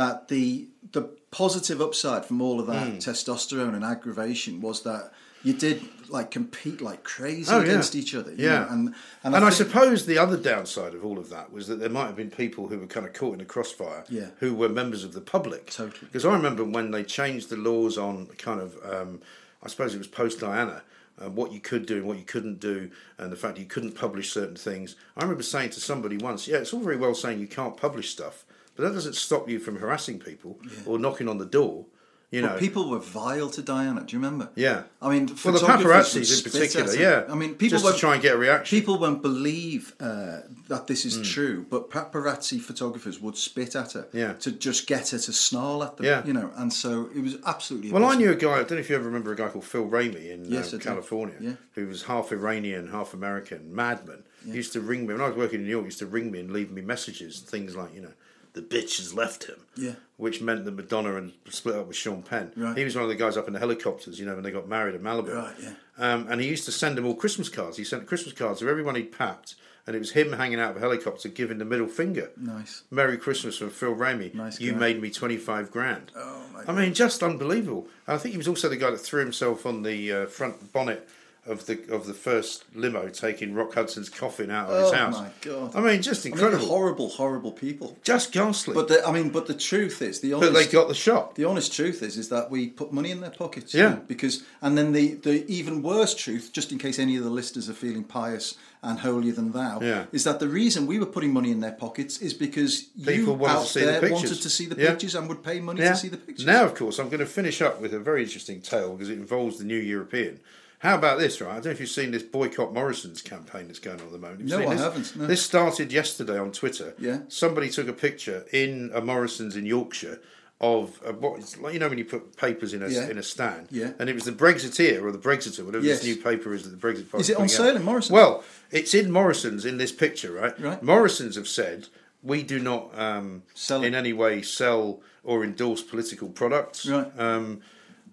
that 0.01 0.29
the 0.33 0.69
the 0.97 1.03
positive 1.43 1.79
upside 1.87 2.23
from 2.29 2.39
all 2.47 2.59
of 2.63 2.67
that 2.73 2.87
Hmm. 2.89 2.99
testosterone 3.09 3.75
and 3.79 3.85
aggravation 3.95 4.53
was 4.69 4.83
that 4.89 5.05
you 5.43 5.53
did 5.53 5.83
like 6.11 6.31
compete 6.31 6.81
like 6.81 7.05
crazy 7.05 7.53
Oh, 7.53 7.59
yeah. 7.59 7.65
against 7.65 7.95
each 7.95 8.15
other. 8.15 8.31
you 8.33 8.47
Yeah. 8.47 8.61
know, 8.61 8.67
and 8.71 8.95
and, 9.25 9.35
and, 9.35 9.45
I, 9.45 9.51
suppose 9.51 10.07
the 10.07 10.17
other 10.19 10.37
downside 10.39 10.95
of 10.95 11.05
all 11.05 11.19
of 11.19 11.29
that 11.31 11.53
was 11.53 11.67
that 11.69 11.81
there 11.81 11.91
might 11.91 12.07
have 12.07 12.17
been 12.17 12.31
people 12.31 12.69
who 12.69 12.79
were 12.79 12.87
kind 12.87 13.05
of 13.07 13.13
caught 13.13 13.35
in 13.35 13.39
the 13.41 13.45
crossfire 13.45 14.05
Yeah. 14.09 14.29
who 14.41 14.55
were 14.55 14.69
members 14.71 15.05
of 15.05 15.13
the 15.13 15.21
public. 15.21 15.71
Totally. 15.71 15.99
Because 16.01 16.25
I 16.25 16.33
remember 16.33 16.65
when 16.65 16.91
they 16.93 17.05
changed 17.05 17.51
the 17.51 17.57
laws 17.59 17.99
on 17.99 18.27
kind 18.39 18.61
of, 18.61 18.77
um, 18.91 19.21
I 19.63 19.69
suppose 19.69 19.95
it 19.95 19.99
was 19.99 20.07
post 20.07 20.41
Diana, 20.41 20.83
uh, 21.21 21.29
what 21.29 21.53
you 21.53 21.61
could 21.61 21.85
do 21.85 21.97
and 21.99 22.05
what 22.07 22.17
you 22.17 22.25
couldn't 22.25 22.59
do, 22.59 22.91
and 23.19 23.31
the 23.31 23.37
fact 23.37 23.57
that 23.57 23.61
you 23.61 23.67
couldn't 23.67 23.93
publish 23.93 24.33
certain 24.33 24.57
things. 24.57 24.97
I 25.17 25.23
remember 25.25 25.43
saying 25.43 25.71
to 25.71 25.81
somebody 25.81 26.17
once, 26.17 26.49
yeah, 26.49 26.57
it's 26.59 26.73
all 26.73 26.81
very 26.81 26.97
well 26.97 27.15
saying 27.15 27.39
you 27.41 27.49
can't 27.49 27.77
publish 27.77 28.09
stuff, 28.11 28.45
but 28.77 28.85
that 28.85 28.95
doesn't 28.95 29.17
stop 29.17 29.49
you 29.49 29.59
from 29.59 29.77
harassing 29.81 30.21
people 30.21 30.59
or 30.87 30.99
knocking 30.99 31.29
on 31.29 31.37
the 31.39 31.45
door. 31.45 31.85
You 32.31 32.43
know, 32.43 32.49
But 32.49 32.59
people 32.61 32.91
were 32.91 32.99
vile 32.99 33.49
to 33.49 33.63
Diana. 33.63 34.05
Do 34.05 34.15
you 34.15 34.19
remember? 34.23 34.51
Yeah. 34.55 34.83
I 35.01 35.09
mean, 35.09 35.29
well, 35.43 35.55
the 35.55 35.61
paparazzi 35.61 36.19
in 36.37 36.43
particular, 36.53 36.95
yeah. 36.95 37.25
I 37.27 37.35
mean, 37.35 37.55
people 37.55 37.71
just 37.79 37.85
to 37.87 37.89
won't- 37.91 37.99
try 37.99 38.13
and 38.15 38.23
get 38.23 38.35
a 38.35 38.37
reaction. 38.37 38.79
People 38.79 38.99
won't 38.99 39.23
believe 39.23 39.95
uh, 39.99 40.41
that 40.69 40.87
this 40.89 41.07
is 41.07 41.17
Hmm. 41.17 41.23
true, 41.23 41.67
but 41.71 41.91
paparazzi 41.91 42.61
photographers 42.61 43.19
would 43.19 43.39
spit 43.39 43.75
at 43.75 43.93
her 43.93 44.09
Yeah. 44.13 44.35
to 44.35 44.53
just 44.53 44.87
get 44.87 45.09
her 45.09 45.19
to 45.19 45.33
snarl 45.33 45.83
at 45.83 45.97
them. 45.97 46.05
Yeah. 46.05 46.27
You 46.27 46.35
know, 46.35 46.51
and 46.57 46.71
so 46.71 47.09
it 47.17 47.23
was 47.23 47.37
absolutely. 47.47 47.93
Well, 47.93 48.05
I 48.05 48.15
knew 48.15 48.31
a 48.31 48.37
guy. 48.37 48.57
I 48.57 48.59
don't 48.59 48.73
know 48.73 48.77
if 48.79 48.91
you 48.91 48.97
ever 48.97 49.07
remember 49.07 49.33
a 49.33 49.37
guy 49.37 49.49
called 49.49 49.65
Phil 49.65 49.87
Ramey 49.89 50.31
in 50.31 50.45
Yes, 50.51 50.75
um, 50.75 50.81
California, 50.81 51.37
Yeah. 51.41 51.53
who 51.77 51.87
was 51.87 52.03
half 52.03 52.31
Iranian, 52.31 52.89
half 52.89 53.15
American, 53.15 53.75
madman. 53.75 54.25
He 54.45 54.53
used 54.53 54.75
to 54.75 54.83
ring 54.83 55.07
me 55.07 55.15
when 55.15 55.23
I 55.23 55.29
was 55.29 55.37
working 55.37 55.61
in 55.61 55.65
New 55.65 55.71
York. 55.71 55.85
He 55.85 55.89
used 55.89 55.99
to 56.01 56.07
ring 56.07 56.31
me 56.31 56.41
and 56.41 56.51
leave 56.53 56.71
me 56.71 56.83
messages, 56.83 57.41
things 57.41 57.75
like 57.75 57.95
you 57.95 58.03
know, 58.03 58.13
the 58.59 58.77
bitch 58.77 58.97
has 58.97 59.15
left 59.15 59.45
him. 59.45 59.61
Yeah. 59.77 59.93
Which 60.17 60.41
meant 60.41 60.65
that 60.65 60.73
Madonna 60.73 61.15
had 61.15 61.33
split 61.49 61.77
up 61.77 61.87
with 61.87 61.97
Sean 61.97 62.23
Penn. 62.23 62.51
Right. 62.57 62.77
He 62.77 62.83
was 62.83 62.97
one 62.97 63.05
of 63.05 63.09
the 63.09 63.15
guys 63.15 63.37
up 63.37 63.47
in 63.47 63.53
the 63.53 63.61
helicopters, 63.61 64.19
you 64.19 64.27
know, 64.27 64.35
when 64.35 64.43
they 64.43 64.51
got 64.51 64.69
married 64.69 64.97
in 64.97 65.01
Malibu. 65.03 65.33
Right, 65.33 65.55
yeah. 65.63 65.73
Um, 65.97 66.27
and 66.29 66.41
he 66.41 66.49
used 66.49 66.65
to 66.65 66.73
send 66.73 66.99
them 66.99 67.07
all 67.07 67.15
Christmas 67.15 67.49
cards. 67.49 67.77
He 67.77 67.85
sent 67.85 68.09
Christmas 68.09 68.35
cards 68.35 68.61
of 68.61 68.67
everyone 68.67 68.97
he'd 68.97 69.17
papped, 69.17 69.55
and 69.87 69.95
it 69.95 70.01
was 70.01 70.11
him 70.11 70.33
hanging 70.33 70.59
out 70.59 70.73
of 70.73 70.77
a 70.79 70.81
helicopter 70.81 71.29
giving 71.29 71.59
the 71.59 71.65
middle 71.65 71.87
finger. 71.87 72.33
Nice. 72.37 72.83
Merry 72.91 73.17
Christmas 73.17 73.57
from 73.59 73.71
Phil 73.71 73.95
Ramey. 73.95 74.35
Nice 74.35 74.61
you 74.61 74.73
guy. 74.73 74.79
made 74.79 75.01
me 75.01 75.11
25 75.11 75.71
grand. 75.71 76.11
Oh, 76.17 76.43
my 76.53 76.65
I 76.67 76.73
mean, 76.75 76.95
just 76.95 77.23
unbelievable. 77.23 77.87
I 78.09 78.17
think 78.19 78.33
he 78.33 78.39
was 78.39 78.49
also 78.49 78.69
the 78.69 78.77
guy 78.77 78.91
that 78.91 78.99
threw 78.99 79.21
himself 79.21 79.65
on 79.67 79.83
the 79.85 80.13
uh, 80.13 80.27
front 80.27 80.73
bonnet 80.73 81.09
of 81.49 81.67
the 81.67 81.79
of 81.93 82.07
the 82.07 82.15
first 82.15 82.65
limo 82.75 83.09
taking 83.09 83.55
Rock 83.55 83.75
Hudson's 83.75 84.09
coffin 84.09 84.51
out 84.51 84.69
of 84.69 84.83
his 84.85 84.93
oh 84.93 84.97
house. 84.97 85.15
Oh, 85.17 85.23
my 85.23 85.31
God. 85.41 85.77
I 85.77 85.81
mean, 85.81 86.03
just 86.03 86.25
I 86.25 86.29
mean, 86.31 86.35
incredible, 86.35 86.67
horrible, 86.67 87.09
horrible 87.09 87.53
people. 87.53 87.97
just 88.03 88.33
ghastly. 88.33 88.75
But 88.75 88.89
the, 88.89 89.07
I 89.07 89.13
mean, 89.13 89.31
but 89.31 89.47
the 89.47 89.55
truth 89.55 90.03
is, 90.03 90.21
the 90.21 90.33
But 90.33 90.53
they 90.53 90.67
got 90.67 90.89
the 90.89 90.95
shot. 90.95 91.35
the 91.35 91.45
honest 91.45 91.73
truth 91.73 92.03
is, 92.03 92.17
is 92.17 92.29
that 92.29 92.51
we 92.51 92.69
put 92.69 92.93
money 92.93 93.11
in 93.11 93.21
their 93.21 93.31
pockets. 93.31 93.75
Yeah. 93.75 93.97
because 94.07 94.43
and 94.63 94.77
then 94.79 94.93
the 94.93 95.15
the 95.15 95.45
even 95.51 95.83
worse 95.83 96.15
truth, 96.15 96.51
just 96.53 96.73
in 96.73 96.79
case 96.79 96.99
any 96.99 97.17
of 97.17 97.25
the 97.25 97.31
listeners 97.31 97.69
are 97.69 97.75
feeling 97.75 98.05
pious 98.05 98.57
and 98.81 99.01
holier 99.01 99.33
than 99.33 99.51
thou, 99.51 99.81
Yeah. 99.83 100.05
is 100.13 100.23
that 100.25 100.39
the 100.39 100.47
reason 100.49 100.87
we 100.87 101.01
were 101.01 101.07
putting 101.07 101.33
money 101.33 101.51
in 101.51 101.59
their 101.61 101.73
pockets 101.73 102.19
is 102.19 102.33
because 102.33 102.83
People 102.83 103.13
you 103.13 103.33
wanted 103.33 103.55
to 103.55 103.59
out 103.61 103.67
see 103.67 103.81
the 103.81 103.87
there 103.87 104.01
pictures. 104.01 104.13
wanted 104.23 104.43
to 104.43 104.51
see 104.51 104.67
the 104.67 104.77
Yeah. 104.81 104.91
pictures 104.91 105.15
and 105.17 105.29
would 105.29 105.43
pay 105.43 105.59
money 105.61 105.81
Yeah. 105.81 105.91
to 105.93 105.97
see 105.97 106.09
the 106.09 106.17
pictures. 106.17 106.47
Now, 106.47 106.65
of 106.65 106.75
course, 106.77 107.01
I'm 107.01 107.09
going 107.09 107.19
to 107.19 107.27
finish 107.27 107.61
up 107.61 107.81
with 107.81 107.93
a 107.93 107.99
very 107.99 108.23
interesting 108.23 108.61
tale 108.61 108.93
because 108.93 109.11
it 109.11 109.19
involves 109.19 109.59
the 109.59 109.65
New 109.65 109.79
European. 109.81 110.39
How 110.81 110.95
about 110.95 111.19
this, 111.19 111.41
right? 111.41 111.51
I 111.51 111.55
don't 111.55 111.65
know 111.67 111.71
if 111.73 111.81
you've 111.81 111.89
seen 111.89 112.13
this 112.13 112.23
boycott 112.23 112.73
Morrison's 112.73 113.21
campaign 113.21 113.67
that's 113.67 113.81
going 113.81 114.01
on 114.01 114.07
at 114.07 114.13
the 114.13 114.19
moment. 114.19 114.49
Have 114.51 114.61
No, 114.61 114.69
I 114.69 114.75
this? 114.75 114.83
haven't, 114.83 115.17
no. 115.17 115.27
This 115.27 115.43
started 115.45 115.93
yesterday 115.93 116.39
on 116.39 116.53
Twitter. 116.53 116.95
Yeah. 116.99 117.21
Somebody 117.29 117.69
took 117.69 117.89
a 117.89 117.93
picture 117.93 118.45
in 118.53 118.91
a 118.95 119.01
Morrison's 119.01 119.57
in 119.57 119.67
Yorkshire 119.67 120.21
of 120.61 121.01
a, 121.05 121.13
what 121.13 121.39
it's 121.39 121.57
like 121.59 121.73
you 121.73 121.79
know 121.79 121.89
when 121.89 121.99
you 121.99 122.05
put 122.05 122.37
papers 122.37 122.75
in 122.75 122.83
a 122.83 122.89
Yeah. 122.89 123.09
in 123.09 123.19
a 123.19 123.23
stand. 123.23 123.69
Yeah. 123.71 123.93
And 123.99 124.09
it 124.11 124.15
was 124.15 124.25
the 124.25 124.33
Brexiteer 124.33 125.03
or 125.03 125.11
the 125.13 125.19
Brexiter, 125.19 125.65
whatever 125.65 125.85
Yes. 125.85 125.99
this 126.01 126.17
new 126.17 126.23
paper 126.23 126.53
is 126.55 126.63
that 126.65 126.71
the 126.71 126.77
Brexit. 126.77 127.11
Party 127.11 127.23
Is 127.23 127.31
it 127.31 127.37
on 127.37 127.49
sale 127.49 127.71
out. 127.71 127.77
in 127.77 127.83
Morrison's? 127.85 128.13
Well, 128.13 128.45
it's 128.71 128.93
in 128.95 129.11
Morrison's 129.11 129.65
in 129.65 129.79
this 129.79 129.93
picture, 129.93 130.33
right? 130.33 130.59
Right. 130.61 130.83
Morrison's 130.83 131.37
have 131.37 131.47
said 131.49 131.89
we 132.23 132.43
do 132.43 132.59
not 132.59 132.97
um, 132.99 133.43
Sell 133.55 133.83
in 133.85 133.95
any 133.95 134.13
way 134.13 134.43
sell 134.43 135.01
or 135.25 135.45
endorse 135.45 135.83
political 135.83 136.29
products. 136.29 136.87
Right. 136.87 137.07
Um, 137.19 137.61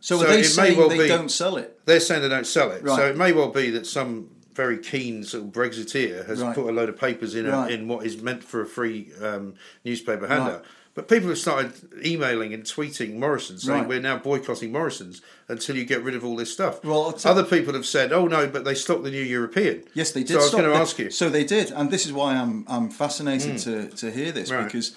so, 0.06 0.20
so 0.20 0.26
they 0.28 0.42
it 0.42 0.58
may 0.58 0.76
well 0.76 0.90
they 0.90 0.98
be- 1.00 1.08
don't 1.08 1.30
sell 1.32 1.58
it? 1.58 1.80
they're 1.86 2.00
saying 2.00 2.22
they 2.22 2.30
don't 2.30 2.48
sell 2.48 2.72
it. 2.72 2.84
Right. 2.84 2.96
So 2.96 3.08
it 3.08 3.18
may 3.18 3.32
well 3.34 3.50
be 3.50 3.70
that 3.72 3.86
some 3.88 4.30
very 4.54 4.78
keen 4.78 5.24
sort 5.24 5.44
of 5.44 5.50
Brexiteer 5.52 6.26
has 6.28 6.42
Right. 6.42 6.56
put 6.56 6.70
a 6.70 6.72
load 6.72 6.90
of 6.90 6.98
papers 6.98 7.36
in 7.36 7.46
a, 7.48 7.68
in 7.68 7.88
what 7.88 8.06
is 8.06 8.22
meant 8.22 8.44
for 8.44 8.62
a 8.62 8.66
free 8.66 9.12
um, 9.22 9.56
newspaper 9.84 10.28
handout. 10.28 10.60
Right. 10.62 10.66
But 10.94 11.10
people 11.10 11.28
have 11.28 11.38
started 11.38 11.74
emailing 12.06 12.54
and 12.54 12.64
tweeting 12.64 13.16
Morrison 13.16 13.58
saying 13.60 13.80
Right. 13.80 13.88
we're 13.90 14.00
now 14.00 14.18
boycotting 14.18 14.72
Morrison's 14.72 15.22
until 15.50 15.76
you 15.76 15.84
get 15.84 16.02
rid 16.04 16.16
of 16.16 16.24
all 16.24 16.38
this 16.38 16.54
stuff. 16.54 16.82
Well, 16.86 17.04
I'll 17.26 17.32
Other 17.32 17.44
people 17.44 17.74
have 17.74 17.86
said, 17.86 18.14
"Oh 18.14 18.28
no, 18.28 18.48
but 18.48 18.64
they 18.64 18.76
stopped 18.76 19.04
the 19.04 19.12
new 19.12 19.22
European." 19.38 19.84
Yes, 19.94 20.14
they 20.14 20.22
did. 20.24 20.36
So 20.36 20.40
I 20.40 20.44
was 20.44 20.52
going 20.52 20.64
to 20.72 20.74
ask 20.76 20.98
you. 20.98 21.10
So 21.12 21.30
they 21.30 21.44
did, 21.44 21.72
and 21.72 21.92
this 21.92 22.06
is 22.06 22.14
why 22.14 22.36
I'm 22.36 22.64
I'm 22.70 22.90
fascinated 22.90 23.58
to, 23.68 23.90
to 24.02 24.10
hear 24.10 24.32
this 24.32 24.50
Right. 24.52 24.64
because 24.66 24.96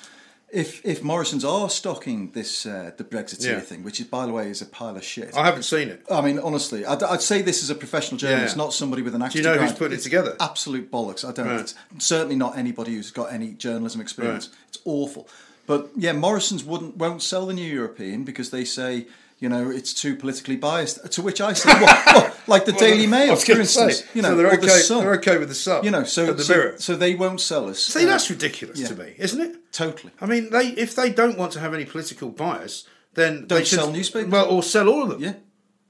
if 0.50 0.84
if 0.84 1.02
Morrison's 1.02 1.44
are 1.44 1.68
stocking 1.70 2.30
this 2.32 2.64
uh, 2.66 2.90
the 2.96 3.04
Brexiteer 3.04 3.44
Yeah. 3.52 3.60
thing, 3.60 3.82
which 3.84 4.00
is 4.00 4.06
by 4.06 4.26
the 4.26 4.32
way 4.32 4.48
is 4.50 4.62
a 4.62 4.66
pile 4.66 4.96
of 4.96 5.04
shit. 5.04 5.36
I 5.36 5.44
haven't 5.44 5.64
seen 5.64 5.88
it. 5.88 6.04
I 6.10 6.20
mean, 6.20 6.38
honestly, 6.38 6.86
I'd, 6.86 7.02
I'd 7.02 7.20
say 7.22 7.42
this 7.42 7.62
is 7.62 7.70
a 7.70 7.74
professional 7.74 8.18
journalist, 8.18 8.56
Yeah. 8.56 8.62
not 8.64 8.72
somebody 8.72 9.02
with 9.02 9.14
an 9.14 9.22
axe 9.22 9.34
you 9.34 9.42
know 9.42 9.58
who's 9.58 9.72
putting 9.72 9.98
it 9.98 10.02
together? 10.02 10.36
Absolute 10.40 10.90
bollocks. 10.90 11.24
I 11.28 11.32
don't. 11.32 11.46
Right. 11.48 11.60
It's 11.60 11.74
certainly 11.98 12.36
not 12.36 12.56
anybody 12.56 12.94
who's 12.94 13.10
got 13.10 13.32
any 13.32 13.52
journalism 13.52 14.00
experience. 14.00 14.48
Right. 14.48 14.56
It's 14.68 14.78
awful. 14.84 15.28
But 15.66 15.90
yeah, 15.96 16.12
Morrison's 16.12 16.64
wouldn't 16.64 16.96
won't 16.96 17.22
sell 17.22 17.46
the 17.46 17.54
New 17.54 17.70
European 17.70 18.24
because 18.24 18.50
they 18.50 18.64
say. 18.64 19.06
You 19.40 19.48
know, 19.48 19.70
it's 19.70 19.94
too 19.94 20.16
politically 20.16 20.56
biased. 20.56 21.12
To 21.12 21.22
which 21.22 21.40
I 21.40 21.52
say, 21.52 21.70
what, 21.80 22.06
what, 22.14 22.38
like 22.48 22.64
the 22.64 22.72
Daily 22.72 23.06
Mail, 23.06 23.36
for 23.36 23.46
to 23.46 23.64
say, 23.66 23.84
instance. 23.84 24.14
you 24.14 24.20
know, 24.22 24.30
so 24.30 24.36
they're 24.36 24.46
okay. 24.48 24.66
the 24.66 24.70
Sun. 24.70 25.00
They're 25.04 25.14
okay 25.14 25.38
with 25.38 25.48
the 25.48 25.54
sub. 25.54 25.84
You 25.84 25.92
know, 25.92 26.02
so 26.02 26.32
the 26.32 26.42
so, 26.42 26.54
mirror. 26.54 26.74
so 26.78 26.96
they 26.96 27.14
won't 27.14 27.40
sell 27.40 27.68
us. 27.68 27.78
See, 27.78 28.02
Uh, 28.02 28.06
that's 28.06 28.28
ridiculous 28.30 28.80
yeah. 28.80 28.88
to 28.88 28.96
me, 28.96 29.14
isn't 29.16 29.40
it? 29.40 29.72
totally. 29.72 30.12
I 30.20 30.26
mean, 30.26 30.50
they 30.50 30.68
if 30.70 30.96
they 30.96 31.10
don't 31.10 31.38
want 31.38 31.52
to 31.52 31.60
have 31.60 31.72
any 31.72 31.84
political 31.84 32.30
bias, 32.30 32.84
then 33.14 33.42
they 33.42 33.46
Don't 33.46 33.66
should 33.66 33.78
sell 33.78 33.92
newspapers. 33.92 34.32
Well, 34.32 34.50
or 34.50 34.62
sell 34.62 34.88
all 34.88 35.04
of 35.04 35.10
them. 35.10 35.20
Yeah, 35.22 35.34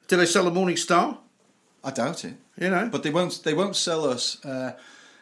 Do 0.08 0.16
they 0.18 0.26
sell 0.26 0.44
the 0.44 0.50
Morning 0.50 0.76
Star? 0.76 1.18
I 1.82 1.90
doubt 1.90 2.24
it. 2.26 2.34
You 2.60 2.68
know, 2.70 2.88
But 2.92 3.02
they 3.02 3.10
won't. 3.10 3.40
They 3.44 3.54
won't 3.54 3.76
sell 3.76 4.04
us. 4.04 4.44
Uh, 4.44 4.72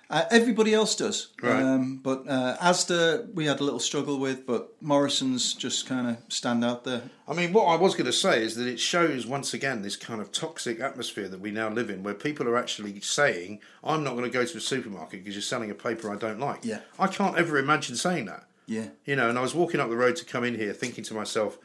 uh, 0.08 0.24
everybody 0.30 0.72
else 0.72 0.94
does. 0.94 1.28
Right. 1.42 1.62
Um, 1.62 1.96
but 1.96 2.28
uh, 2.28 2.56
Asda, 2.58 3.32
we 3.34 3.46
had 3.46 3.60
a 3.60 3.64
little 3.64 3.80
struggle 3.80 4.18
with, 4.18 4.46
but 4.46 4.70
Morrison's 4.80 5.54
just 5.54 5.86
kind 5.86 6.08
of 6.08 6.18
stand 6.28 6.64
out 6.64 6.84
there. 6.84 7.02
I 7.26 7.34
mean, 7.34 7.52
what 7.52 7.64
I 7.64 7.76
was 7.76 7.94
going 7.94 8.06
to 8.06 8.12
say 8.12 8.42
is 8.42 8.54
that 8.56 8.68
it 8.68 8.78
shows 8.78 9.26
once 9.26 9.52
again 9.52 9.82
this 9.82 9.96
kind 9.96 10.20
of 10.20 10.30
toxic 10.30 10.80
atmosphere 10.80 11.28
that 11.28 11.40
we 11.40 11.50
now 11.50 11.68
live 11.68 11.90
in, 11.90 12.02
where 12.02 12.14
people 12.14 12.48
are 12.48 12.56
actually 12.56 13.00
saying, 13.00 13.60
"I'm 13.82 14.04
not 14.04 14.12
going 14.12 14.24
to 14.24 14.30
go 14.30 14.44
to 14.44 14.58
a 14.58 14.60
supermarket 14.60 15.20
because 15.20 15.34
you're 15.34 15.42
selling 15.42 15.70
a 15.70 15.74
paper 15.74 16.12
I 16.12 16.16
don't 16.16 16.38
like." 16.38 16.64
Yeah. 16.64 16.80
I 16.98 17.08
can't 17.08 17.36
ever 17.36 17.58
imagine 17.58 17.96
saying 17.96 18.26
that. 18.26 18.44
Yeah. 18.66 18.88
You 19.04 19.16
know, 19.16 19.28
and 19.28 19.38
I 19.38 19.42
was 19.42 19.54
walking 19.54 19.80
up 19.80 19.88
the 19.88 19.96
road 19.96 20.16
to 20.16 20.24
come 20.24 20.44
in 20.44 20.54
here, 20.54 20.72
thinking 20.72 21.04
to 21.04 21.14
myself, 21.14 21.58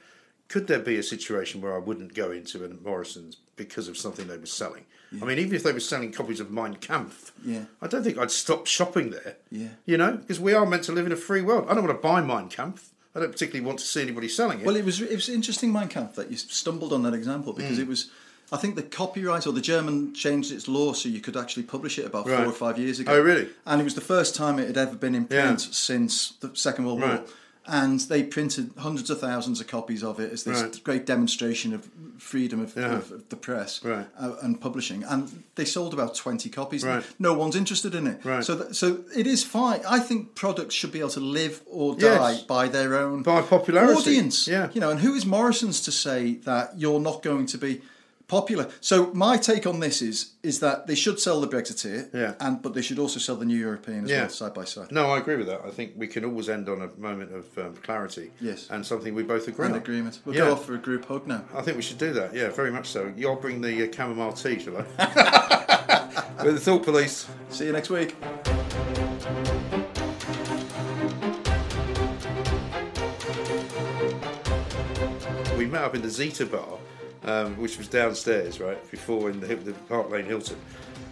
could 0.47 0.67
there 0.67 0.79
be 0.79 0.97
a 0.97 1.03
situation 1.03 1.61
where 1.61 1.75
I 1.75 1.79
wouldn't 1.79 2.13
go 2.13 2.31
into 2.31 2.65
a 2.65 2.69
Morrison's 2.69 3.37
because 3.55 3.87
of 3.87 3.97
something 3.97 4.27
they 4.27 4.37
were 4.37 4.45
selling? 4.45 4.85
I 5.21 5.25
mean, 5.25 5.39
even 5.39 5.55
if 5.55 5.63
they 5.63 5.73
were 5.73 5.79
selling 5.81 6.11
copies 6.13 6.39
of 6.39 6.51
Mein 6.51 6.75
Kampf, 6.75 7.33
Yeah. 7.43 7.65
I 7.81 7.87
don't 7.87 8.03
think 8.03 8.17
I'd 8.17 8.31
stop 8.31 8.65
shopping 8.65 9.09
there. 9.09 9.35
Yeah. 9.51 9.69
You 9.85 9.97
know, 9.97 10.13
because 10.13 10.39
we 10.39 10.53
are 10.53 10.65
meant 10.65 10.83
to 10.85 10.91
live 10.93 11.05
in 11.05 11.11
a 11.11 11.17
free 11.17 11.41
world. 11.41 11.65
I 11.69 11.73
don't 11.73 11.83
want 11.85 11.97
to 11.97 12.01
buy 12.01 12.21
Mein 12.21 12.47
Kampf. 12.47 12.89
I 13.13 13.19
don't 13.19 13.31
particularly 13.31 13.65
want 13.65 13.79
to 13.79 13.85
see 13.85 14.01
anybody 14.01 14.29
selling 14.29 14.61
it. 14.61 14.65
Well, 14.65 14.77
it 14.77 14.85
was 14.85 15.01
it 15.01 15.13
was 15.13 15.27
interesting, 15.27 15.73
Mein 15.73 15.89
Kampf, 15.89 16.15
that 16.15 16.31
you 16.31 16.37
stumbled 16.37 16.93
on 16.93 17.03
that 17.03 17.13
example 17.13 17.51
because 17.51 17.75
Hmm. 17.75 17.81
it 17.83 17.87
was. 17.89 18.09
I 18.53 18.57
think 18.57 18.75
the 18.75 18.83
copyright 18.83 19.47
or 19.47 19.53
the 19.53 19.61
German 19.61 20.13
changed 20.13 20.51
its 20.51 20.67
law 20.67 20.91
so 20.93 21.07
you 21.07 21.21
could 21.21 21.37
actually 21.37 21.63
publish 21.63 21.97
it 21.97 22.05
about 22.05 22.27
Right. 22.27 22.37
four 22.37 22.45
or 22.47 22.51
five 22.53 22.77
years 22.77 22.99
ago. 22.99 23.13
Oh, 23.13 23.21
really? 23.21 23.47
And 23.65 23.79
it 23.79 23.83
was 23.85 23.95
the 23.95 24.01
first 24.01 24.35
time 24.35 24.59
it 24.59 24.67
had 24.67 24.77
ever 24.77 24.95
been 24.95 25.15
in 25.15 25.25
print 25.25 25.61
Yeah. 25.65 25.71
since 25.71 26.33
the 26.41 26.51
Second 26.53 26.85
World 26.85 26.99
War. 26.99 27.09
Right. 27.09 27.27
And 27.67 27.99
they 28.01 28.23
printed 28.23 28.71
hundreds 28.77 29.11
of 29.11 29.19
thousands 29.19 29.61
of 29.61 29.67
copies 29.67 30.03
of 30.03 30.19
it 30.19 30.31
as 30.33 30.43
this 30.43 30.61
Right. 30.61 30.83
great 30.83 31.05
demonstration 31.05 31.73
of 31.73 31.87
freedom 32.17 32.59
of, 32.59 32.75
Yeah. 32.75 32.95
of, 32.95 33.11
of 33.11 33.29
the 33.29 33.35
press 33.35 33.83
Right. 33.83 34.07
uh, 34.19 34.33
and 34.41 34.59
publishing. 34.59 35.03
And 35.03 35.43
they 35.55 35.65
sold 35.65 35.93
about 35.93 36.15
20 36.15 36.49
copies. 36.49 36.83
Right. 36.83 37.03
No 37.19 37.33
one's 37.35 37.55
interested 37.55 37.93
in 37.93 38.07
it. 38.07 38.25
Right. 38.25 38.43
So, 38.43 38.57
th- 38.57 38.73
so 38.75 39.03
it 39.15 39.27
is 39.27 39.43
fine. 39.43 39.81
I 39.87 39.99
think 39.99 40.33
products 40.33 40.73
should 40.73 40.91
be 40.91 40.99
able 40.99 41.11
to 41.11 41.19
live 41.19 41.61
or 41.67 41.95
Yes. 41.99 42.17
die 42.17 42.43
by 42.47 42.67
their 42.67 42.95
own 42.97 43.21
By 43.21 43.41
popularity. 43.43 43.93
audience. 43.99 44.47
Yeah. 44.47 44.69
You 44.73 44.81
know, 44.81 44.89
and 44.89 44.99
who 45.01 45.13
is 45.13 45.25
Morrison's 45.25 45.81
to 45.81 45.91
say 45.91 46.39
that 46.45 46.73
you're 46.79 46.99
not 46.99 47.21
going 47.21 47.45
to 47.47 47.57
be 47.59 47.81
popular? 48.31 48.69
So 48.79 49.11
my 49.13 49.35
take 49.37 49.67
on 49.67 49.81
this 49.81 50.01
is 50.01 50.31
is 50.41 50.59
that 50.61 50.87
they 50.87 50.95
should 50.95 51.19
sell 51.19 51.39
the 51.41 51.47
Brexiteer, 51.47 51.99
Yeah. 52.13 52.33
and 52.39 52.61
but 52.63 52.73
they 52.73 52.81
should 52.81 52.97
also 52.97 53.19
sell 53.19 53.35
the 53.35 53.45
New 53.45 53.57
European 53.69 54.05
as 54.05 54.09
Yeah. 54.09 54.21
well, 54.21 54.29
side 54.29 54.53
by 54.53 54.65
side. 54.65 54.89
no, 54.91 55.03
I 55.11 55.17
agree 55.19 55.35
with 55.35 55.47
that. 55.47 55.61
I 55.65 55.71
think 55.77 55.91
we 55.97 56.07
can 56.07 56.23
always 56.25 56.47
end 56.49 56.69
on 56.69 56.81
a 56.81 56.89
moment 57.09 57.29
of 57.39 57.45
um, 57.63 57.73
clarity. 57.87 58.31
Yes. 58.39 58.67
And 58.69 58.85
something 58.85 59.13
we 59.13 59.23
both 59.23 59.47
agree 59.49 59.65
An 59.67 59.73
on. 59.73 59.77
agreement. 59.79 60.19
We'll 60.25 60.35
Yeah. 60.35 60.45
go 60.45 60.53
off 60.53 60.65
for 60.65 60.75
a 60.75 60.83
group 60.87 61.03
hug 61.05 61.27
now. 61.27 61.43
I 61.53 61.61
think 61.61 61.75
we 61.75 61.83
should 61.83 61.97
do 62.07 62.13
that. 62.13 62.33
Yeah, 62.33 62.49
very 62.61 62.71
much 62.71 62.87
so. 62.95 63.11
You'll 63.17 63.35
bring 63.45 63.59
the 63.61 63.73
uh, 63.83 63.91
chamomile 63.95 64.33
tea, 64.33 64.57
shall 64.63 64.77
I? 64.77 64.83
with 66.45 66.55
the 66.55 66.61
thought 66.67 66.83
police. 66.83 67.27
See 67.49 67.65
you 67.65 67.73
next 67.73 67.89
week. 67.89 68.15
we 75.57 75.65
met 75.67 75.83
up 75.83 75.95
in 75.95 76.01
the 76.01 76.09
Zeta 76.09 76.45
bar, 76.45 76.77
um, 77.23 77.55
which 77.57 77.77
was 77.77 77.87
downstairs, 77.87 78.59
right 78.59 78.89
before 78.91 79.29
in 79.29 79.39
the, 79.39 79.55
the 79.55 79.73
Park 79.73 80.09
Lane 80.09 80.25
Hilton. 80.25 80.57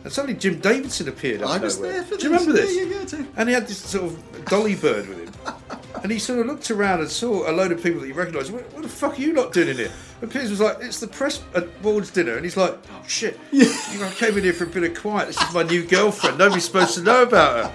And 0.03 0.13
suddenly 0.13 0.37
Jim 0.39 0.59
Davidson 0.59 1.09
appeared. 1.09 1.41
Out 1.41 1.49
I 1.49 1.55
of 1.57 1.61
was 1.63 1.77
nowhere. 1.77 1.91
there 1.93 2.03
for 2.03 2.15
Do 2.17 2.23
you 2.23 2.29
this. 2.29 2.39
remember 2.47 2.61
this? 2.61 2.75
Yeah, 2.77 3.17
yeah, 3.19 3.21
yeah. 3.25 3.31
And 3.35 3.49
he 3.49 3.55
had 3.55 3.67
this 3.67 3.79
sort 3.79 4.05
of 4.05 4.45
dolly 4.45 4.75
bird 4.75 5.09
with 5.09 5.17
him. 5.19 5.79
and 6.03 6.11
he 6.11 6.19
sort 6.19 6.39
of 6.39 6.45
looked 6.45 6.71
around 6.71 7.01
and 7.01 7.09
saw 7.09 7.49
a 7.49 7.51
load 7.51 7.73
of 7.73 7.83
people 7.83 7.99
that 7.99 8.05
he 8.07 8.13
recognised. 8.13 8.51
What, 8.53 8.71
what 8.71 8.83
the 8.83 8.87
fuck 8.89 9.19
are 9.19 9.21
you 9.21 9.33
lot 9.33 9.51
doing 9.51 9.67
in 9.67 9.75
here? 9.75 9.91
And 10.21 10.31
Piers 10.31 10.49
was 10.51 10.61
like, 10.61 10.77
it's 10.79 11.01
the 11.01 11.07
press 11.07 11.43
awards 11.53 12.11
dinner. 12.11 12.35
And 12.35 12.45
he's 12.45 12.55
like, 12.55 12.77
oh 12.91 13.03
shit. 13.07 13.37
You 13.51 13.65
know, 13.99 14.07
I 14.07 14.11
came 14.11 14.37
in 14.37 14.43
here 14.45 14.53
for 14.53 14.63
a 14.63 14.67
bit 14.67 14.83
of 14.83 14.97
quiet. 14.97 15.27
This 15.27 15.41
is 15.41 15.53
my 15.53 15.63
new 15.63 15.85
girlfriend. 15.85 16.37
Nobody's 16.37 16.63
supposed 16.65 16.93
to 16.95 17.01
know 17.03 17.23
about 17.23 17.65
her. 17.65 17.73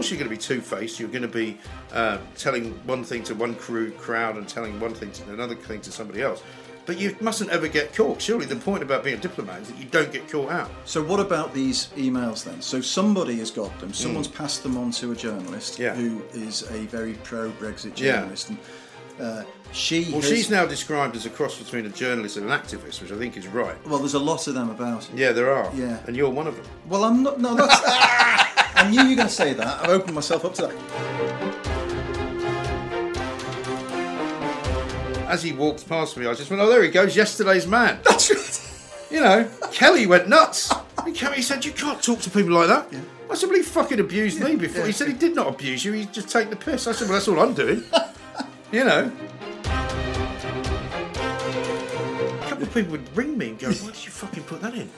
Course, 0.00 0.10
you're 0.10 0.18
going 0.18 0.30
to 0.30 0.34
be 0.34 0.40
two-faced. 0.40 0.98
You're 0.98 1.10
going 1.10 1.20
to 1.22 1.28
be 1.28 1.58
uh, 1.92 2.16
telling 2.34 2.72
one 2.86 3.04
thing 3.04 3.22
to 3.24 3.34
one 3.34 3.54
crew 3.54 3.90
crowd 3.92 4.36
and 4.38 4.48
telling 4.48 4.80
one 4.80 4.94
thing 4.94 5.12
to 5.12 5.32
another 5.32 5.54
thing 5.54 5.82
to 5.82 5.92
somebody 5.92 6.22
else. 6.22 6.42
But 6.86 6.98
you 6.98 7.14
mustn't 7.20 7.50
ever 7.50 7.68
get 7.68 7.94
caught. 7.94 8.22
Surely 8.22 8.46
the 8.46 8.56
point 8.56 8.82
about 8.82 9.04
being 9.04 9.18
a 9.18 9.20
diplomat 9.20 9.60
is 9.60 9.68
that 9.68 9.76
you 9.78 9.84
don't 9.84 10.10
get 10.10 10.26
caught 10.26 10.50
out. 10.50 10.70
So 10.86 11.02
what 11.04 11.20
about 11.20 11.52
these 11.52 11.88
emails 11.96 12.42
then? 12.44 12.62
So 12.62 12.80
somebody 12.80 13.36
has 13.40 13.50
got 13.50 13.78
them. 13.78 13.92
Someone's 13.92 14.26
passed 14.26 14.62
them 14.62 14.78
on 14.78 14.90
to 14.92 15.12
a 15.12 15.14
journalist. 15.14 15.78
Yeah. 15.78 15.94
who 15.94 16.22
is 16.32 16.62
a 16.70 16.86
very 16.86 17.12
pro-Brexit 17.22 17.98
Yeah. 18.00 18.12
journalist, 18.20 18.48
and 18.48 18.58
uh, 19.20 19.42
she. 19.72 20.04
Well, 20.10 20.22
has- 20.22 20.30
she's 20.30 20.48
now 20.50 20.64
described 20.64 21.14
as 21.14 21.26
a 21.26 21.30
cross 21.30 21.58
between 21.58 21.84
a 21.84 21.90
journalist 21.90 22.38
and 22.38 22.50
an 22.50 22.58
activist, 22.58 23.02
which 23.02 23.12
I 23.12 23.18
think 23.18 23.36
is 23.36 23.46
right. 23.46 23.76
Well, 23.86 23.98
there's 23.98 24.14
a 24.14 24.18
lot 24.18 24.48
of 24.48 24.54
them 24.54 24.70
about. 24.70 25.02
It. 25.10 25.16
Yeah, 25.18 25.32
there 25.32 25.52
are. 25.52 25.70
Yeah. 25.74 25.98
And 26.06 26.16
you're 26.16 26.30
one 26.30 26.46
of 26.46 26.56
them. 26.56 26.64
Well, 26.88 27.04
I'm 27.04 27.22
not. 27.22 27.38
No, 27.38 27.54
that's. 27.54 28.46
I 28.80 28.88
knew 28.88 29.02
you 29.02 29.10
were 29.10 29.16
going 29.16 29.28
to 29.28 29.34
say 29.34 29.52
that. 29.52 29.82
I've 29.82 29.90
opened 29.90 30.14
myself 30.14 30.46
up 30.46 30.54
to 30.54 30.62
that. 30.62 30.74
As 35.28 35.42
he 35.42 35.52
walked 35.52 35.86
past 35.86 36.16
me, 36.16 36.26
I 36.26 36.32
just 36.32 36.48
went, 36.48 36.62
"Oh, 36.62 36.68
there 36.70 36.82
he 36.82 36.88
goes, 36.88 37.14
yesterday's 37.14 37.66
man." 37.66 38.00
That's 38.04 38.30
right. 38.30 39.10
You 39.10 39.20
know, 39.20 39.50
Kelly 39.70 40.06
went 40.06 40.30
nuts. 40.30 40.72
I 40.96 41.04
mean, 41.04 41.14
Kelly 41.14 41.42
said, 41.42 41.62
"You 41.62 41.72
can't 41.72 42.02
talk 42.02 42.20
to 42.20 42.30
people 42.30 42.52
like 42.52 42.68
that." 42.68 42.90
Yeah. 42.90 43.00
I 43.30 43.34
said, 43.34 43.50
well, 43.50 43.58
he 43.58 43.62
fucking 43.62 44.00
abused 44.00 44.40
yeah, 44.40 44.46
me 44.46 44.56
before. 44.56 44.80
Yeah. 44.80 44.86
He 44.86 44.92
said 44.92 45.08
he 45.08 45.14
did 45.14 45.36
not 45.36 45.46
abuse 45.48 45.84
you, 45.84 45.92
he 45.92 46.06
just 46.06 46.30
take 46.30 46.48
the 46.48 46.56
piss. 46.56 46.86
I 46.88 46.92
said, 46.92 47.08
well, 47.08 47.18
that's 47.18 47.28
all 47.28 47.38
I'm 47.38 47.54
doing. 47.54 47.84
you 48.72 48.82
know. 48.82 49.12
A 52.40 52.46
couple 52.48 52.64
of 52.64 52.74
people 52.74 52.92
would 52.92 53.16
ring 53.16 53.38
me 53.38 53.50
and 53.50 53.58
go, 53.58 53.68
why 53.68 53.92
did 53.92 54.04
you 54.04 54.10
fucking 54.10 54.42
put 54.44 54.62
that 54.62 54.74
in? 54.74 54.90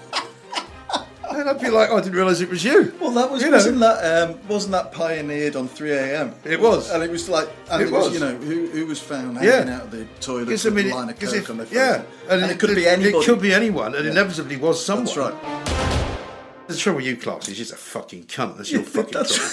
And 1.36 1.48
I'd 1.48 1.60
be 1.60 1.68
like, 1.70 1.88
oh, 1.90 1.96
"I 1.96 2.00
didn't 2.00 2.14
realise 2.16 2.40
it 2.40 2.48
was 2.50 2.62
you." 2.64 2.92
Well, 3.00 3.10
that 3.12 3.30
was 3.30 3.42
you 3.42 3.50
wasn't 3.50 3.80
that 3.80 4.28
um, 4.30 4.38
wasn't 4.48 4.72
that 4.72 4.92
pioneered 4.92 5.56
on 5.56 5.68
three 5.68 5.92
a.m. 5.92 6.34
It 6.44 6.60
was. 6.60 6.90
and 6.90 7.02
it 7.02 7.10
was 7.10 7.28
like 7.28 7.48
and 7.70 7.82
It 7.82 7.88
it, 7.88 7.92
was. 7.92 8.04
was. 8.10 8.14
you 8.14 8.20
know 8.20 8.34
who, 8.36 8.66
who 8.68 8.86
was 8.86 9.00
found 9.00 9.36
Yeah. 9.42 9.56
hanging 9.58 9.74
out 9.74 9.82
of 9.84 9.90
the 9.90 10.04
toilet 10.20 10.48
with 10.48 10.66
I 10.66 10.70
mean, 10.70 10.90
a 10.90 10.94
line 10.94 11.08
of 11.10 11.18
coke 11.18 11.34
if- 11.34 11.50
on 11.50 11.56
their 11.58 11.66
face. 11.66 11.76
yeah, 11.76 12.02
and, 12.28 12.42
it 12.50 12.58
could 12.58 12.74
be 12.74 12.86
anybody. 12.86 13.16
It 13.18 13.24
could 13.26 13.40
be 13.42 13.52
anyone, 13.52 13.94
and 13.94 14.06
inevitably 14.06 14.56
was 14.56 14.84
someone. 14.84 15.04
That's 15.06 15.16
right. 15.16 15.34
The 16.68 16.76
trouble 16.76 16.98
with 16.98 17.06
you, 17.06 17.16
Clark, 17.16 17.42
is 17.42 17.48
you're 17.48 17.56
just 17.56 17.72
a 17.72 17.76
fucking 17.76 18.24
cunt. 18.24 18.56
That's 18.56 18.70
your 18.70 18.82
fucking 18.96 19.12
That's 19.12 19.34
trouble. 19.36 19.52